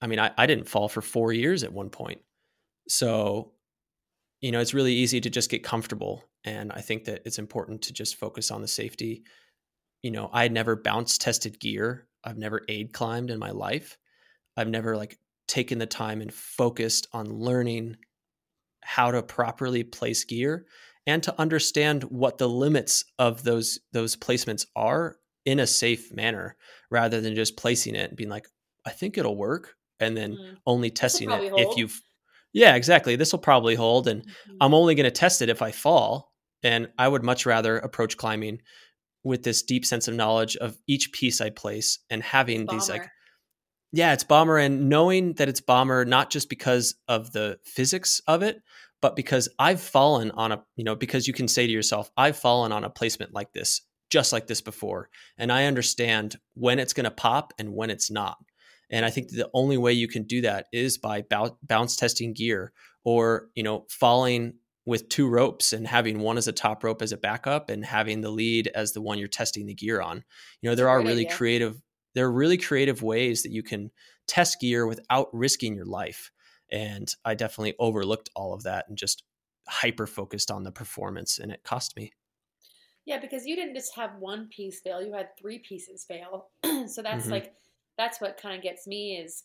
I 0.00 0.06
mean, 0.06 0.18
I, 0.18 0.32
I 0.36 0.46
didn't 0.46 0.68
fall 0.68 0.88
for 0.88 1.02
four 1.02 1.32
years 1.32 1.62
at 1.62 1.72
one 1.72 1.90
point. 1.90 2.20
So, 2.88 3.52
you 4.40 4.50
know, 4.50 4.60
it's 4.60 4.74
really 4.74 4.94
easy 4.94 5.20
to 5.20 5.30
just 5.30 5.50
get 5.50 5.62
comfortable. 5.62 6.24
And 6.44 6.72
I 6.72 6.80
think 6.80 7.04
that 7.04 7.22
it's 7.24 7.38
important 7.38 7.82
to 7.82 7.92
just 7.92 8.16
focus 8.16 8.50
on 8.50 8.62
the 8.62 8.68
safety. 8.68 9.24
You 10.02 10.10
know, 10.10 10.30
I 10.32 10.42
had 10.42 10.52
never 10.52 10.76
bounce 10.76 11.18
tested 11.18 11.60
gear. 11.60 12.06
I've 12.24 12.38
never 12.38 12.62
aid 12.68 12.92
climbed 12.92 13.30
in 13.30 13.38
my 13.38 13.50
life. 13.50 13.98
I've 14.56 14.68
never 14.68 14.96
like 14.96 15.18
taken 15.46 15.78
the 15.78 15.86
time 15.86 16.20
and 16.22 16.32
focused 16.32 17.08
on 17.12 17.32
learning 17.32 17.96
how 18.82 19.10
to 19.10 19.22
properly 19.22 19.84
place 19.84 20.24
gear 20.24 20.66
and 21.06 21.22
to 21.22 21.38
understand 21.40 22.04
what 22.04 22.38
the 22.38 22.48
limits 22.48 23.04
of 23.18 23.42
those 23.42 23.80
those 23.92 24.16
placements 24.16 24.66
are 24.76 25.16
in 25.50 25.58
a 25.58 25.66
safe 25.66 26.14
manner 26.14 26.56
rather 26.92 27.20
than 27.20 27.34
just 27.34 27.56
placing 27.56 27.96
it 27.96 28.10
and 28.10 28.16
being 28.16 28.30
like, 28.30 28.46
I 28.86 28.90
think 28.90 29.18
it'll 29.18 29.36
work. 29.36 29.74
And 29.98 30.16
then 30.16 30.34
mm. 30.34 30.56
only 30.64 30.90
testing 30.90 31.28
it 31.30 31.50
hold. 31.50 31.60
if 31.60 31.76
you've, 31.76 32.00
yeah, 32.52 32.76
exactly. 32.76 33.16
This 33.16 33.32
will 33.32 33.40
probably 33.40 33.74
hold. 33.74 34.06
And 34.06 34.22
mm-hmm. 34.22 34.56
I'm 34.60 34.74
only 34.74 34.94
going 34.94 35.04
to 35.04 35.10
test 35.10 35.42
it 35.42 35.48
if 35.48 35.60
I 35.60 35.72
fall. 35.72 36.32
And 36.62 36.88
I 36.96 37.08
would 37.08 37.24
much 37.24 37.46
rather 37.46 37.78
approach 37.78 38.16
climbing 38.16 38.60
with 39.24 39.42
this 39.42 39.62
deep 39.62 39.84
sense 39.84 40.06
of 40.06 40.14
knowledge 40.14 40.56
of 40.56 40.78
each 40.86 41.12
piece 41.12 41.40
I 41.40 41.50
place 41.50 41.98
and 42.10 42.22
having 42.22 42.66
these 42.66 42.88
like, 42.88 43.08
yeah, 43.92 44.12
it's 44.12 44.24
bomber 44.24 44.56
and 44.56 44.88
knowing 44.88 45.34
that 45.34 45.48
it's 45.48 45.60
bomber, 45.60 46.04
not 46.04 46.30
just 46.30 46.48
because 46.48 46.94
of 47.08 47.32
the 47.32 47.58
physics 47.64 48.20
of 48.28 48.42
it, 48.42 48.62
but 49.02 49.16
because 49.16 49.48
I've 49.58 49.80
fallen 49.80 50.30
on 50.30 50.52
a, 50.52 50.62
you 50.76 50.84
know, 50.84 50.94
because 50.94 51.26
you 51.26 51.34
can 51.34 51.48
say 51.48 51.66
to 51.66 51.72
yourself, 51.72 52.10
I've 52.16 52.36
fallen 52.36 52.72
on 52.72 52.84
a 52.84 52.90
placement 52.90 53.34
like 53.34 53.52
this 53.52 53.82
just 54.10 54.32
like 54.32 54.46
this 54.46 54.60
before. 54.60 55.08
And 55.38 55.50
I 55.50 55.64
understand 55.64 56.36
when 56.54 56.78
it's 56.78 56.92
going 56.92 57.04
to 57.04 57.10
pop 57.10 57.52
and 57.58 57.72
when 57.72 57.90
it's 57.90 58.10
not. 58.10 58.36
And 58.90 59.06
I 59.06 59.10
think 59.10 59.28
the 59.28 59.48
only 59.54 59.78
way 59.78 59.92
you 59.92 60.08
can 60.08 60.24
do 60.24 60.40
that 60.42 60.66
is 60.72 60.98
by 60.98 61.24
bounce 61.62 61.96
testing 61.96 62.32
gear 62.32 62.72
or, 63.04 63.48
you 63.54 63.62
know, 63.62 63.86
falling 63.88 64.54
with 64.84 65.08
two 65.08 65.28
ropes 65.28 65.72
and 65.72 65.86
having 65.86 66.18
one 66.18 66.36
as 66.36 66.48
a 66.48 66.52
top 66.52 66.82
rope 66.82 67.02
as 67.02 67.12
a 67.12 67.16
backup 67.16 67.70
and 67.70 67.84
having 67.84 68.20
the 68.20 68.30
lead 68.30 68.68
as 68.74 68.92
the 68.92 69.00
one 69.00 69.18
you're 69.18 69.28
testing 69.28 69.66
the 69.66 69.74
gear 69.74 70.00
on. 70.00 70.24
You 70.60 70.70
know, 70.70 70.74
there 70.74 70.88
are 70.88 71.00
really 71.00 71.26
idea. 71.26 71.36
creative 71.36 71.80
there 72.14 72.26
are 72.26 72.32
really 72.32 72.56
creative 72.56 73.02
ways 73.02 73.44
that 73.44 73.52
you 73.52 73.62
can 73.62 73.92
test 74.26 74.58
gear 74.60 74.86
without 74.86 75.28
risking 75.32 75.76
your 75.76 75.84
life. 75.84 76.32
And 76.72 77.12
I 77.24 77.34
definitely 77.34 77.74
overlooked 77.78 78.30
all 78.34 78.52
of 78.52 78.64
that 78.64 78.86
and 78.88 78.98
just 78.98 79.22
hyper 79.68 80.08
focused 80.08 80.50
on 80.50 80.64
the 80.64 80.72
performance 80.72 81.38
and 81.38 81.52
it 81.52 81.62
cost 81.62 81.96
me. 81.96 82.12
Yeah, 83.10 83.18
because 83.18 83.44
you 83.44 83.56
didn't 83.56 83.74
just 83.74 83.96
have 83.96 84.12
one 84.20 84.46
piece 84.54 84.78
fail, 84.82 85.02
you 85.02 85.12
had 85.12 85.36
three 85.36 85.58
pieces 85.58 86.04
fail. 86.04 86.46
so 86.86 87.02
that's 87.02 87.24
mm-hmm. 87.24 87.32
like 87.32 87.54
that's 87.98 88.20
what 88.20 88.40
kind 88.40 88.56
of 88.56 88.62
gets 88.62 88.86
me 88.86 89.16
is 89.16 89.42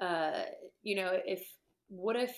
uh 0.00 0.42
you 0.82 0.96
know, 0.96 1.12
if 1.24 1.46
what 1.90 2.16
if 2.16 2.34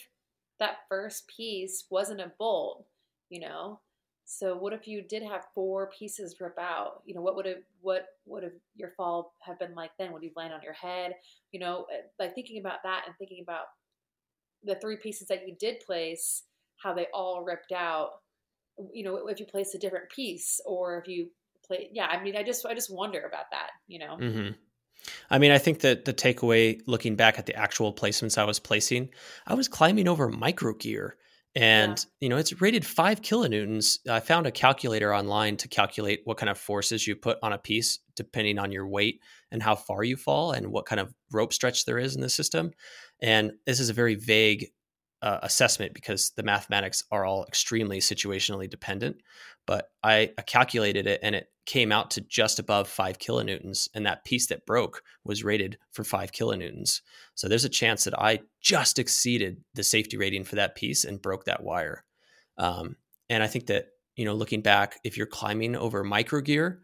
that 0.58 0.80
first 0.90 1.26
piece 1.34 1.84
wasn't 1.88 2.20
a 2.20 2.30
bolt, 2.38 2.84
you 3.30 3.40
know? 3.40 3.80
So 4.26 4.54
what 4.54 4.74
if 4.74 4.86
you 4.86 5.00
did 5.00 5.22
have 5.22 5.46
four 5.54 5.90
pieces 5.98 6.36
rip 6.42 6.58
out? 6.58 7.00
You 7.06 7.14
know, 7.14 7.22
what 7.22 7.34
would 7.34 7.46
have 7.46 7.62
what 7.80 8.04
would 8.26 8.42
have 8.42 8.52
your 8.76 8.90
fall 8.98 9.32
have 9.40 9.58
been 9.58 9.74
like 9.74 9.92
then? 9.98 10.12
Would 10.12 10.22
you 10.22 10.32
land 10.36 10.52
on 10.52 10.60
your 10.62 10.74
head? 10.74 11.14
You 11.52 11.60
know, 11.60 11.86
like 12.18 12.34
thinking 12.34 12.60
about 12.60 12.82
that 12.84 13.04
and 13.06 13.16
thinking 13.16 13.42
about 13.42 13.64
the 14.62 14.74
three 14.74 14.96
pieces 14.96 15.28
that 15.28 15.48
you 15.48 15.56
did 15.58 15.80
place, 15.86 16.42
how 16.82 16.92
they 16.92 17.06
all 17.14 17.44
ripped 17.44 17.72
out. 17.72 18.10
You 18.92 19.04
know, 19.04 19.28
if 19.28 19.40
you 19.40 19.46
place 19.46 19.74
a 19.74 19.78
different 19.78 20.10
piece 20.10 20.60
or 20.66 20.98
if 20.98 21.08
you 21.08 21.30
play, 21.66 21.90
yeah. 21.92 22.06
I 22.06 22.22
mean, 22.22 22.36
I 22.36 22.42
just 22.42 22.64
I 22.66 22.74
just 22.74 22.92
wonder 22.92 23.20
about 23.20 23.50
that. 23.50 23.70
You 23.86 23.98
know. 23.98 24.16
Mm-hmm. 24.20 24.50
I 25.30 25.38
mean, 25.38 25.50
I 25.50 25.58
think 25.58 25.80
that 25.80 26.04
the 26.04 26.14
takeaway, 26.14 26.80
looking 26.86 27.16
back 27.16 27.38
at 27.38 27.46
the 27.46 27.56
actual 27.56 27.92
placements 27.92 28.38
I 28.38 28.44
was 28.44 28.60
placing, 28.60 29.08
I 29.46 29.54
was 29.54 29.66
climbing 29.66 30.06
over 30.06 30.28
micro 30.28 30.74
gear 30.74 31.16
and 31.54 31.98
yeah. 31.98 32.04
you 32.20 32.28
know 32.28 32.36
it's 32.36 32.60
rated 32.60 32.84
five 32.84 33.20
kilonewtons 33.20 33.98
i 34.08 34.20
found 34.20 34.46
a 34.46 34.50
calculator 34.50 35.14
online 35.14 35.56
to 35.56 35.68
calculate 35.68 36.20
what 36.24 36.38
kind 36.38 36.48
of 36.48 36.56
forces 36.56 37.06
you 37.06 37.14
put 37.14 37.38
on 37.42 37.52
a 37.52 37.58
piece 37.58 37.98
depending 38.16 38.58
on 38.58 38.72
your 38.72 38.86
weight 38.86 39.20
and 39.50 39.62
how 39.62 39.74
far 39.74 40.02
you 40.02 40.16
fall 40.16 40.52
and 40.52 40.66
what 40.66 40.86
kind 40.86 41.00
of 41.00 41.12
rope 41.30 41.52
stretch 41.52 41.84
there 41.84 41.98
is 41.98 42.14
in 42.14 42.22
the 42.22 42.28
system 42.28 42.70
and 43.20 43.52
this 43.66 43.80
is 43.80 43.90
a 43.90 43.94
very 43.94 44.14
vague 44.14 44.68
uh, 45.22 45.38
assessment 45.42 45.94
because 45.94 46.30
the 46.36 46.42
mathematics 46.42 47.04
are 47.10 47.24
all 47.24 47.44
extremely 47.46 47.98
situationally 47.98 48.68
dependent 48.68 49.16
but 49.66 49.90
I, 50.02 50.30
calculated 50.46 51.06
it 51.06 51.20
and 51.22 51.34
it 51.34 51.48
came 51.66 51.92
out 51.92 52.10
to 52.12 52.20
just 52.22 52.58
above 52.58 52.88
five 52.88 53.18
kilonewtons. 53.18 53.88
And 53.94 54.04
that 54.06 54.24
piece 54.24 54.48
that 54.48 54.66
broke 54.66 55.02
was 55.24 55.44
rated 55.44 55.78
for 55.92 56.04
five 56.04 56.32
kilonewtons. 56.32 57.00
So 57.34 57.48
there's 57.48 57.64
a 57.64 57.70
chance 57.70 58.04
that 58.04 58.18
I 58.18 58.40
just 58.60 58.98
exceeded 58.98 59.62
the 59.74 59.84
safety 59.84 60.16
rating 60.16 60.44
for 60.44 60.56
that 60.56 60.74
piece 60.74 61.04
and 61.04 61.22
broke 61.22 61.44
that 61.44 61.62
wire. 61.62 62.04
Um, 62.58 62.96
and 63.30 63.42
I 63.42 63.46
think 63.46 63.66
that, 63.66 63.86
you 64.16 64.24
know, 64.24 64.34
looking 64.34 64.60
back, 64.60 64.98
if 65.04 65.16
you're 65.16 65.26
climbing 65.26 65.76
over 65.76 66.02
micro 66.02 66.40
gear, 66.40 66.82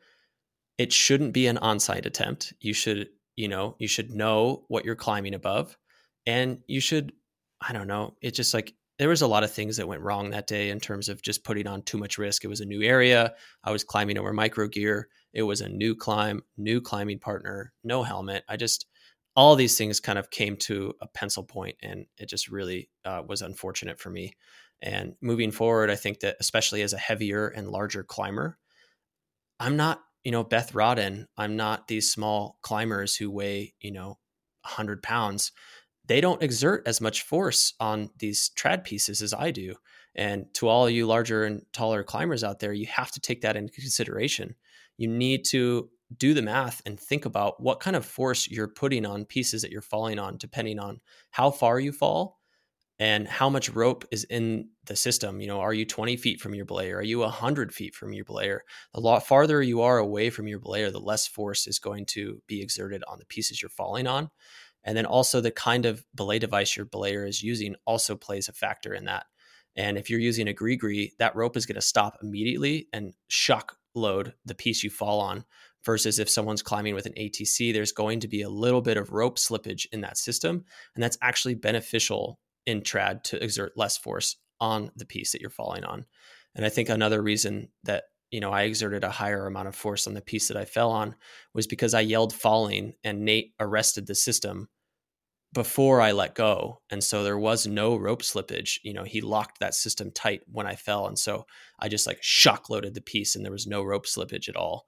it 0.79 0.93
shouldn't 0.93 1.33
be 1.33 1.49
an 1.49 1.59
on-site 1.59 2.07
attempt. 2.07 2.53
You 2.61 2.73
should, 2.73 3.09
you 3.35 3.49
know, 3.49 3.75
you 3.79 3.89
should 3.89 4.13
know 4.13 4.65
what 4.69 4.85
you're 4.85 4.95
climbing 4.95 5.35
above 5.35 5.77
and 6.25 6.61
you 6.69 6.81
should, 6.81 7.13
I 7.61 7.73
don't 7.73 7.87
know, 7.89 8.15
It 8.23 8.33
just 8.33 8.55
like 8.55 8.75
there 8.99 9.09
was 9.09 9.23
a 9.23 9.27
lot 9.27 9.45
of 9.45 9.53
things 9.53 9.77
that 9.77 9.87
went 9.87 10.03
wrong 10.03 10.31
that 10.31 10.47
day 10.49 10.71
in 10.71 10.81
terms 10.81 11.09
of 11.09 11.23
just 11.23 11.45
putting 11.45 11.67
on 11.69 11.83
too 11.83 11.99
much 11.99 12.19
risk. 12.19 12.45
It 12.45 12.49
was 12.49 12.61
a 12.61 12.65
new 12.67 12.83
area. 12.83 13.35
I 13.63 13.71
was 13.71 13.85
climbing 13.85 14.19
over 14.19 14.33
micro 14.33 14.67
gear. 14.67 15.09
It 15.33 15.43
was 15.43 15.61
a 15.61 15.69
new 15.69 15.95
climb, 15.95 16.43
new 16.57 16.81
climbing 16.81 17.21
partner, 17.21 17.73
no 17.85 18.03
helmet. 18.03 18.45
I 18.49 18.57
just 18.57 18.87
all 19.37 19.55
these 19.55 19.79
things 19.79 20.01
kind 20.01 20.19
of 20.19 20.31
came 20.31 20.57
to 20.57 20.93
a 21.01 21.07
pencil 21.07 21.45
point, 21.45 21.77
and 21.81 22.07
it 22.17 22.29
just 22.29 22.49
really 22.49 22.91
uh, 23.05 23.23
was 23.27 23.41
unfortunate 23.41 24.01
for 24.01 24.11
me. 24.11 24.35
And 24.83 25.15
moving 25.21 25.53
forward, 25.53 25.91
I 25.91 25.97
think 25.97 26.21
that 26.21 26.37
especially 26.41 26.83
as 26.83 26.93
a 26.93 26.99
heavier 26.99 27.47
and 27.49 27.71
larger 27.71 28.03
climber, 28.03 28.59
I'm 29.61 29.77
not, 29.77 30.03
you 30.25 30.33
know, 30.33 30.45
Beth 30.45 30.73
Rodden. 30.73 31.27
I'm 31.37 31.57
not 31.57 31.89
these 31.89 32.11
small 32.11 32.59
climbers 32.63 33.17
who 33.17 33.31
weigh, 33.31 33.75
you 33.81 33.93
know, 33.93 34.19
100 34.63 35.03
pounds 35.03 35.53
they 36.09 36.21
don't 36.21 36.43
exert 36.43 36.83
as 36.87 37.01
much 37.01 37.23
force 37.23 37.75
on 37.79 38.11
these 38.19 38.51
trad 38.59 38.83
pieces 38.83 39.23
as 39.23 39.33
I 39.33 39.51
do. 39.51 39.75
And 40.15 40.47
to 40.55 40.67
all 40.67 40.91
you 40.91 41.07
larger 41.07 41.45
and 41.45 41.63
taller 41.73 42.03
climbers 42.03 42.43
out 42.43 42.59
there, 42.59 42.73
you 42.73 42.87
have 42.87 43.13
to 43.13 43.21
take 43.21 43.43
that 43.43 43.57
into 43.57 43.73
consideration. 43.73 44.57
You 44.97 45.07
need 45.09 45.45
to 45.47 45.91
do 46.17 46.33
the 46.35 46.43
math 46.43 46.81
and 46.87 46.99
think 46.99 47.27
about 47.27 47.63
what 47.63 47.81
kind 47.81 47.95
of 47.95 48.05
force 48.05 48.49
you're 48.51 48.69
putting 48.69 49.05
on 49.05 49.27
pieces 49.27 49.63
that 49.63 49.71
you're 49.71 49.83
falling 49.83 50.19
on, 50.19 50.39
depending 50.39 50.79
on 50.79 51.01
how 51.31 51.51
far 51.51 51.79
you 51.79 51.93
fall 51.93 52.39
and 52.99 53.29
how 53.29 53.49
much 53.49 53.71
rope 53.71 54.05
is 54.11 54.25
in 54.25 54.69
the 54.87 54.97
system. 54.97 55.41
You 55.41 55.47
know, 55.47 55.61
are 55.61 55.75
you 55.75 55.85
20 55.85 56.17
feet 56.17 56.41
from 56.41 56.55
your 56.55 56.67
belayer? 56.67 56.97
Are 56.97 57.03
you 57.03 57.21
100 57.21 57.73
feet 57.73 57.95
from 57.95 58.13
your 58.13 58.25
belayer? 58.25 58.61
The 58.93 59.01
lot 59.01 59.27
farther 59.27 59.63
you 59.63 59.83
are 59.83 59.99
away 59.99 60.31
from 60.31 60.49
your 60.49 60.59
belayer, 60.59 60.91
the 60.91 60.99
less 60.99 61.29
force 61.29 61.67
is 61.67 61.79
going 61.79 62.07
to 62.07 62.43
be 62.49 62.61
exerted 62.61 63.05
on 63.07 63.19
the 63.19 63.27
pieces 63.27 63.63
you're 63.63 63.69
falling 63.69 64.07
on. 64.07 64.31
And 64.89 64.97
then 64.97 65.05
also 65.05 65.43
the 65.43 65.51
kind 65.51 65.85
of 65.85 66.03
belay 66.15 66.39
device 66.39 66.75
your 66.75 66.87
belayer 66.87 67.29
is 67.29 67.43
using 67.43 67.75
also 67.85 68.17
plays 68.17 68.49
a 68.49 68.55
factor 68.55 68.95
in 68.95 69.05
that. 69.05 69.27
And 69.77 69.99
if 69.99 70.09
you're 70.09 70.19
using 70.19 70.49
a 70.49 70.55
gree 70.55 71.13
that 71.19 71.37
rope 71.37 71.59
is 71.59 71.67
going 71.67 71.75
to 71.75 71.83
stop 71.83 72.17
immediately 72.23 72.89
and 72.91 73.13
shock 73.29 73.77
load 73.95 74.33
the 74.47 74.55
piece 74.55 74.83
you 74.83 74.89
fall 74.89 75.21
on. 75.21 75.45
Versus 75.85 76.19
if 76.19 76.31
someone's 76.31 76.63
climbing 76.63 76.95
with 76.95 77.05
an 77.05 77.13
ATC, 77.19 77.71
there's 77.75 77.93
going 77.93 78.21
to 78.21 78.29
be 78.29 78.41
a 78.41 78.49
little 78.49 78.81
bit 78.81 78.97
of 78.97 79.13
rope 79.13 79.37
slippage 79.37 79.87
in 79.93 80.01
that 80.01 80.17
system. 80.17 80.65
And 80.95 81.05
that's 81.05 81.19
actually 81.21 81.55
beneficial 81.55 82.41
in 82.65 82.81
trad 82.81 83.25
to 83.25 83.43
exert 83.45 83.77
less 83.77 83.99
force 83.99 84.37
on 84.59 84.91
the 84.97 85.05
piece 85.05 85.33
that 85.33 85.43
you're 85.43 85.51
falling 85.51 85.85
on. 85.85 86.07
And 86.55 86.65
I 86.65 86.71
think 86.71 86.89
another 86.89 87.21
reason 87.21 87.69
that 87.85 88.05
you 88.31 88.41
know 88.41 88.53
I 88.53 88.63
exerted 88.63 89.05
a 89.05 89.11
higher 89.11 89.47
amount 89.47 89.69
of 89.69 89.77
force 89.77 90.07
on 90.07 90.15
the 90.15 90.23
piece 90.23 90.49
that 90.49 90.57
I 90.57 90.65
fell 90.65 90.91
on 90.91 91.15
was 91.53 91.67
because 91.67 91.93
I 91.93 92.01
yelled 92.01 92.33
falling 92.33 92.95
and 93.05 93.25
Nate 93.25 93.53
arrested 93.61 94.07
the 94.07 94.15
system 94.15 94.69
before 95.53 96.01
I 96.01 96.13
let 96.13 96.35
go. 96.35 96.81
And 96.91 97.03
so 97.03 97.25
there 97.25 97.39
was 97.39 97.67
no 97.67 97.97
rope 97.97 98.23
slippage. 98.23 98.79
You 98.83 98.93
know, 98.93 99.05
he 99.05 99.21
locked 99.21 99.61
that 99.61 99.75
system 99.75 100.11
tight 100.11 100.43
when 100.51 100.67
I 100.67 100.75
fell. 100.75 101.07
And 101.07 101.19
so 101.19 101.47
I 101.79 101.89
just 101.89 102.07
like 102.07 102.19
shock 102.21 102.69
loaded 102.69 102.95
the 102.95 103.01
piece 103.01 103.35
and 103.35 103.45
there 103.45 103.53
was 103.53 103.67
no 103.67 103.83
rope 103.83 104.07
slippage 104.07 104.49
at 104.49 104.57
all. 104.57 104.87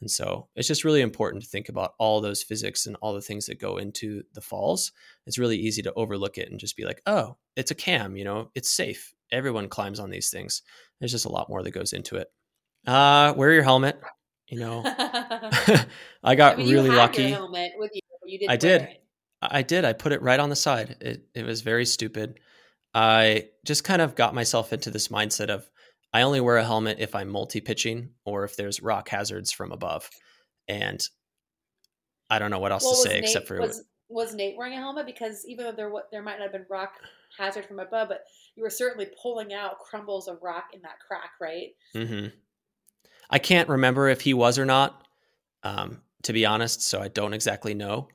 And 0.00 0.10
so 0.10 0.48
it's 0.56 0.68
just 0.68 0.84
really 0.84 1.00
important 1.00 1.44
to 1.44 1.48
think 1.48 1.68
about 1.68 1.94
all 1.98 2.20
those 2.20 2.42
physics 2.42 2.86
and 2.86 2.96
all 3.00 3.14
the 3.14 3.20
things 3.20 3.46
that 3.46 3.60
go 3.60 3.76
into 3.76 4.22
the 4.34 4.40
falls. 4.40 4.92
It's 5.26 5.38
really 5.38 5.56
easy 5.56 5.80
to 5.82 5.94
overlook 5.94 6.38
it 6.38 6.50
and 6.50 6.58
just 6.58 6.76
be 6.76 6.84
like, 6.84 7.00
oh, 7.06 7.36
it's 7.54 7.70
a 7.70 7.76
cam, 7.76 8.16
you 8.16 8.24
know, 8.24 8.50
it's 8.54 8.68
safe. 8.68 9.14
Everyone 9.30 9.68
climbs 9.68 10.00
on 10.00 10.10
these 10.10 10.28
things. 10.28 10.62
There's 10.98 11.12
just 11.12 11.24
a 11.24 11.30
lot 11.30 11.48
more 11.48 11.62
that 11.62 11.70
goes 11.70 11.92
into 11.92 12.16
it. 12.16 12.26
Uh, 12.86 13.32
wear 13.36 13.52
your 13.52 13.62
helmet. 13.62 13.98
You 14.48 14.58
know, 14.58 14.82
I 16.22 16.34
got 16.34 16.54
I 16.54 16.56
mean, 16.56 16.70
really 16.70 16.90
lucky. 16.90 17.34
You, 18.26 18.46
I 18.48 18.56
did. 18.56 18.82
It. 18.82 19.01
I 19.42 19.62
did. 19.62 19.84
I 19.84 19.92
put 19.92 20.12
it 20.12 20.22
right 20.22 20.38
on 20.38 20.50
the 20.50 20.56
side. 20.56 20.96
It 21.00 21.26
it 21.34 21.44
was 21.44 21.62
very 21.62 21.84
stupid. 21.84 22.38
I 22.94 23.48
just 23.64 23.84
kind 23.84 24.02
of 24.02 24.14
got 24.14 24.34
myself 24.34 24.72
into 24.72 24.90
this 24.90 25.08
mindset 25.08 25.48
of 25.48 25.68
I 26.12 26.22
only 26.22 26.40
wear 26.40 26.58
a 26.58 26.64
helmet 26.64 26.98
if 27.00 27.14
I'm 27.14 27.28
multi 27.28 27.60
pitching 27.60 28.10
or 28.24 28.44
if 28.44 28.56
there's 28.56 28.82
rock 28.82 29.08
hazards 29.08 29.50
from 29.50 29.72
above. 29.72 30.10
And 30.68 31.02
I 32.28 32.38
don't 32.38 32.50
know 32.50 32.58
what 32.58 32.72
else 32.72 32.84
well, 32.84 32.94
to 32.94 33.08
say 33.08 33.14
Nate, 33.14 33.24
except 33.24 33.48
for 33.48 33.60
was, 33.60 33.84
was 34.08 34.34
Nate 34.34 34.56
wearing 34.56 34.74
a 34.74 34.80
helmet 34.80 35.06
because 35.06 35.44
even 35.46 35.64
though 35.64 35.72
there 35.72 35.90
there 36.10 36.22
might 36.22 36.38
not 36.38 36.44
have 36.44 36.52
been 36.52 36.66
rock 36.70 36.94
hazard 37.38 37.64
from 37.64 37.80
above, 37.80 38.08
but 38.08 38.24
you 38.56 38.62
were 38.62 38.70
certainly 38.70 39.08
pulling 39.20 39.54
out 39.54 39.78
crumbles 39.78 40.28
of 40.28 40.38
rock 40.42 40.66
in 40.74 40.82
that 40.82 40.98
crack, 41.06 41.32
right? 41.40 41.70
Mm-hmm. 41.96 42.28
I 43.30 43.38
can't 43.38 43.68
remember 43.70 44.08
if 44.08 44.20
he 44.20 44.34
was 44.34 44.58
or 44.58 44.66
not, 44.66 45.06
um, 45.62 46.02
to 46.24 46.34
be 46.34 46.44
honest. 46.44 46.82
So 46.82 47.00
I 47.00 47.08
don't 47.08 47.32
exactly 47.32 47.72
know, 47.72 48.08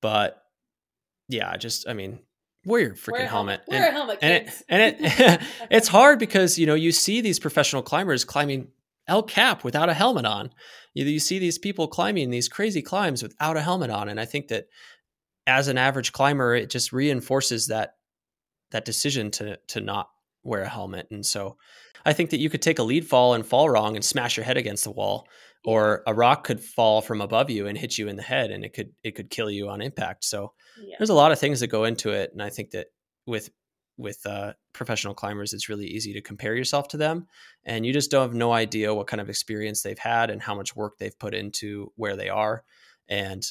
but 0.00 0.41
yeah, 1.28 1.56
just 1.56 1.88
I 1.88 1.94
mean, 1.94 2.20
wear 2.64 2.80
your 2.80 2.94
freaking 2.94 3.12
wear 3.12 3.26
helmet. 3.26 3.62
Wear 3.66 3.80
and, 3.80 3.88
a 3.88 3.92
helmet, 3.92 4.18
and 4.22 4.32
it, 4.32 4.62
and 4.68 4.82
it 4.82 5.40
it's 5.70 5.88
hard 5.88 6.18
because 6.18 6.58
you 6.58 6.66
know 6.66 6.74
you 6.74 6.92
see 6.92 7.20
these 7.20 7.38
professional 7.38 7.82
climbers 7.82 8.24
climbing 8.24 8.68
El 9.08 9.22
Cap 9.22 9.64
without 9.64 9.88
a 9.88 9.94
helmet 9.94 10.26
on. 10.26 10.50
You, 10.94 11.04
you 11.04 11.20
see 11.20 11.38
these 11.38 11.58
people 11.58 11.88
climbing 11.88 12.30
these 12.30 12.48
crazy 12.48 12.82
climbs 12.82 13.22
without 13.22 13.56
a 13.56 13.62
helmet 13.62 13.90
on, 13.90 14.08
and 14.08 14.20
I 14.20 14.24
think 14.24 14.48
that 14.48 14.66
as 15.46 15.68
an 15.68 15.78
average 15.78 16.12
climber, 16.12 16.54
it 16.54 16.70
just 16.70 16.92
reinforces 16.92 17.68
that 17.68 17.96
that 18.70 18.84
decision 18.84 19.30
to 19.32 19.58
to 19.68 19.80
not 19.80 20.08
wear 20.44 20.62
a 20.62 20.68
helmet. 20.68 21.08
And 21.10 21.24
so, 21.24 21.56
I 22.04 22.12
think 22.12 22.30
that 22.30 22.40
you 22.40 22.50
could 22.50 22.62
take 22.62 22.78
a 22.78 22.84
lead 22.84 23.06
fall 23.06 23.34
and 23.34 23.46
fall 23.46 23.68
wrong 23.70 23.96
and 23.96 24.04
smash 24.04 24.36
your 24.36 24.44
head 24.44 24.56
against 24.56 24.84
the 24.84 24.90
wall, 24.90 25.26
or 25.64 26.02
a 26.06 26.14
rock 26.14 26.44
could 26.44 26.60
fall 26.60 27.00
from 27.00 27.20
above 27.20 27.50
you 27.50 27.66
and 27.66 27.78
hit 27.78 27.96
you 27.98 28.08
in 28.08 28.16
the 28.16 28.22
head 28.22 28.50
and 28.50 28.64
it 28.64 28.72
could 28.72 28.92
it 29.02 29.14
could 29.14 29.30
kill 29.30 29.50
you 29.50 29.68
on 29.68 29.80
impact 29.80 30.24
so 30.24 30.52
yeah. 30.80 30.94
there's 30.98 31.10
a 31.10 31.14
lot 31.14 31.32
of 31.32 31.38
things 31.38 31.60
that 31.60 31.68
go 31.68 31.84
into 31.84 32.10
it 32.10 32.30
and 32.32 32.42
i 32.42 32.50
think 32.50 32.70
that 32.70 32.86
with 33.26 33.50
with 33.98 34.24
uh, 34.26 34.52
professional 34.72 35.14
climbers, 35.14 35.52
it's 35.52 35.68
really 35.68 35.86
easy 35.86 36.12
to 36.14 36.20
compare 36.20 36.54
yourself 36.54 36.88
to 36.88 36.96
them, 36.96 37.26
and 37.64 37.84
you 37.84 37.92
just 37.92 38.10
don't 38.10 38.22
have 38.22 38.34
no 38.34 38.52
idea 38.52 38.94
what 38.94 39.06
kind 39.06 39.20
of 39.20 39.28
experience 39.28 39.82
they've 39.82 39.98
had 39.98 40.30
and 40.30 40.42
how 40.42 40.54
much 40.54 40.76
work 40.76 40.98
they've 40.98 41.18
put 41.18 41.34
into 41.34 41.92
where 41.96 42.16
they 42.16 42.28
are. 42.28 42.64
And 43.08 43.44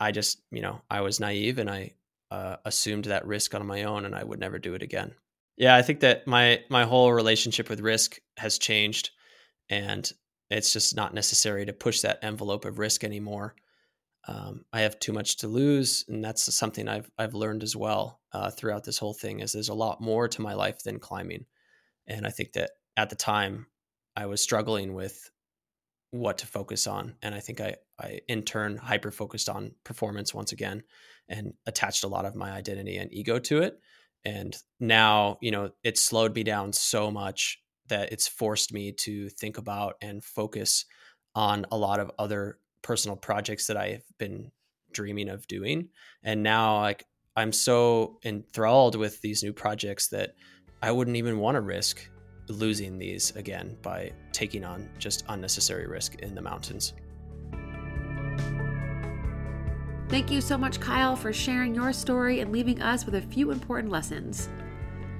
I 0.00 0.12
just, 0.12 0.42
you 0.50 0.62
know, 0.62 0.80
I 0.90 1.00
was 1.00 1.20
naive 1.20 1.58
and 1.58 1.68
I 1.68 1.94
uh, 2.30 2.56
assumed 2.64 3.06
that 3.06 3.26
risk 3.26 3.54
on 3.54 3.66
my 3.66 3.84
own, 3.84 4.04
and 4.04 4.14
I 4.14 4.24
would 4.24 4.40
never 4.40 4.58
do 4.58 4.74
it 4.74 4.82
again. 4.82 5.14
Yeah, 5.56 5.74
I 5.74 5.82
think 5.82 6.00
that 6.00 6.26
my 6.26 6.62
my 6.68 6.84
whole 6.84 7.12
relationship 7.12 7.68
with 7.68 7.80
risk 7.80 8.18
has 8.36 8.58
changed, 8.58 9.10
and 9.68 10.10
it's 10.50 10.72
just 10.72 10.96
not 10.96 11.14
necessary 11.14 11.66
to 11.66 11.72
push 11.72 12.00
that 12.00 12.18
envelope 12.22 12.64
of 12.64 12.78
risk 12.78 13.04
anymore 13.04 13.54
um, 14.28 14.64
I 14.74 14.82
have 14.82 14.98
too 14.98 15.12
much 15.14 15.38
to 15.38 15.48
lose, 15.48 16.04
and 16.06 16.22
that's 16.22 16.54
something 16.54 16.86
I've 16.86 17.10
I've 17.18 17.34
learned 17.34 17.62
as 17.62 17.74
well 17.74 18.20
uh, 18.32 18.50
throughout 18.50 18.84
this 18.84 18.98
whole 18.98 19.14
thing. 19.14 19.40
Is 19.40 19.52
there's 19.52 19.70
a 19.70 19.74
lot 19.74 20.02
more 20.02 20.28
to 20.28 20.42
my 20.42 20.52
life 20.52 20.82
than 20.82 20.98
climbing, 20.98 21.46
and 22.06 22.26
I 22.26 22.30
think 22.30 22.52
that 22.52 22.72
at 22.96 23.08
the 23.08 23.16
time 23.16 23.66
I 24.14 24.26
was 24.26 24.42
struggling 24.42 24.92
with 24.92 25.30
what 26.10 26.38
to 26.38 26.46
focus 26.46 26.86
on, 26.86 27.16
and 27.22 27.34
I 27.34 27.40
think 27.40 27.62
I 27.62 27.76
I 27.98 28.20
in 28.28 28.42
turn 28.42 28.76
hyper 28.76 29.10
focused 29.10 29.48
on 29.48 29.72
performance 29.82 30.34
once 30.34 30.52
again, 30.52 30.82
and 31.30 31.54
attached 31.66 32.04
a 32.04 32.08
lot 32.08 32.26
of 32.26 32.34
my 32.34 32.50
identity 32.50 32.98
and 32.98 33.12
ego 33.12 33.38
to 33.38 33.62
it. 33.62 33.80
And 34.26 34.54
now 34.78 35.38
you 35.40 35.52
know 35.52 35.70
it 35.82 35.96
slowed 35.96 36.34
me 36.34 36.42
down 36.42 36.74
so 36.74 37.10
much 37.10 37.62
that 37.88 38.12
it's 38.12 38.28
forced 38.28 38.72
me 38.72 38.92
to 38.92 39.28
think 39.28 39.58
about 39.58 39.94
and 40.00 40.22
focus 40.24 40.84
on 41.34 41.66
a 41.70 41.76
lot 41.76 42.00
of 42.00 42.10
other 42.18 42.58
personal 42.82 43.16
projects 43.16 43.66
that 43.66 43.76
I've 43.76 44.04
been 44.18 44.50
dreaming 44.92 45.28
of 45.28 45.46
doing. 45.46 45.88
And 46.22 46.42
now 46.42 46.80
like 46.80 47.04
I'm 47.36 47.52
so 47.52 48.18
enthralled 48.24 48.96
with 48.96 49.20
these 49.20 49.42
new 49.42 49.52
projects 49.52 50.08
that 50.08 50.34
I 50.82 50.90
wouldn't 50.90 51.16
even 51.16 51.38
want 51.38 51.56
to 51.56 51.60
risk 51.60 52.08
losing 52.48 52.98
these 52.98 53.30
again 53.36 53.76
by 53.82 54.12
taking 54.32 54.64
on 54.64 54.88
just 54.98 55.24
unnecessary 55.28 55.86
risk 55.86 56.16
in 56.16 56.34
the 56.34 56.42
mountains. 56.42 56.94
Thank 60.08 60.30
you 60.30 60.40
so 60.40 60.56
much, 60.56 60.80
Kyle, 60.80 61.14
for 61.14 61.34
sharing 61.34 61.74
your 61.74 61.92
story 61.92 62.40
and 62.40 62.50
leaving 62.50 62.80
us 62.80 63.04
with 63.04 63.14
a 63.14 63.20
few 63.20 63.50
important 63.50 63.92
lessons. 63.92 64.48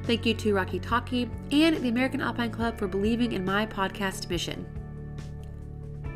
Thank 0.05 0.25
you 0.25 0.35
to 0.35 0.55
Rocky 0.55 0.79
Talkie 0.79 1.31
and 1.53 1.77
the 1.77 1.89
American 1.89 2.21
Alpine 2.21 2.51
Club 2.51 2.79
for 2.79 2.89
believing 2.89 3.33
in 3.33 3.45
my 3.45 3.67
podcast 3.67 4.31
mission. 4.31 4.67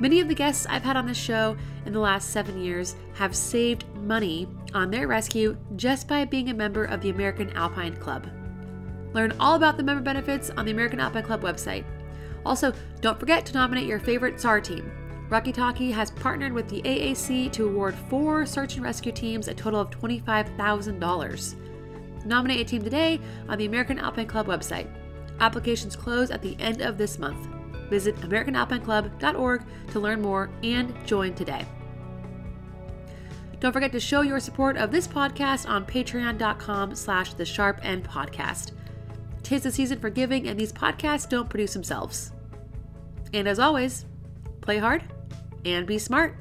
Many 0.01 0.20
of 0.20 0.28
the 0.28 0.35
guests 0.35 0.66
I've 0.68 0.83
had 0.83 0.97
on 0.97 1.07
this 1.07 1.16
show 1.16 1.57
in 1.87 1.93
the 1.93 2.01
last 2.01 2.30
seven 2.30 2.61
years 2.61 2.97
have 3.14 3.37
saved 3.37 3.85
money 3.95 4.49
on 4.74 4.91
their 4.91 5.07
rescue 5.07 5.57
just 5.76 6.09
by 6.09 6.24
being 6.24 6.51
a 6.51 6.55
member 6.55 6.85
of 6.85 7.01
the 7.01 7.11
American 7.11 7.51
Alpine 7.51 7.97
Club. 7.97 8.26
Learn 9.12 9.35
all 9.39 9.55
about 9.55 9.76
the 9.76 9.83
member 9.83 10.03
benefits 10.03 10.51
on 10.51 10.64
the 10.64 10.72
American 10.72 10.99
Alpine 10.99 11.22
Club 11.22 11.43
website. 11.43 11.85
Also, 12.45 12.72
don't 13.01 13.20
forget 13.20 13.47
to 13.47 13.55
nominate 13.55 13.87
your 13.87 14.01
favorite 14.01 14.41
SAR 14.41 14.61
team. 14.61 14.91
Rocky 15.28 15.53
Talkie 15.53 15.91
has 15.93 16.11
partnered 16.11 16.53
with 16.53 16.68
the 16.68 16.83
AAC 16.83 17.53
to 17.53 17.66
award 17.66 17.95
four 18.11 18.45
search 18.45 18.74
and 18.74 18.85
rescue 18.85 19.12
teams 19.12 19.49
a 19.49 19.55
total 19.55 19.80
of 19.80 19.91
$25,000. 19.91 21.55
Nominate 22.25 22.61
a 22.61 22.64
team 22.64 22.83
today 22.83 23.20
on 23.49 23.59
the 23.59 23.66
American 23.66 23.99
Alpine 23.99 24.27
Club 24.27 24.47
website. 24.47 24.89
Applications 25.41 25.97
close 25.97 26.31
at 26.31 26.43
the 26.43 26.57
end 26.61 26.81
of 26.81 26.99
this 26.99 27.18
month. 27.18 27.49
Visit 27.91 28.16
AmericanAlpineClub.org 28.16 29.64
to 29.91 30.01
learn 30.01 30.23
more 30.23 30.51
and 30.62 30.95
join 31.07 31.35
today. 31.35 31.66
Don't 33.61 33.73
forget 33.73 33.93
to 33.93 34.01
show 34.01 34.23
your 34.23 34.41
support 34.41 34.77
of 34.77 34.91
this 34.91 35.07
podcast 35.07 35.68
on 35.68 35.87
patreon.com 35.87 36.95
slash 36.95 37.35
the 37.35 37.45
sharp 37.45 37.79
end 37.83 38.03
podcast. 38.03 38.73
Tis 39.43 39.62
the 39.62 39.70
season 39.70 40.01
for 40.01 40.11
giving, 40.11 40.49
and 40.49 40.59
these 40.59 40.73
podcasts 40.73 41.29
don't 41.29 41.49
produce 41.49 41.73
themselves. 41.73 42.33
And 43.33 43.47
as 43.47 43.59
always, 43.59 44.05
play 44.62 44.79
hard 44.79 45.05
and 45.64 45.87
be 45.87 45.99
smart. 45.99 46.37